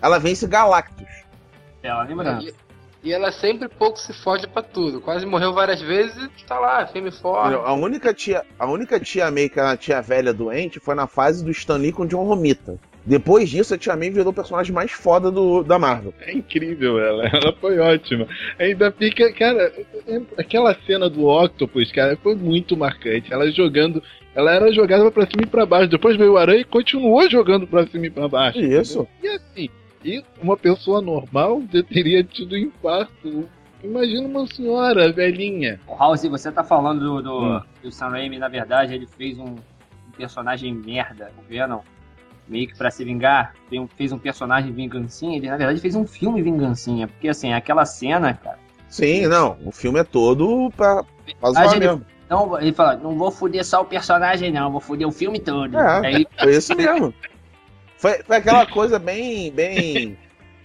Ela 0.00 0.18
vence 0.18 0.46
Galactus. 0.46 1.08
Ela 1.82 2.04
lembra? 2.04 2.40
E, 3.02 3.12
ela 3.12 3.32
sempre 3.32 3.68
pouco 3.68 3.98
se 3.98 4.12
fode 4.12 4.46
pra 4.46 4.62
tudo. 4.62 5.00
Quase 5.00 5.26
morreu 5.26 5.52
várias 5.52 5.80
vezes 5.80 6.16
e 6.38 6.44
tá 6.44 6.58
lá, 6.58 6.86
firme 6.86 7.08
e 7.08 7.12
forte. 7.12 7.54
A 7.54 7.72
única 7.72 8.14
tia, 8.14 8.44
a 8.58 8.66
única 8.66 9.00
tia 9.00 9.30
May 9.30 9.48
que 9.48 9.58
era 9.58 9.70
uma 9.70 9.76
tia 9.76 10.00
velha 10.00 10.32
doente 10.32 10.78
foi 10.78 10.94
na 10.94 11.06
fase 11.06 11.44
do 11.44 11.50
Stan 11.50 11.76
Lee 11.76 11.92
com 11.92 12.04
o 12.04 12.06
John 12.06 12.24
Romita. 12.24 12.78
Depois 13.04 13.50
disso, 13.50 13.74
a 13.74 13.78
tia 13.78 13.96
May 13.96 14.10
virou 14.10 14.30
o 14.30 14.34
personagem 14.34 14.72
mais 14.72 14.92
foda 14.92 15.30
do, 15.30 15.64
da 15.64 15.78
Marvel. 15.78 16.14
É 16.20 16.32
incrível 16.32 17.00
ela, 17.00 17.26
ela 17.34 17.52
foi 17.60 17.78
ótima. 17.78 18.28
Ainda 18.58 18.92
fica, 18.92 19.32
cara, 19.32 19.72
aquela 20.38 20.74
cena 20.86 21.10
do 21.10 21.26
Octopus, 21.26 21.90
cara, 21.90 22.16
foi 22.22 22.36
muito 22.36 22.76
marcante. 22.76 23.32
Ela 23.32 23.50
jogando, 23.50 24.00
ela 24.34 24.52
era 24.52 24.72
jogada 24.72 25.10
pra 25.10 25.26
cima 25.26 25.42
e 25.42 25.46
pra 25.46 25.66
baixo. 25.66 25.90
Depois 25.90 26.16
veio 26.16 26.34
o 26.34 26.38
Aranha 26.38 26.60
e 26.60 26.64
continuou 26.64 27.28
jogando 27.28 27.66
pra 27.66 27.86
cima 27.88 28.06
e 28.06 28.10
pra 28.10 28.28
baixo. 28.28 28.60
Isso. 28.60 29.08
E 29.20 29.28
assim, 29.28 29.68
e 30.04 30.24
uma 30.42 30.56
pessoa 30.56 31.00
normal 31.00 31.62
já 31.72 31.82
teria 31.82 32.22
tido 32.24 32.56
infarto. 32.56 33.48
Imagina 33.82 34.26
uma 34.28 34.46
senhora 34.46 35.12
velhinha. 35.12 35.80
O 35.88 35.96
House, 35.96 36.22
você 36.24 36.52
tá 36.52 36.62
falando 36.62 37.00
do, 37.00 37.22
do, 37.22 37.40
Hum. 37.56 37.60
do 37.82 37.90
Sam 37.90 38.08
Raimi, 38.10 38.38
na 38.38 38.48
verdade, 38.48 38.94
ele 38.94 39.06
fez 39.06 39.38
um, 39.38 39.44
um 39.56 40.10
personagem 40.16 40.72
merda, 40.72 41.30
o 41.38 41.42
Venom. 41.48 41.80
Meio 42.48 42.66
que 42.68 42.76
pra 42.76 42.90
se 42.90 43.04
vingar, 43.04 43.54
fez 43.96 44.12
um 44.12 44.18
personagem 44.18 44.72
vingancinha, 44.72 45.36
ele 45.36 45.48
na 45.48 45.56
verdade 45.56 45.80
fez 45.80 45.94
um 45.94 46.06
filme 46.06 46.42
vingancinha, 46.42 47.06
porque 47.08 47.28
assim, 47.28 47.52
aquela 47.52 47.84
cena, 47.84 48.34
cara, 48.34 48.58
Sim, 48.88 49.26
não. 49.26 49.56
O 49.64 49.70
filme 49.72 50.00
é 50.00 50.04
todo 50.04 50.70
pra, 50.76 51.02
pra 51.40 51.48
A 51.48 51.52
zoar 51.52 51.68
gente- 51.70 51.78
mesmo. 51.78 52.04
não, 52.28 52.60
ele 52.60 52.72
fala, 52.72 52.96
não 52.96 53.16
vou 53.16 53.30
foder 53.30 53.64
só 53.64 53.80
o 53.80 53.84
personagem 53.86 54.50
não, 54.52 54.70
vou 54.70 54.80
foder 54.80 55.06
o 55.08 55.12
filme 55.12 55.38
todo. 55.40 55.78
É. 55.78 56.06
Aí 56.06 56.26
Foi 56.38 56.54
isso 56.56 56.74
mesmo. 56.76 57.14
Foi, 58.02 58.20
foi 58.24 58.36
aquela 58.36 58.66
coisa 58.66 58.98
bem, 58.98 59.52
bem, 59.52 60.18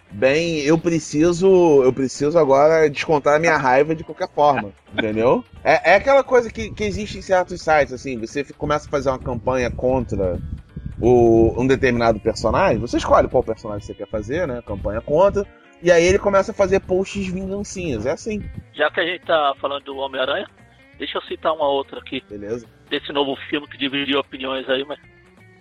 bem. 0.09 0.61
Eu 0.61 0.75
preciso, 0.75 1.83
eu 1.83 1.93
preciso 1.93 2.35
agora 2.39 2.89
descontar 2.89 3.35
a 3.35 3.39
minha 3.39 3.55
raiva 3.55 3.93
de 3.93 4.03
qualquer 4.03 4.27
forma, 4.27 4.71
entendeu? 4.91 5.45
É, 5.63 5.91
é 5.91 5.95
aquela 5.97 6.23
coisa 6.23 6.51
que, 6.51 6.71
que 6.71 6.83
existe 6.83 7.19
em 7.19 7.21
certos 7.21 7.61
sites, 7.61 7.93
assim. 7.93 8.19
Você 8.19 8.43
começa 8.43 8.87
a 8.87 8.89
fazer 8.89 9.09
uma 9.09 9.19
campanha 9.19 9.69
contra 9.69 10.39
o, 10.99 11.53
um 11.61 11.67
determinado 11.67 12.19
personagem. 12.19 12.79
Você 12.79 12.97
escolhe 12.97 13.27
qual 13.27 13.43
personagem 13.43 13.85
você 13.85 13.93
quer 13.93 14.07
fazer, 14.07 14.47
né? 14.47 14.63
Campanha 14.65 14.99
contra. 14.99 15.45
E 15.83 15.91
aí 15.91 16.03
ele 16.03 16.17
começa 16.17 16.51
a 16.51 16.55
fazer 16.55 16.79
posts 16.79 17.27
vingancinhas. 17.27 18.07
É 18.07 18.13
assim, 18.13 18.41
Já 18.73 18.89
que 18.89 18.99
a 18.99 19.05
gente 19.05 19.23
tá 19.27 19.53
falando 19.61 19.83
do 19.83 19.97
Homem-Aranha, 19.97 20.47
deixa 20.97 21.19
eu 21.19 21.21
citar 21.21 21.53
uma 21.53 21.69
outra 21.69 21.99
aqui, 21.99 22.23
beleza? 22.27 22.65
desse 22.89 23.11
novo 23.11 23.35
filme 23.49 23.67
que 23.67 23.77
dividiu 23.77 24.19
opiniões 24.19 24.67
aí, 24.69 24.83
mas 24.85 24.99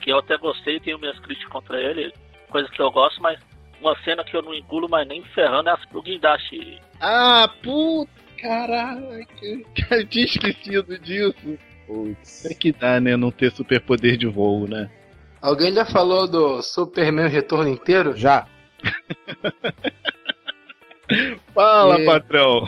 que 0.07 0.13
eu 0.13 0.19
até 0.19 0.39
gostei, 0.39 0.79
tenho 0.79 1.01
minhas 1.01 1.19
críticas 1.19 1.51
contra 1.51 1.81
ele, 1.81 2.13
coisa 2.49 2.69
que 2.69 2.81
eu 2.81 2.93
gosto, 2.93 3.21
mas 3.21 3.41
uma 3.81 3.99
cena 4.05 4.23
que 4.23 4.37
eu 4.37 4.41
não 4.41 4.55
engulo 4.55 4.89
mais 4.89 5.05
nem 5.09 5.21
ferrando 5.35 5.69
é 5.69 5.73
a 5.73 5.77
do 5.93 6.01
guindaste. 6.01 6.81
Ah, 7.01 7.51
puta, 7.61 8.09
caraca. 8.41 9.27
Eu 9.91 10.07
tinha 10.07 10.25
esquecido 10.25 10.97
disso. 11.01 11.59
Putz. 11.89 12.47
É 12.47 12.55
que 12.55 12.71
dá, 12.71 13.01
né, 13.01 13.17
não 13.17 13.33
ter 13.33 13.51
superpoder 13.51 14.17
de 14.17 14.29
voo, 14.29 14.69
né? 14.69 14.89
Alguém 15.43 15.73
já 15.73 15.85
falou 15.85 16.29
do 16.29 16.63
Superman 16.63 17.27
Retorno 17.29 17.69
inteiro? 17.69 18.17
Já. 18.17 18.47
Fala, 21.53 22.01
E- 22.01 22.07
patrão. 22.07 22.65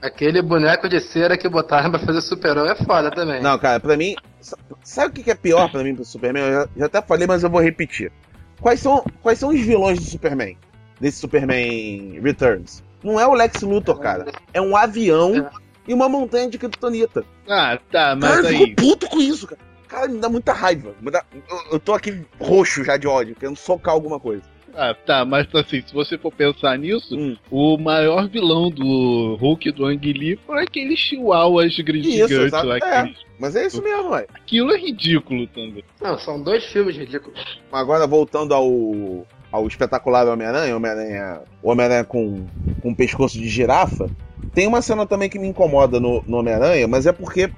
Aquele 0.00 0.40
boneco 0.40 0.88
de 0.88 1.00
cera 1.00 1.36
que 1.36 1.48
botaram 1.48 1.90
pra 1.90 1.98
fazer 1.98 2.20
super-herói 2.20 2.70
é 2.70 2.74
foda 2.76 3.10
também. 3.10 3.42
Não, 3.42 3.58
cara, 3.58 3.80
pra 3.80 3.96
mim. 3.96 4.14
sa- 4.40 4.56
Sabe 4.84 5.20
o 5.20 5.24
que 5.24 5.30
é 5.30 5.34
pior 5.34 5.70
pra 5.70 5.82
mim 5.82 5.94
pro 5.94 6.04
Superman? 6.04 6.42
Eu 6.44 6.52
já, 6.52 6.68
já 6.76 6.86
até 6.86 7.02
falei, 7.02 7.26
mas 7.26 7.42
eu 7.42 7.50
vou 7.50 7.60
repetir. 7.60 8.12
Quais 8.60 8.78
são, 8.80 9.04
quais 9.22 9.38
são 9.38 9.48
os 9.50 9.60
vilões 9.60 9.98
do 9.98 10.04
Superman? 10.04 10.56
Desse 11.00 11.18
Superman 11.18 12.20
Returns? 12.22 12.82
Não 13.02 13.18
é 13.18 13.26
o 13.26 13.34
Lex 13.34 13.62
Luthor, 13.62 13.98
cara. 13.98 14.26
É 14.52 14.60
um 14.60 14.76
avião 14.76 15.34
É. 15.36 15.50
e 15.88 15.94
uma 15.94 16.08
montanha 16.08 16.48
de 16.48 16.58
kryptonita. 16.58 17.24
Ah, 17.48 17.78
tá, 17.90 18.14
mas 18.16 18.30
Cara, 18.30 18.42
eu 18.42 18.48
aí. 18.48 18.56
fico 18.58 18.76
puto 18.76 19.08
com 19.08 19.18
isso, 19.20 19.46
cara. 19.46 19.60
Cara, 19.88 20.08
me 20.08 20.18
dá 20.18 20.28
muita 20.28 20.52
raiva. 20.52 20.92
Dá- 21.02 21.24
eu, 21.32 21.72
eu 21.72 21.80
tô 21.80 21.94
aqui 21.94 22.24
roxo 22.40 22.84
já 22.84 22.96
de 22.96 23.06
ódio, 23.08 23.34
querendo 23.34 23.56
socar 23.56 23.94
alguma 23.94 24.20
coisa. 24.20 24.42
Ah, 24.74 24.94
tá, 24.94 25.24
mas 25.24 25.46
assim, 25.54 25.82
se 25.84 25.92
você 25.92 26.16
for 26.16 26.32
pensar 26.32 26.78
nisso, 26.78 27.16
Hum. 27.16 27.36
o 27.50 27.76
maior 27.78 28.28
vilão 28.28 28.70
do 28.70 29.36
Hulk 29.40 29.72
do 29.72 29.86
Ang 29.86 30.12
Lee 30.12 30.38
foi 30.46 30.62
aquele 30.62 30.96
chihuahuas 30.96 31.74
gigantes 31.74 32.30
exato, 32.30 32.66
lá. 32.66 32.78
é. 32.78 33.12
Mas 33.38 33.54
é 33.56 33.66
isso 33.66 33.82
mesmo, 33.82 34.10
ué. 34.10 34.26
Aquilo 34.34 34.72
é 34.72 34.78
ridículo 34.78 35.46
também. 35.48 35.84
Não, 36.00 36.18
são 36.18 36.42
dois 36.42 36.64
filmes 36.66 36.96
ridículos. 36.96 37.60
Agora, 37.72 38.06
voltando 38.06 38.52
ao, 38.52 39.26
ao 39.52 39.66
espetacular 39.66 40.26
Homem-Aranha, 40.26 40.76
Homem-Aranha 40.76 41.40
Homem 41.62 42.04
com, 42.06 42.46
com 42.82 42.94
pescoço 42.94 43.38
de 43.38 43.48
girafa, 43.48 44.10
tem 44.54 44.66
uma 44.66 44.82
cena 44.82 45.06
também 45.06 45.28
que 45.28 45.38
me 45.38 45.46
incomoda 45.46 46.00
no, 46.00 46.22
no 46.26 46.38
Homem-Aranha, 46.38 46.88
mas 46.88 47.06
é 47.06 47.12
porque 47.12 47.50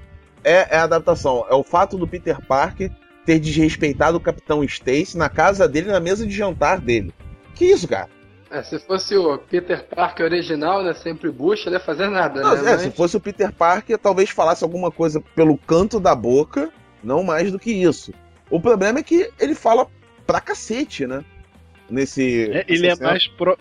é, 0.43 0.75
é 0.75 0.77
a 0.77 0.83
adaptação. 0.83 1.45
É 1.49 1.55
o 1.55 1.63
fato 1.63 1.97
do 1.97 2.07
Peter 2.07 2.39
Parker 2.45 2.91
ter 3.25 3.39
desrespeitado 3.39 4.17
o 4.17 4.21
Capitão 4.21 4.63
Stacy 4.63 5.17
na 5.17 5.29
casa 5.29 5.67
dele, 5.67 5.91
na 5.91 5.99
mesa 5.99 6.25
de 6.25 6.33
jantar 6.35 6.79
dele. 6.79 7.13
Que 7.55 7.65
isso, 7.65 7.87
cara? 7.87 8.09
É, 8.49 8.61
se 8.63 8.79
fosse 8.79 9.15
o 9.15 9.37
Peter 9.37 9.85
Parker 9.87 10.25
original, 10.25 10.83
né? 10.83 10.93
Sempre 10.93 11.31
Bush, 11.31 11.65
ele 11.65 11.75
ia 11.75 11.79
fazer 11.79 12.09
nada, 12.09 12.41
Não, 12.41 12.53
né? 12.55 12.59
é, 12.59 12.71
Mas- 12.73 12.81
se 12.81 12.91
fosse 12.91 13.15
o 13.15 13.19
Peter 13.19 13.51
Parker, 13.53 13.97
talvez 13.97 14.29
falasse 14.29 14.63
alguma 14.63 14.91
coisa 14.91 15.21
pelo 15.35 15.57
canto 15.57 15.99
da 15.99 16.13
boca, 16.13 16.69
não 17.03 17.23
mais 17.23 17.49
do 17.51 17.57
que 17.59 17.71
isso. 17.71 18.11
O 18.49 18.59
problema 18.59 18.99
é 18.99 19.03
que 19.03 19.29
ele 19.39 19.55
fala 19.55 19.87
pra 20.27 20.41
cacete, 20.41 21.07
né? 21.07 21.23
Nesse. 21.89 22.49
É, 22.51 22.65
ele 22.67 22.87
é 22.87 22.95
cena. 22.95 23.09
mais 23.09 23.27
pro. 23.27 23.57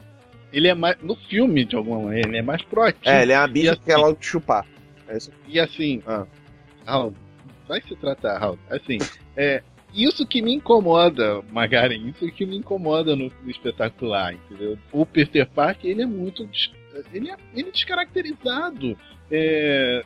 Ele 0.52 0.66
é 0.66 0.74
mais. 0.74 0.96
No 1.00 1.14
filme, 1.14 1.64
de 1.64 1.76
alguma 1.76 2.00
maneira, 2.00 2.28
ele 2.28 2.38
é 2.38 2.42
mais 2.42 2.62
proativo. 2.62 3.02
É, 3.08 3.22
ele 3.22 3.32
é 3.32 3.38
uma 3.38 3.46
bicha 3.48 3.72
E 3.72 3.76
que 3.76 3.84
quer 3.84 3.96
logo 3.96 4.14
te 4.16 4.26
chupar. 4.26 4.66
É 5.08 5.16
isso. 5.16 5.30
E 5.46 5.60
assim, 5.60 6.02
Ah. 6.06 6.26
Raul, 6.84 7.14
vai 7.68 7.80
se 7.82 7.94
tratar, 7.96 8.38
Raul. 8.38 8.58
Assim, 8.68 8.98
é. 9.40 9.62
Isso 9.92 10.24
que 10.24 10.40
me 10.40 10.54
incomoda, 10.54 11.42
Magaren, 11.50 12.10
isso 12.10 12.24
que 12.30 12.46
me 12.46 12.56
incomoda 12.56 13.16
no, 13.16 13.28
no 13.42 13.50
espetacular, 13.50 14.34
entendeu? 14.34 14.78
O 14.92 15.04
Peter 15.04 15.48
Parker, 15.48 15.90
ele 15.90 16.02
é 16.02 16.06
muito. 16.06 16.48
Ele 17.12 17.28
é, 17.28 17.36
ele 17.54 17.68
é 17.68 17.72
descaracterizado. 17.72 18.96
É, 19.28 20.04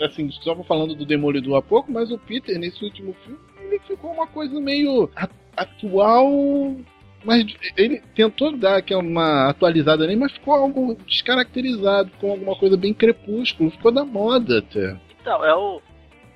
assim, 0.00 0.26
estava 0.26 0.62
falando 0.62 0.94
do 0.94 1.04
Demolidor 1.04 1.56
há 1.56 1.62
pouco, 1.62 1.90
mas 1.90 2.12
o 2.12 2.18
Peter, 2.18 2.56
nesse 2.56 2.84
último 2.84 3.14
filme, 3.24 3.38
ele 3.62 3.80
ficou 3.80 4.12
uma 4.12 4.28
coisa 4.28 4.60
meio 4.60 5.10
atual. 5.56 6.76
Mas 7.24 7.44
ele 7.76 8.00
tentou 8.14 8.56
dar 8.56 8.76
aquela 8.76 9.02
uma 9.02 9.50
atualizada 9.50 10.06
nele, 10.06 10.20
mas 10.20 10.32
ficou 10.32 10.54
algo 10.54 10.94
descaracterizado, 11.04 12.10
ficou 12.10 12.30
alguma 12.30 12.54
coisa 12.54 12.76
bem 12.76 12.94
crepúsculo, 12.94 13.72
ficou 13.72 13.90
da 13.90 14.04
moda 14.04 14.58
até. 14.60 14.96
Então, 15.20 15.44
é 15.44 15.52
o, 15.52 15.82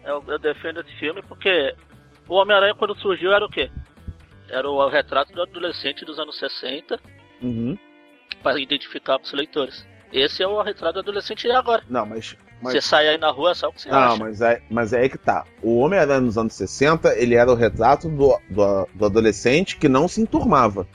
é 0.02 0.10
eu 0.10 0.38
defendo 0.40 0.80
esse 0.80 0.92
filme 0.98 1.22
porque 1.28 1.72
o 2.30 2.34
Homem-Aranha 2.36 2.74
quando 2.74 2.96
surgiu 2.98 3.32
era 3.32 3.44
o 3.44 3.50
quê? 3.50 3.70
Era 4.48 4.68
o 4.68 4.88
retrato 4.88 5.32
do 5.32 5.42
adolescente 5.42 6.04
dos 6.04 6.18
anos 6.18 6.38
60 6.38 6.98
Uhum. 7.42 7.76
para 8.42 8.58
identificar 8.60 9.18
para 9.18 9.26
os 9.26 9.32
leitores. 9.32 9.86
Esse 10.12 10.42
é 10.42 10.46
o 10.46 10.60
retrato 10.62 10.94
do 10.94 11.00
adolescente 11.00 11.50
agora. 11.50 11.82
Não, 11.88 12.04
mas. 12.04 12.36
mas... 12.60 12.72
Você 12.72 12.80
sai 12.80 13.08
aí 13.08 13.16
na 13.18 13.30
rua, 13.30 13.52
é 13.52 13.54
só 13.54 13.68
o 13.68 13.72
que 13.72 13.80
você 13.82 13.88
Não, 13.88 13.98
acha. 13.98 14.16
mas 14.16 14.40
é, 14.40 14.62
mas 14.70 14.92
é 14.92 15.00
aí 15.00 15.08
que 15.08 15.16
tá. 15.18 15.44
O 15.62 15.78
Homem-Aranha 15.78 16.20
nos 16.20 16.36
anos 16.36 16.52
60, 16.54 17.14
ele 17.16 17.34
era 17.34 17.50
o 17.50 17.54
retrato 17.54 18.08
do, 18.08 18.38
do, 18.50 18.86
do 18.94 19.04
adolescente 19.06 19.76
que 19.76 19.88
não 19.88 20.08
se 20.08 20.20
enturmava, 20.20 20.86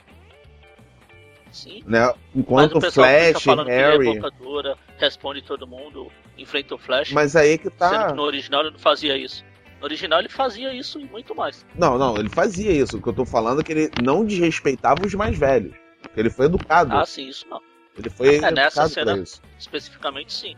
Sim. 1.50 1.82
né? 1.86 2.06
Mas 2.06 2.16
Enquanto 2.34 2.74
o 2.74 2.78
o 2.78 2.80
pessoal 2.80 3.06
fica 3.08 3.30
Flash, 3.32 3.42
falando 3.44 3.66
que 3.66 3.72
ele 3.72 3.80
é 3.80 4.12
Harry. 4.12 4.20
dura, 4.38 4.76
responde 4.98 5.42
todo 5.42 5.66
mundo, 5.66 6.12
enfrenta 6.36 6.74
o 6.74 6.78
Flash. 6.78 7.12
Mas 7.12 7.34
aí 7.34 7.56
que 7.56 7.64
Sendo 7.70 7.76
tá. 7.78 8.06
que 8.08 8.12
no 8.12 8.22
original 8.22 8.60
ele 8.60 8.70
não 8.72 8.78
fazia 8.78 9.16
isso. 9.16 9.44
No 9.80 9.84
original 9.84 10.18
ele 10.20 10.28
fazia 10.28 10.72
isso 10.72 10.98
e 11.00 11.04
muito 11.04 11.34
mais. 11.34 11.64
Não, 11.78 11.98
não, 11.98 12.18
ele 12.18 12.28
fazia 12.28 12.72
isso. 12.72 12.98
O 12.98 13.02
que 13.02 13.08
eu 13.08 13.12
tô 13.12 13.24
falando 13.26 13.60
é 13.60 13.64
que 13.64 13.72
ele 13.72 13.92
não 13.96 14.24
desrespeitava 14.24 15.04
os 15.04 15.14
mais 15.14 15.36
velhos. 15.38 15.74
Ele 16.16 16.30
foi 16.30 16.46
educado. 16.46 16.96
Ah, 16.96 17.04
sim, 17.04 17.28
isso 17.28 17.46
não. 17.48 17.60
Ele 17.98 18.10
foi 18.10 18.36
É, 18.36 18.50
nessa 18.50 18.88
cena- 18.88 19.12
pra 19.14 19.22
isso. 19.22 19.42
Especificamente 19.58 20.32
sim. 20.32 20.54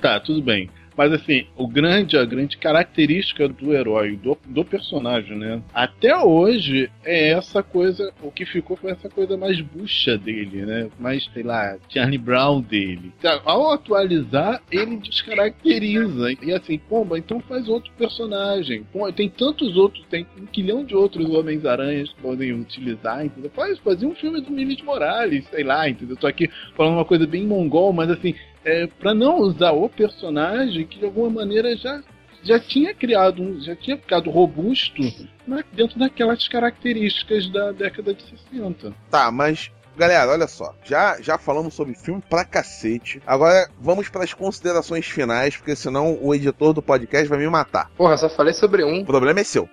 Tá, 0.00 0.20
tudo 0.20 0.42
bem. 0.42 0.70
Mas 0.96 1.12
assim, 1.12 1.46
o 1.56 1.66
grande, 1.66 2.16
a 2.16 2.24
grande 2.24 2.56
característica 2.56 3.48
do 3.48 3.72
herói, 3.72 4.16
do, 4.16 4.36
do 4.46 4.64
personagem, 4.64 5.36
né? 5.36 5.62
Até 5.72 6.16
hoje 6.16 6.90
é 7.04 7.30
essa 7.30 7.62
coisa, 7.62 8.12
o 8.22 8.30
que 8.30 8.44
ficou 8.44 8.76
foi 8.76 8.92
essa 8.92 9.08
coisa 9.08 9.36
mais 9.36 9.60
bucha 9.60 10.16
dele, 10.18 10.64
né? 10.64 10.88
Mais, 10.98 11.24
sei 11.32 11.42
lá, 11.42 11.76
Charlie 11.88 12.18
Brown 12.18 12.60
dele. 12.60 13.12
Então, 13.18 13.40
ao 13.44 13.72
atualizar, 13.72 14.62
ele 14.70 14.96
descaracteriza. 14.96 16.32
E 16.42 16.52
assim, 16.52 16.78
pomba, 16.78 17.18
então 17.18 17.40
faz 17.40 17.68
outro 17.68 17.92
personagem. 17.96 18.84
Pô, 18.92 19.10
tem 19.12 19.28
tantos 19.28 19.76
outros, 19.76 20.04
tem 20.10 20.26
um 20.40 20.46
quilhão 20.46 20.84
de 20.84 20.94
outros 20.94 21.28
Homens-Aranhas 21.30 22.10
que 22.10 22.20
podem 22.20 22.52
utilizar, 22.52 23.24
entendeu? 23.24 23.50
Faz, 23.54 23.78
fazer 23.78 24.06
um 24.06 24.14
filme 24.14 24.40
do 24.40 24.50
Miles 24.50 24.82
Morales, 24.82 25.46
sei 25.50 25.64
lá, 25.64 25.88
entendeu? 25.88 26.16
Tô 26.16 26.26
aqui 26.26 26.48
falando 26.76 26.94
uma 26.94 27.04
coisa 27.04 27.26
bem 27.26 27.46
mongol, 27.46 27.92
mas 27.92 28.10
assim, 28.10 28.34
é, 28.64 28.86
para 28.86 29.14
não 29.14 29.38
usar 29.38 29.72
o 29.72 29.88
personagem 29.88 30.86
que 30.86 30.98
de 30.98 31.04
alguma 31.04 31.30
maneira 31.30 31.76
já 31.76 32.02
já 32.44 32.58
tinha 32.58 32.92
criado 32.92 33.40
um, 33.40 33.60
já 33.60 33.76
tinha 33.76 33.96
ficado 33.96 34.28
robusto 34.28 35.00
né, 35.46 35.62
dentro 35.72 35.96
daquelas 35.98 36.48
características 36.48 37.48
da 37.48 37.70
década 37.70 38.12
de 38.12 38.22
60. 38.50 38.92
Tá, 39.08 39.30
mas 39.30 39.70
Galera, 39.94 40.30
olha 40.30 40.46
só, 40.46 40.74
já, 40.82 41.20
já 41.20 41.36
falamos 41.36 41.74
sobre 41.74 41.94
filme 41.94 42.22
pra 42.28 42.46
cacete. 42.46 43.22
Agora 43.26 43.68
vamos 43.78 44.08
para 44.08 44.24
as 44.24 44.32
considerações 44.32 45.06
finais, 45.06 45.56
porque 45.56 45.76
senão 45.76 46.18
o 46.20 46.34
editor 46.34 46.72
do 46.72 46.80
podcast 46.80 47.28
vai 47.28 47.38
me 47.38 47.48
matar. 47.48 47.90
Porra, 47.94 48.16
só 48.16 48.30
falei 48.30 48.54
sobre 48.54 48.82
um. 48.84 49.02
O 49.02 49.04
problema 49.04 49.40
é 49.40 49.44
seu. 49.44 49.68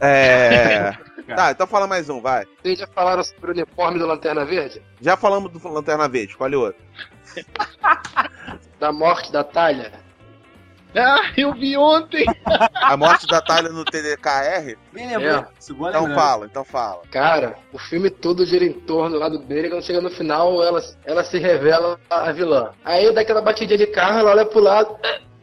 É. 0.00 0.92
tá, 1.34 1.50
então 1.50 1.66
fala 1.66 1.86
mais 1.86 2.08
um, 2.08 2.20
vai. 2.20 2.46
Vocês 2.62 2.78
já 2.78 2.86
falaram 2.86 3.22
sobre 3.22 3.50
o 3.50 3.54
uniforme 3.54 3.98
do 3.98 4.06
Lanterna 4.06 4.44
Verde? 4.44 4.82
Já 5.00 5.16
falamos 5.16 5.52
do 5.52 5.68
Lanterna 5.68 6.08
Verde, 6.08 6.32
escolhe 6.32 6.56
outro. 6.56 6.82
Da 8.78 8.92
morte 8.92 9.30
da 9.30 9.44
Talha? 9.44 9.92
Ah, 10.96 11.30
eu 11.36 11.52
vi 11.52 11.76
ontem! 11.76 12.24
A 12.74 12.96
morte 12.96 13.26
da 13.26 13.40
Talha 13.40 13.68
no 13.68 13.84
TDKR? 13.84 14.76
Me 14.92 15.06
lembrou. 15.06 15.38
É. 15.38 15.46
Então 15.62 15.76
lembrando. 15.78 16.14
fala, 16.14 16.46
então 16.46 16.64
fala. 16.64 17.02
Cara, 17.12 17.56
o 17.72 17.78
filme 17.78 18.10
todo 18.10 18.44
gira 18.44 18.64
em 18.64 18.72
torno 18.72 19.10
do 19.10 19.20
lado 19.20 19.38
dele, 19.38 19.68
quando 19.68 19.84
chega 19.84 20.00
no 20.00 20.10
final, 20.10 20.64
ela, 20.64 20.80
ela 21.04 21.22
se 21.22 21.38
revela 21.38 22.00
a 22.08 22.32
vilã. 22.32 22.72
Aí 22.84 23.12
dá 23.12 23.20
aquela 23.20 23.40
batidinha 23.40 23.78
de 23.78 23.86
carro, 23.86 24.18
ela 24.18 24.30
olha 24.32 24.44
pro 24.44 24.60
lado, 24.60 24.96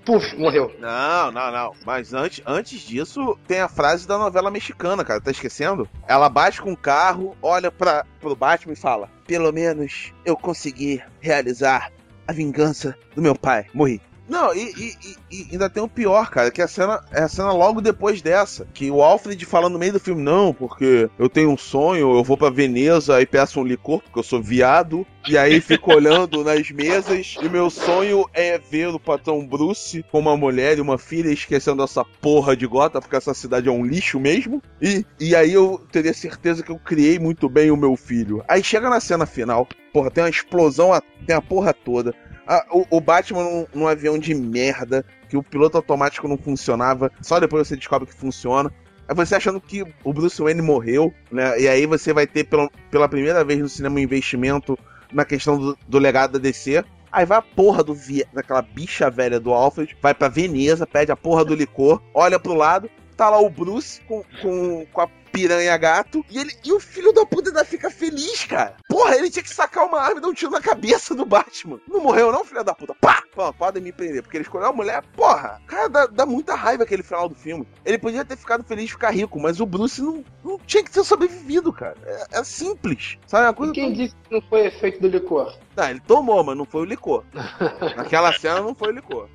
puf, 0.08 0.38
morreu. 0.38 0.74
Não, 0.80 1.30
não, 1.32 1.52
não. 1.52 1.74
Mas 1.86 2.14
antes, 2.14 2.42
antes 2.48 2.80
disso, 2.80 3.38
tem 3.46 3.60
a 3.60 3.68
frase 3.68 4.08
da 4.08 4.18
novela 4.18 4.50
mexicana, 4.50 5.04
cara. 5.04 5.20
Tá 5.20 5.32
esquecendo? 5.32 5.88
Ela 6.08 6.30
bate 6.30 6.62
com 6.62 6.72
o 6.72 6.78
carro, 6.78 7.36
olha 7.42 7.70
pra, 7.70 8.06
pro 8.22 8.34
Batman 8.34 8.72
e 8.72 8.78
fala: 8.78 9.10
Pelo 9.28 9.52
menos 9.52 10.14
eu 10.24 10.38
consegui 10.38 11.04
realizar 11.20 11.92
a 12.26 12.32
vingança 12.32 12.98
do 13.14 13.22
meu 13.22 13.36
pai. 13.36 13.66
Morri. 13.74 14.02
Não, 14.28 14.54
e, 14.54 14.60
e- 14.78 15.16
e- 15.32 15.48
ainda 15.54 15.70
tem 15.70 15.82
o 15.82 15.88
pior, 15.88 16.30
cara, 16.30 16.52
que 16.52 16.62
a 16.62 16.68
cena 16.68 17.02
é 17.12 17.22
a 17.24 17.28
cena 17.30 17.52
logo 17.54 17.80
depois 17.82 18.22
dessa. 18.22 18.68
Que 18.74 18.92
o 18.92 19.02
Alfred 19.02 19.44
fala 19.46 19.70
no 19.70 19.80
meio 19.80 19.94
do 19.94 20.00
filme, 20.00 20.22
não, 20.22 20.54
porque 20.54 21.10
eu 21.18 21.30
tenho 21.30 21.50
um 21.50 21.58
sonho, 21.58 22.18
eu 22.18 22.24
vou 22.24 22.36
pra 22.38 22.50
Veneza 22.50 23.22
e 23.22 23.26
peço 23.26 23.60
um 23.60 23.64
licor, 23.64 24.02
porque 24.02 24.20
eu 24.20 24.24
sou 24.24 24.42
viado. 24.42 25.06
E 25.30 25.38
aí 25.38 25.60
fico 25.62 25.94
olhando 25.94 26.44
nas 26.46 26.70
mesas. 26.72 27.36
E 27.42 27.48
meu 27.50 27.70
sonho 27.70 28.26
é 28.34 28.58
ver 28.58 28.88
o 28.90 29.00
patrão 29.00 29.46
Bruce 29.46 30.04
com 30.12 30.20
uma 30.20 30.36
mulher 30.38 30.78
e 30.78 30.82
uma 30.82 30.98
filha 30.98 31.30
esquecendo 31.32 31.84
essa 31.84 32.04
porra 32.22 32.56
de 32.56 32.66
gota, 32.68 33.00
porque 33.02 33.16
essa 33.16 33.34
cidade 33.34 33.68
é 33.70 33.72
um 33.72 33.86
lixo 33.86 34.20
mesmo. 34.20 34.62
E, 34.82 35.06
e 35.20 35.36
aí 35.36 35.54
eu 35.54 35.82
teria 35.92 36.14
certeza 36.14 36.64
que 36.64 36.72
eu 36.72 36.80
criei 36.80 37.18
muito 37.20 37.48
bem 37.50 37.72
o 37.72 37.78
meu 37.78 37.96
filho. 37.96 38.44
Aí 38.48 38.64
chega 38.64 38.90
na 38.90 39.00
cena 39.00 39.26
final, 39.26 39.68
porra, 39.94 40.12
tem 40.12 40.24
uma 40.24 40.30
explosão, 40.30 40.92
tem 41.26 41.36
a 41.36 41.42
porra 41.42 41.74
toda. 41.74 42.14
Ah, 42.48 42.66
o, 42.72 42.86
o 42.90 43.02
Batman 43.02 43.44
num, 43.44 43.68
num 43.74 43.88
avião 43.88 44.18
de 44.18 44.34
merda, 44.34 45.06
que 45.30 45.36
o 45.36 45.44
piloto 45.44 45.78
automático 45.78 46.28
não 46.28 46.38
funcionava, 46.38 47.12
só 47.22 47.40
depois 47.40 47.68
você 47.68 47.76
descobre 47.76 48.08
que 48.08 48.16
funciona. 48.16 48.72
Aí 49.08 49.16
você 49.16 49.36
achando 49.36 49.60
que 49.60 49.84
o 50.04 50.14
Bruce 50.14 50.42
Wayne 50.42 50.62
morreu, 50.62 51.14
né? 51.32 51.60
E 51.60 51.68
aí 51.68 51.86
você 51.86 52.14
vai 52.14 52.28
ter 52.28 52.44
pela, 52.46 52.70
pela 52.92 53.08
primeira 53.08 53.44
vez 53.44 53.60
no 53.60 53.70
cinema 53.70 53.96
um 53.96 54.00
investimento 54.00 54.78
na 55.12 55.26
questão 55.26 55.58
do, 55.58 55.78
do 55.88 55.98
legado 55.98 56.34
da 56.34 56.40
DC. 56.40 56.84
Aí 57.12 57.26
vai 57.26 57.38
a 57.38 57.42
porra 57.42 57.84
do 57.84 57.98
daquela 58.34 58.62
bicha 58.62 59.10
velha 59.10 59.40
do 59.40 59.54
Alfred, 59.54 59.96
vai 60.02 60.14
pra 60.14 60.28
Veneza, 60.28 60.86
pede 60.86 61.12
a 61.12 61.16
porra 61.16 61.46
do 61.46 61.56
licor, 61.56 62.02
olha 62.14 62.38
pro 62.38 62.54
lado, 62.54 62.90
tá 63.16 63.30
lá 63.30 63.40
o 63.40 63.50
Bruce 63.50 64.02
com, 64.02 64.24
com, 64.42 64.86
com 64.92 65.02
a 65.02 65.08
piranha 65.38 65.78
gato, 65.78 66.26
e 66.32 66.40
ele 66.40 66.52
e 66.66 66.74
o 66.74 66.80
filho 66.80 67.14
da 67.14 67.24
puta 67.24 67.50
ainda 67.50 67.64
fica 67.64 67.92
feliz, 67.92 68.44
cara. 68.46 68.76
Porra, 68.90 69.16
ele 69.16 69.30
tinha 69.30 69.44
que 69.44 69.54
sacar 69.54 69.86
uma 69.86 70.02
arma 70.02 70.18
e 70.18 70.22
dar 70.22 70.30
um 70.30 70.34
tiro 70.34 70.50
na 70.50 70.60
cabeça 70.60 71.14
do 71.14 71.26
Batman. 71.26 71.80
Não 71.88 72.02
morreu, 72.02 72.32
não, 72.32 72.44
filho 72.44 72.64
da 72.64 72.74
puta? 72.74 72.96
Pá! 72.96 73.22
Pô, 73.36 73.54
podem 73.54 73.84
me 73.84 73.92
prender, 73.92 74.24
porque 74.24 74.38
ele 74.38 74.44
escolheu 74.44 74.70
a 74.70 74.74
mulher. 74.74 75.04
Porra, 75.16 75.62
cara, 75.68 75.88
dá, 75.88 76.08
dá 76.08 76.26
muita 76.26 76.56
raiva 76.56 76.82
aquele 76.82 77.04
final 77.04 77.30
do 77.30 77.36
filme. 77.36 77.68
Ele 77.86 78.00
podia 78.00 78.26
ter 78.26 78.36
ficado 78.36 78.64
feliz 78.64 78.90
ficar 78.90 79.12
rico, 79.12 79.40
mas 79.40 79.60
o 79.60 79.66
Bruce 79.68 80.02
não, 80.02 80.26
não 80.44 80.58
tinha 80.58 80.84
que 80.84 80.90
ter 80.90 81.04
sobrevivido, 81.04 81.72
cara. 81.72 81.96
É, 82.04 82.40
é 82.40 82.44
simples. 82.44 83.20
Sabe 83.28 83.46
uma 83.46 83.54
coisa? 83.54 83.74
E 83.74 83.76
quem 83.76 83.94
disse 83.94 84.16
que 84.16 84.34
não 84.34 84.42
foi 84.42 84.66
efeito 84.66 85.00
do 85.00 85.08
licor? 85.08 85.56
Não, 85.76 85.88
ele 85.88 86.00
tomou, 86.00 86.44
mas 86.44 86.58
não 86.58 86.66
foi 86.66 86.82
o 86.82 86.86
licor. 86.86 87.24
Naquela 87.96 88.34
cena 88.34 88.60
não 88.60 88.74
foi 88.74 88.88
o 88.88 88.96
licor. 88.96 89.30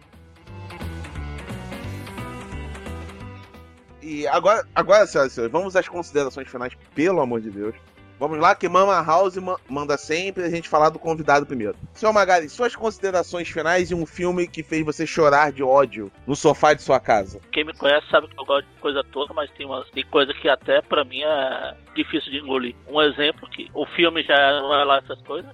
E 4.03 4.27
agora, 4.27 4.67
agora, 4.75 5.07
senhoras 5.07 5.33
e 5.33 5.35
senhores, 5.37 5.53
vamos 5.53 5.77
às 5.77 5.89
considerações 5.89 6.49
finais, 6.49 6.73
pelo 6.95 7.21
amor 7.21 7.41
de 7.41 7.51
Deus. 7.51 7.75
Vamos 8.19 8.39
lá, 8.39 8.55
que 8.55 8.69
Mama 8.69 9.03
House 9.03 9.37
ma- 9.39 9.59
manda 9.69 9.97
sempre 9.97 10.45
a 10.45 10.49
gente 10.51 10.69
falar 10.69 10.91
do 10.91 10.99
convidado 10.99 11.45
primeiro. 11.45 11.75
Senhor 11.93 12.13
Magari, 12.13 12.49
suas 12.49 12.77
considerações 12.77 13.49
finais 13.49 13.91
e 13.91 13.95
um 13.97 14.07
filme 14.07 14.47
que 14.47 14.63
fez 14.63 14.85
você 14.85 15.05
chorar 15.05 15.51
de 15.51 15.61
ódio 15.63 16.11
no 16.25 16.37
sofá 16.37 16.73
de 16.73 16.83
sua 16.83 17.01
casa. 17.01 17.41
Quem 17.51 17.65
me 17.65 17.73
conhece 17.73 18.07
sabe 18.09 18.29
que 18.29 18.39
eu 18.39 18.45
gosto 18.45 18.67
de 18.69 18.81
coisa 18.81 19.03
toda, 19.11 19.35
mas 19.35 19.51
tem 19.51 19.67
umas 19.67 19.91
tem 19.91 20.05
coisa 20.07 20.33
que 20.35 20.49
até 20.49 20.81
pra 20.81 21.05
mim 21.05 21.21
é 21.23 21.75
difícil 21.97 22.31
de 22.31 22.39
engolir. 22.39 22.77
Um 22.89 23.03
exemplo 23.03 23.49
que 23.51 23.69
o 23.75 23.85
filme 23.87 24.23
já 24.23 24.61
não 24.61 24.73
é 24.73 24.85
lá 24.85 24.99
essas 24.99 25.21
coisas. 25.23 25.51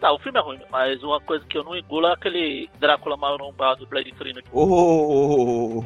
Tá, 0.00 0.12
o 0.12 0.18
filme 0.18 0.38
é 0.38 0.42
ruim, 0.42 0.60
mas 0.70 1.02
uma 1.02 1.20
coisa 1.20 1.44
que 1.46 1.56
eu 1.56 1.64
não 1.64 1.74
engulo 1.74 2.06
é 2.06 2.12
aquele 2.12 2.68
Drácula 2.78 3.16
marombado 3.16 3.80
do 3.80 3.86
Blade 3.86 4.12
Trinity. 4.12 4.46
Oh, 4.52 5.82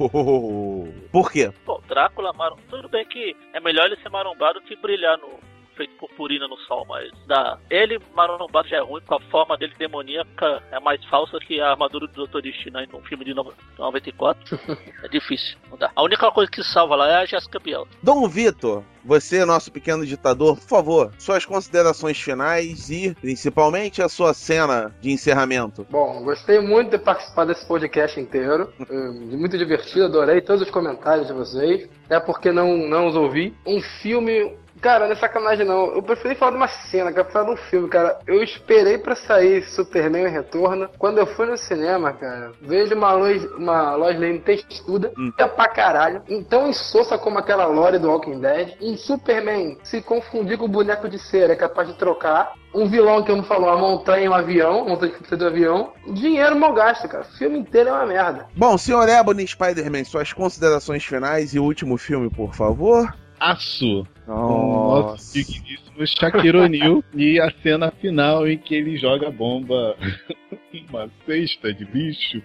por 1.12 1.30
quê? 1.30 1.52
Pô, 1.64 1.80
Drácula 1.86 2.32
marombado, 2.32 2.68
tudo 2.68 2.88
bem 2.88 3.06
que 3.06 3.36
é 3.52 3.60
melhor 3.60 3.86
ele 3.86 3.96
ser 4.02 4.08
marombado 4.08 4.60
que 4.62 4.74
brilhar 4.76 5.16
no 5.18 5.38
feito 5.80 5.94
purpurina 5.96 6.46
no 6.46 6.58
sol, 6.58 6.84
mas 6.86 7.10
dá. 7.26 7.58
Ele 7.70 7.98
marombado 8.14 8.68
já 8.68 8.76
é 8.76 8.80
ruim, 8.80 9.00
com 9.06 9.14
a 9.14 9.20
forma 9.30 9.56
dele 9.56 9.72
demoníaca 9.78 10.62
é 10.70 10.78
mais 10.78 11.02
falsa 11.06 11.38
que 11.38 11.58
a 11.58 11.70
armadura 11.70 12.06
do 12.06 12.26
Dr. 12.26 12.42
Destino 12.42 12.78
aí 12.78 12.86
no 12.92 13.00
filme 13.00 13.24
de 13.24 13.32
no- 13.32 13.54
94. 13.78 14.58
é 15.02 15.08
difícil, 15.08 15.56
não 15.70 15.78
dá. 15.78 15.90
A 15.96 16.02
única 16.02 16.30
coisa 16.30 16.50
que 16.50 16.62
salva 16.62 16.96
lá 16.96 17.08
é 17.08 17.14
a 17.22 17.24
Jessica 17.24 17.58
Biel. 17.58 17.88
Dom 18.02 18.28
Vitor, 18.28 18.82
você, 19.02 19.44
nosso 19.46 19.72
pequeno 19.72 20.04
ditador, 20.04 20.56
por 20.56 20.68
favor, 20.68 21.12
suas 21.18 21.46
considerações 21.46 22.20
finais 22.20 22.90
e, 22.90 23.14
principalmente, 23.14 24.02
a 24.02 24.08
sua 24.08 24.34
cena 24.34 24.94
de 25.00 25.10
encerramento. 25.10 25.86
Bom, 25.90 26.22
gostei 26.22 26.60
muito 26.60 26.90
de 26.90 26.98
participar 26.98 27.46
desse 27.46 27.66
podcast 27.66 28.20
inteiro. 28.20 28.70
É, 28.78 28.94
muito 29.36 29.56
divertido, 29.56 30.04
adorei 30.04 30.42
todos 30.42 30.62
os 30.62 30.70
comentários 30.70 31.26
de 31.26 31.32
vocês. 31.32 31.88
É 32.10 32.20
porque 32.20 32.52
não, 32.52 32.76
não 32.76 33.06
os 33.06 33.16
ouvi. 33.16 33.54
Um 33.66 33.80
filme. 34.02 34.58
Cara, 34.80 35.06
não 35.06 35.12
é 35.12 35.16
sacanagem 35.16 35.66
não. 35.66 35.94
Eu 35.94 36.02
preferi 36.02 36.34
falar 36.34 36.52
de 36.52 36.56
uma 36.56 36.68
cena, 36.68 37.12
cara, 37.12 37.28
falar 37.30 37.44
de 37.46 37.50
um 37.52 37.56
filme, 37.56 37.88
cara. 37.88 38.18
Eu 38.26 38.42
esperei 38.42 38.98
pra 38.98 39.14
sair 39.14 39.62
Superman 39.64 40.28
Retorno. 40.28 40.88
Quando 40.98 41.18
eu 41.18 41.26
fui 41.26 41.46
no 41.46 41.56
cinema, 41.56 42.12
cara, 42.12 42.52
vejo 42.62 42.94
uma 42.94 43.12
Lois, 43.12 43.44
uma 43.52 43.94
Lois 43.94 44.18
Lane 44.18 44.40
textuda, 44.40 45.12
Hum. 45.18 45.32
é 45.36 45.46
pra 45.46 45.68
caralho. 45.68 46.22
Então 46.28 46.68
insossa 46.68 47.18
como 47.18 47.38
aquela 47.38 47.66
Lore 47.66 47.98
do 47.98 48.08
Walking 48.08 48.40
Dead. 48.40 48.74
Um 48.80 48.96
Superman 48.96 49.76
se 49.84 50.00
confundir 50.00 50.56
com 50.56 50.64
o 50.64 50.68
boneco 50.68 51.08
de 51.08 51.18
cera, 51.18 51.52
é 51.52 51.56
capaz 51.56 51.88
de 51.88 51.94
trocar. 51.94 52.52
Um 52.74 52.88
vilão 52.88 53.22
que 53.22 53.32
eu 53.32 53.36
me 53.36 53.42
falou, 53.44 53.68
uma 53.68 53.76
montanha, 53.78 54.30
um 54.30 54.34
avião, 54.34 54.82
uma 54.82 54.90
montanha 54.90 55.12
de 55.28 55.36
do 55.36 55.46
avião. 55.46 55.92
Dinheiro 56.06 56.56
mal 56.56 56.72
gasto, 56.72 57.08
cara. 57.08 57.24
O 57.24 57.36
filme 57.36 57.58
inteiro 57.58 57.88
é 57.88 57.92
uma 57.92 58.06
merda. 58.06 58.46
Bom, 58.56 58.78
senhor 58.78 59.08
Ebony 59.08 59.46
Spider-Man, 59.46 60.04
suas 60.04 60.32
considerações 60.32 61.04
finais 61.04 61.52
e 61.52 61.58
o 61.58 61.64
último 61.64 61.98
filme, 61.98 62.30
por 62.30 62.54
favor. 62.54 63.12
Aço. 63.40 64.06
Com 64.26 64.32
o 64.32 65.00
Nossa. 65.00 65.12
nosso 65.12 65.32
digníssimo 65.32 66.06
Shaquille 66.06 66.58
O'Neal 66.58 67.02
e 67.14 67.40
a 67.40 67.50
cena 67.62 67.90
final 67.90 68.46
em 68.46 68.58
que 68.58 68.74
ele 68.74 68.96
joga 68.96 69.28
a 69.28 69.30
bomba 69.30 69.96
uma 70.88 71.08
cesta 71.26 71.72
de 71.72 71.84
lixo. 71.84 72.42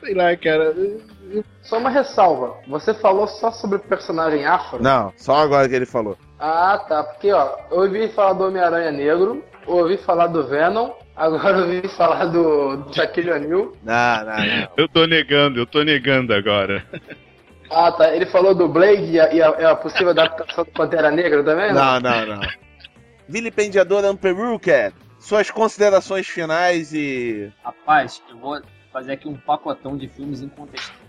Sei 0.00 0.14
lá, 0.14 0.36
cara. 0.36 0.74
Só 1.62 1.78
uma 1.78 1.88
ressalva. 1.88 2.56
Você 2.68 2.92
falou 2.92 3.26
só 3.26 3.50
sobre 3.50 3.78
o 3.78 3.80
personagem 3.80 4.44
afro? 4.44 4.82
Não, 4.82 5.12
só 5.16 5.36
agora 5.36 5.68
que 5.68 5.74
ele 5.74 5.86
falou. 5.86 6.16
Ah, 6.38 6.78
tá. 6.86 7.02
Porque, 7.02 7.32
ó, 7.32 7.56
eu 7.70 7.78
ouvi 7.78 8.08
falar 8.08 8.34
do 8.34 8.44
Homem-Aranha 8.44 8.92
Negro, 8.92 9.42
ouvi 9.66 9.96
falar 9.96 10.26
do 10.26 10.46
Venom, 10.46 10.90
agora 11.16 11.58
eu 11.58 11.64
ouvi 11.64 11.88
falar 11.88 12.26
do, 12.26 12.76
do 12.76 12.94
Shaquille 12.94 13.32
O'Neal. 13.32 13.72
Não, 13.82 14.24
não, 14.26 14.36
não. 14.36 14.68
Eu 14.76 14.88
tô 14.88 15.06
negando, 15.06 15.58
eu 15.58 15.66
tô 15.66 15.82
negando 15.82 16.34
agora. 16.34 16.84
Ah, 17.70 17.90
tá. 17.92 18.14
Ele 18.14 18.26
falou 18.26 18.54
do 18.54 18.68
Blade 18.68 19.10
e 19.12 19.20
a, 19.20 19.32
e 19.32 19.42
a- 19.42 19.56
e 19.60 19.64
a 19.64 19.74
possível 19.74 20.10
adaptação 20.10 20.64
do 20.64 20.70
Pantera 20.70 21.10
Negra 21.10 21.42
também? 21.42 21.72
Não, 21.72 21.98
não, 22.00 22.26
não. 22.26 22.40
Vilipendiador 23.28 24.04
Amperuca, 24.04 24.92
suas 25.18 25.50
considerações 25.50 26.26
finais 26.26 26.92
e. 26.92 27.50
Rapaz, 27.64 28.22
eu 28.30 28.36
vou 28.38 28.60
fazer 28.92 29.12
aqui 29.12 29.28
um 29.28 29.36
pacotão 29.36 29.96
de 29.96 30.08
filmes 30.08 30.42
incontestáveis. 30.42 31.04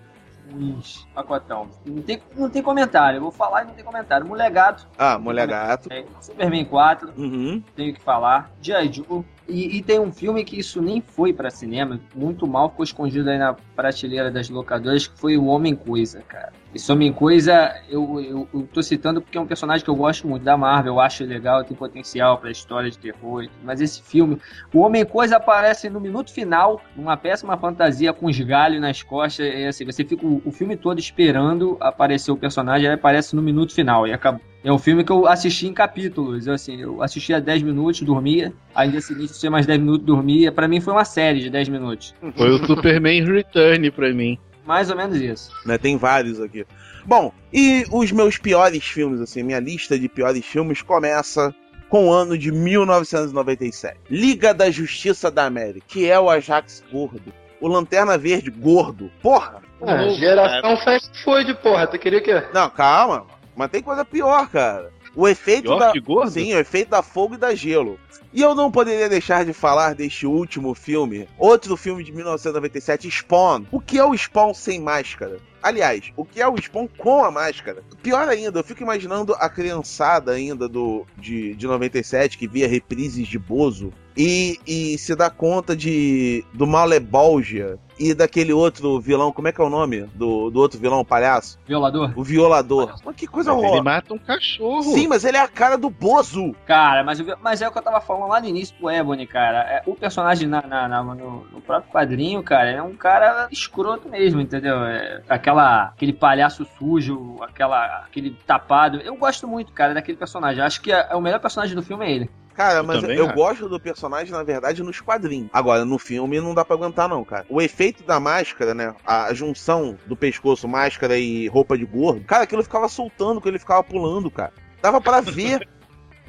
Uns 0.54 1.08
pacotão. 1.14 1.68
Não 1.84 2.04
tem, 2.04 2.22
não 2.36 2.50
tem 2.50 2.62
comentário, 2.62 3.18
eu 3.18 3.22
vou 3.22 3.32
falar 3.32 3.64
e 3.64 3.66
não 3.68 3.74
tem 3.74 3.84
comentário. 3.84 4.28
Mulher 4.28 4.52
Gato, 4.52 4.88
Ah, 4.96 5.18
Mulher 5.18 5.48
Gato. 5.48 5.90
é, 5.92 6.06
Superman 6.22 6.64
4, 6.66 7.12
Uhum. 7.18 7.64
tenho 7.76 7.94
que 7.96 8.00
falar. 8.02 8.52
Joe. 8.62 9.26
E, 9.48 9.78
e 9.78 9.82
tem 9.84 10.00
um 10.00 10.12
filme 10.12 10.44
que 10.44 10.60
isso 10.60 10.82
nem 10.82 11.00
foi 11.02 11.32
pra 11.32 11.52
cinema, 11.52 12.00
muito 12.16 12.48
mal, 12.48 12.70
ficou 12.70 12.84
escondido 12.84 13.30
aí 13.30 13.38
na 13.38 13.54
prateleira 13.76 14.32
das 14.32 14.50
locadoras, 14.50 15.08
que 15.08 15.20
foi 15.20 15.38
o 15.38 15.46
Homem 15.46 15.76
Coisa, 15.76 16.22
cara. 16.22 16.52
Esse 16.74 16.92
Homem 16.92 17.14
Coisa, 17.14 17.76
eu, 17.88 18.20
eu, 18.20 18.48
eu 18.52 18.68
tô 18.74 18.82
citando 18.82 19.22
porque 19.22 19.38
é 19.38 19.42
um 19.42 19.46
personagem 19.46 19.84
que 19.84 19.90
eu 19.90 19.96
gosto 19.96 20.28
muito 20.28 20.42
da 20.42 20.58
Marvel, 20.58 20.94
eu 20.94 21.00
acho 21.00 21.24
legal, 21.24 21.64
tem 21.64 21.78
potencial 21.78 22.40
pra 22.40 22.50
história 22.50 22.90
de 22.90 22.98
terror. 22.98 23.48
Mas 23.64 23.82
esse 23.82 24.02
filme, 24.02 24.40
o 24.74 24.80
Homem 24.80 25.06
Coisa 25.06 25.38
aparece 25.38 25.90
no 25.92 26.00
minuto 26.00 26.34
final, 26.34 26.82
numa 26.96 27.16
péssima 27.16 27.56
fantasia 27.56 28.12
com 28.14 28.26
os 28.26 28.40
galhos 28.40 28.82
nas 28.82 29.04
costas, 29.04 29.46
e 29.46 29.66
assim, 29.68 29.86
você 29.86 30.04
fica 30.04 30.26
o, 30.26 30.42
o 30.44 30.52
filme 30.52 30.76
todo 30.76 30.98
esperando 30.98 31.78
aparecer 31.80 32.32
o 32.32 32.38
personagem, 32.38 32.88
aí 32.88 32.96
aparece 32.96 33.36
no 33.36 33.44
minuto 33.44 33.74
final, 33.74 34.08
e 34.08 34.14
acabou. 34.14 34.42
É 34.66 34.74
um 34.74 34.80
filme 34.80 35.04
que 35.04 35.12
eu 35.12 35.28
assisti 35.28 35.68
em 35.68 35.74
capítulos. 35.74 36.48
Eu, 36.48 36.54
assim, 36.56 36.82
eu 36.82 37.04
assistia 37.04 37.40
10 37.40 37.62
minutos, 37.62 38.02
dormia. 38.02 38.52
Aí 38.74 38.88
no 38.88 38.94
dia 38.94 39.02
seguinte 39.02 39.26
assistia 39.26 39.52
mais 39.52 39.68
10 39.68 39.80
minutos, 39.80 40.04
dormia. 40.04 40.52
Pra 40.52 40.68
mim 40.68 40.82
foi 40.82 40.92
uma 40.92 41.06
série 41.06 41.40
de 41.40 41.52
10 41.52 41.70
minutos. 41.70 42.16
Foi 42.36 42.50
o 42.50 42.66
Superman 42.66 43.24
Return 43.26 43.92
pra 43.92 44.12
mim. 44.12 44.40
Mais 44.66 44.90
ou 44.90 44.98
menos 44.98 45.18
isso. 45.18 45.52
Né, 45.68 45.78
tem 45.78 45.98
vários 45.98 46.42
aqui. 46.42 46.66
Bom, 47.06 47.32
e 47.54 47.86
os 47.92 48.12
meus 48.12 48.40
piores 48.40 48.84
filmes, 48.84 49.22
assim, 49.22 49.44
minha 49.44 49.60
lista 49.60 50.00
de 50.00 50.10
piores 50.10 50.44
filmes 50.44 50.82
começa 50.82 51.54
com 51.88 52.08
o 52.08 52.12
ano 52.12 52.36
de 52.36 52.52
1997. 52.52 53.98
Liga 54.10 54.52
da 54.52 54.72
Justiça 54.72 55.30
da 55.30 55.46
América, 55.46 55.86
que 55.88 56.10
é 56.10 56.20
o 56.20 56.28
Ajax 56.28 56.84
gordo. 56.92 57.32
O 57.62 57.68
Lanterna 57.68 58.18
Verde 58.18 58.50
gordo. 58.50 59.12
Porra! 59.22 59.62
Ah, 59.82 60.10
geração 60.10 60.76
fast 60.78 61.24
food, 61.24 61.54
porra. 61.62 61.86
Tu 61.86 62.00
queria 62.00 62.20
o 62.20 62.24
quê? 62.24 62.44
Não, 62.52 62.68
calma. 62.70 63.28
Mas 63.56 63.72
tem 63.72 63.82
coisa 63.82 64.04
pior, 64.04 64.50
cara. 64.50 64.92
O 65.16 65.28
efeito 65.28 65.64
Pior 65.64 65.80
da. 65.80 65.92
que 65.92 66.00
gordo? 66.00 66.32
Sim, 66.32 66.54
o 66.54 66.60
efeito 66.60 66.90
da 66.90 67.02
fogo 67.02 67.36
e 67.36 67.38
da 67.38 67.56
gelo. 67.56 67.98
E 68.34 68.42
eu 68.42 68.54
não 68.54 68.70
poderia 68.70 69.08
deixar 69.08 69.46
de 69.46 69.54
falar 69.54 69.96
deste 69.96 70.28
último 70.28 70.74
filme, 70.74 71.26
outro 71.38 71.78
filme 71.78 72.04
de 72.04 72.12
1997, 72.12 73.10
Spawn. 73.10 73.64
O 73.72 73.80
que 73.80 73.98
é 73.98 74.04
o 74.04 74.14
Spawn 74.14 74.54
sem 74.54 74.78
máscara? 74.82 75.38
Aliás, 75.64 76.12
o 76.18 76.26
que 76.26 76.42
é 76.42 76.48
o 76.48 76.58
Spawn 76.62 76.86
com 76.98 77.24
a 77.24 77.32
máscara? 77.32 77.82
Pior 78.04 78.28
ainda, 78.28 78.60
eu 78.60 78.64
fico 78.64 78.84
imaginando 78.84 79.34
a 79.40 79.50
criançada 79.50 80.34
ainda 80.34 80.68
do 80.68 81.06
de, 81.18 81.56
de 81.56 81.66
97 81.66 82.38
que 82.38 82.46
via 82.46 82.68
reprises 82.68 83.26
de 83.26 83.40
Bozo 83.40 83.94
e, 84.18 84.60
e 84.68 84.98
se 84.98 85.16
dá 85.16 85.30
conta 85.30 85.74
de 85.74 86.44
do 86.54 86.68
Malebolgia 86.68 87.80
e 88.00 88.14
daquele 88.14 88.52
outro 88.54 89.00
vilão, 89.00 89.32
como 89.32 89.48
é 89.48 89.52
que 89.52 89.62
é 89.62 89.64
o 89.64 89.70
nome? 89.70 90.02
Do, 90.14 90.50
do 90.50 90.60
outro 90.60 90.80
vilão, 90.80 91.00
o 91.00 91.06
palhaço? 91.06 91.58
Violador? 91.68 92.12
O 92.16 92.24
violador. 92.24 92.94
Mas 93.06 93.16
que 93.16 93.28
coisa 93.28 93.52
Mas 93.52 93.60
ele 93.60 93.68
horrorosa. 93.68 93.84
mata 93.84 94.14
um 94.14 94.18
cachorro. 94.18 94.84
Sim, 94.84 95.08
mas 95.08 95.24
ele 95.24 95.38
é 95.38 95.42
a 95.42 95.48
cara 95.48 95.78
do 95.78 95.90
Bozo. 95.90 96.56
Cara, 96.66 97.04
mas, 97.04 97.20
mas 97.42 97.62
é 97.62 97.68
o 97.68 97.72
que 97.72 97.78
eu 97.78 97.82
tava 97.84 98.02
falando 98.02 98.30
lá 98.30 98.40
no 98.40 98.48
início 98.48 98.76
pro 98.78 98.90
Ebony, 98.90 99.26
cara. 99.26 99.60
É, 99.62 99.84
o 99.86 99.96
personagem 99.96 100.48
na, 100.48 100.62
na- 100.62 100.88
na- 100.88 101.04
no, 101.04 101.46
no 101.52 101.62
próprio 101.62 101.92
quadrinho, 101.92 102.42
cara, 102.44 102.70
é 102.72 102.82
um 102.82 102.96
cara 102.96 103.48
escroto 103.52 104.10
mesmo, 104.10 104.42
entendeu? 104.42 104.84
É, 104.84 105.22
aquela, 105.30 105.86
aquele 105.86 106.14
palhaço 106.14 106.66
sujo, 106.78 107.38
aquela, 107.42 108.00
aquele 108.06 108.32
tapado. 108.46 108.98
Eu 109.02 109.16
gosto 109.16 109.48
muito, 109.48 109.72
cara, 109.72 109.94
daquele 109.94 110.18
personagem. 110.18 110.62
Acho 110.64 110.82
que 110.82 110.92
é, 110.92 111.08
é 111.12 111.16
o 111.16 111.22
melhor 111.22 111.40
personagem 111.40 111.76
do 111.76 111.84
filme 111.84 112.06
é 112.06 112.12
ele. 112.12 112.30
Cara, 112.54 112.80
Eu 112.80 112.84
mas 112.86 112.96
eu, 112.96 113.02
também 113.02 113.18
eu 113.18 113.34
gosto 113.34 113.68
do 113.68 113.78
personagem, 113.78 114.32
na 114.32 114.42
verdade, 114.42 114.82
nos 114.82 115.02
quadrinhos. 115.02 115.50
Agora, 115.52 115.84
no 115.84 116.00
filme, 116.00 116.40
não 116.40 116.54
dá 116.54 116.64
pra 116.64 116.78
aguentar, 116.78 117.10
não, 117.10 117.22
cara. 117.22 117.46
O 117.50 117.62
efeito 117.62 117.85
da 118.04 118.20
máscara, 118.20 118.74
né? 118.74 118.94
A 119.06 119.34
junção 119.34 119.98
do 120.06 120.16
pescoço, 120.16 120.68
máscara 120.68 121.18
e 121.18 121.48
roupa 121.48 121.78
de 121.78 121.86
gordo. 121.86 122.24
Cara, 122.26 122.44
aquilo 122.44 122.64
ficava 122.64 122.88
soltando 122.90 123.40
quando 123.42 123.50
ele 123.54 123.60
ficava 123.60 123.84
pulando, 123.84 124.30
cara. 124.32 124.54
Dava 124.82 125.00
pra 125.02 125.22
ver. 125.22 125.68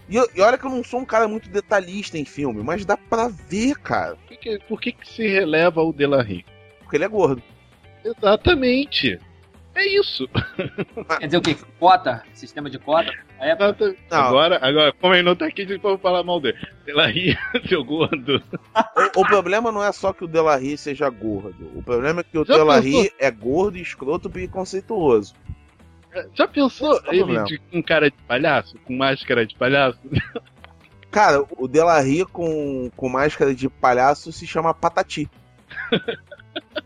E, 0.08 0.14
eu- 0.14 0.28
e 0.36 0.40
olha 0.40 0.56
que 0.56 0.64
eu 0.64 0.70
não 0.70 0.84
sou 0.84 1.00
um 1.00 1.04
cara 1.04 1.26
muito 1.26 1.48
detalhista 1.48 2.16
em 2.16 2.24
filme, 2.24 2.62
mas 2.62 2.84
dá 2.84 2.96
pra 2.96 3.26
ver, 3.26 3.74
cara. 3.80 4.14
Por 4.14 4.28
que, 4.28 4.36
que- 4.36 4.58
por 4.68 4.80
que, 4.80 4.92
que 4.92 5.08
se 5.08 5.26
releva 5.26 5.82
o 5.82 5.92
Delarry? 5.92 6.46
Porque 6.80 6.96
ele 6.96 7.02
é 7.06 7.08
gordo. 7.08 7.42
Exatamente. 8.04 9.18
É 9.76 9.86
isso. 9.88 10.26
Quer 11.18 11.26
dizer 11.26 11.36
o 11.36 11.42
quê? 11.42 11.54
Cota? 11.78 12.22
Sistema 12.32 12.70
de 12.70 12.78
cota? 12.78 13.12
É, 13.38 13.52
Exatamente. 13.52 13.98
Não. 14.10 14.18
Agora, 14.18 14.58
agora, 14.62 14.92
como 14.94 15.14
ele 15.14 15.22
não 15.22 15.36
tá 15.36 15.46
aqui, 15.46 15.62
a 15.62 15.66
gente 15.66 15.80
pode 15.80 16.00
falar 16.00 16.24
mal 16.24 16.40
dele. 16.40 16.56
Delarry, 16.86 17.36
seu 17.68 17.84
gordo. 17.84 18.42
O, 19.14 19.20
o 19.20 19.26
problema 19.26 19.70
não 19.70 19.84
é 19.84 19.92
só 19.92 20.14
que 20.14 20.24
o 20.24 20.26
Delarry 20.26 20.78
seja 20.78 21.10
gordo. 21.10 21.70
O 21.74 21.82
problema 21.82 22.22
é 22.22 22.24
que 22.24 22.38
o 22.38 22.44
Delarry 22.44 23.12
é 23.18 23.30
gordo, 23.30 23.76
escroto 23.76 24.28
e 24.28 24.32
preconceituoso. 24.32 25.34
Já 26.32 26.48
pensou 26.48 26.98
é 27.04 27.14
ele 27.14 27.44
de, 27.44 27.58
com 27.58 27.82
cara 27.82 28.10
de 28.10 28.16
palhaço? 28.26 28.78
Com 28.86 28.96
máscara 28.96 29.46
de 29.46 29.54
palhaço? 29.54 30.00
Cara, 31.10 31.44
o 31.58 31.68
Delarry 31.68 32.24
com, 32.24 32.90
com 32.96 33.08
máscara 33.08 33.54
de 33.54 33.68
palhaço 33.68 34.32
se 34.32 34.46
chama 34.46 34.72
Patati. 34.74 35.30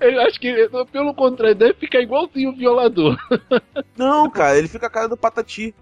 Eu 0.00 0.20
acho 0.22 0.40
que, 0.40 0.68
pelo 0.90 1.14
contrário, 1.14 1.54
deve 1.54 1.74
ficar 1.74 2.00
igualzinho 2.00 2.50
o 2.50 2.56
violador. 2.56 3.16
Não, 3.96 4.30
cara, 4.30 4.58
ele 4.58 4.68
fica 4.68 4.86
a 4.86 4.90
cara 4.90 5.08
do 5.08 5.16
Patati. 5.16 5.74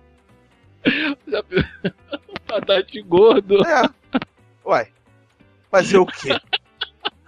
Patati 2.46 3.02
gordo. 3.02 3.64
É. 3.66 3.88
Ué. 4.64 4.88
Fazer 5.70 5.98
o 5.98 6.06
quê? 6.06 6.36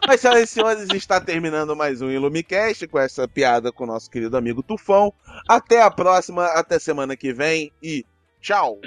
Mas, 0.06 0.20
senhoras 0.20 0.42
e 0.42 0.46
senhores, 0.48 0.88
está 0.94 1.20
terminando 1.20 1.76
mais 1.76 2.02
um 2.02 2.10
Ilumicast 2.10 2.88
com 2.88 2.98
essa 2.98 3.28
piada 3.28 3.70
com 3.70 3.84
o 3.84 3.86
nosso 3.86 4.10
querido 4.10 4.36
amigo 4.36 4.62
Tufão. 4.62 5.12
Até 5.48 5.80
a 5.80 5.90
próxima, 5.90 6.44
até 6.46 6.78
semana 6.78 7.16
que 7.16 7.32
vem 7.32 7.72
e 7.80 8.04
tchau! 8.40 8.80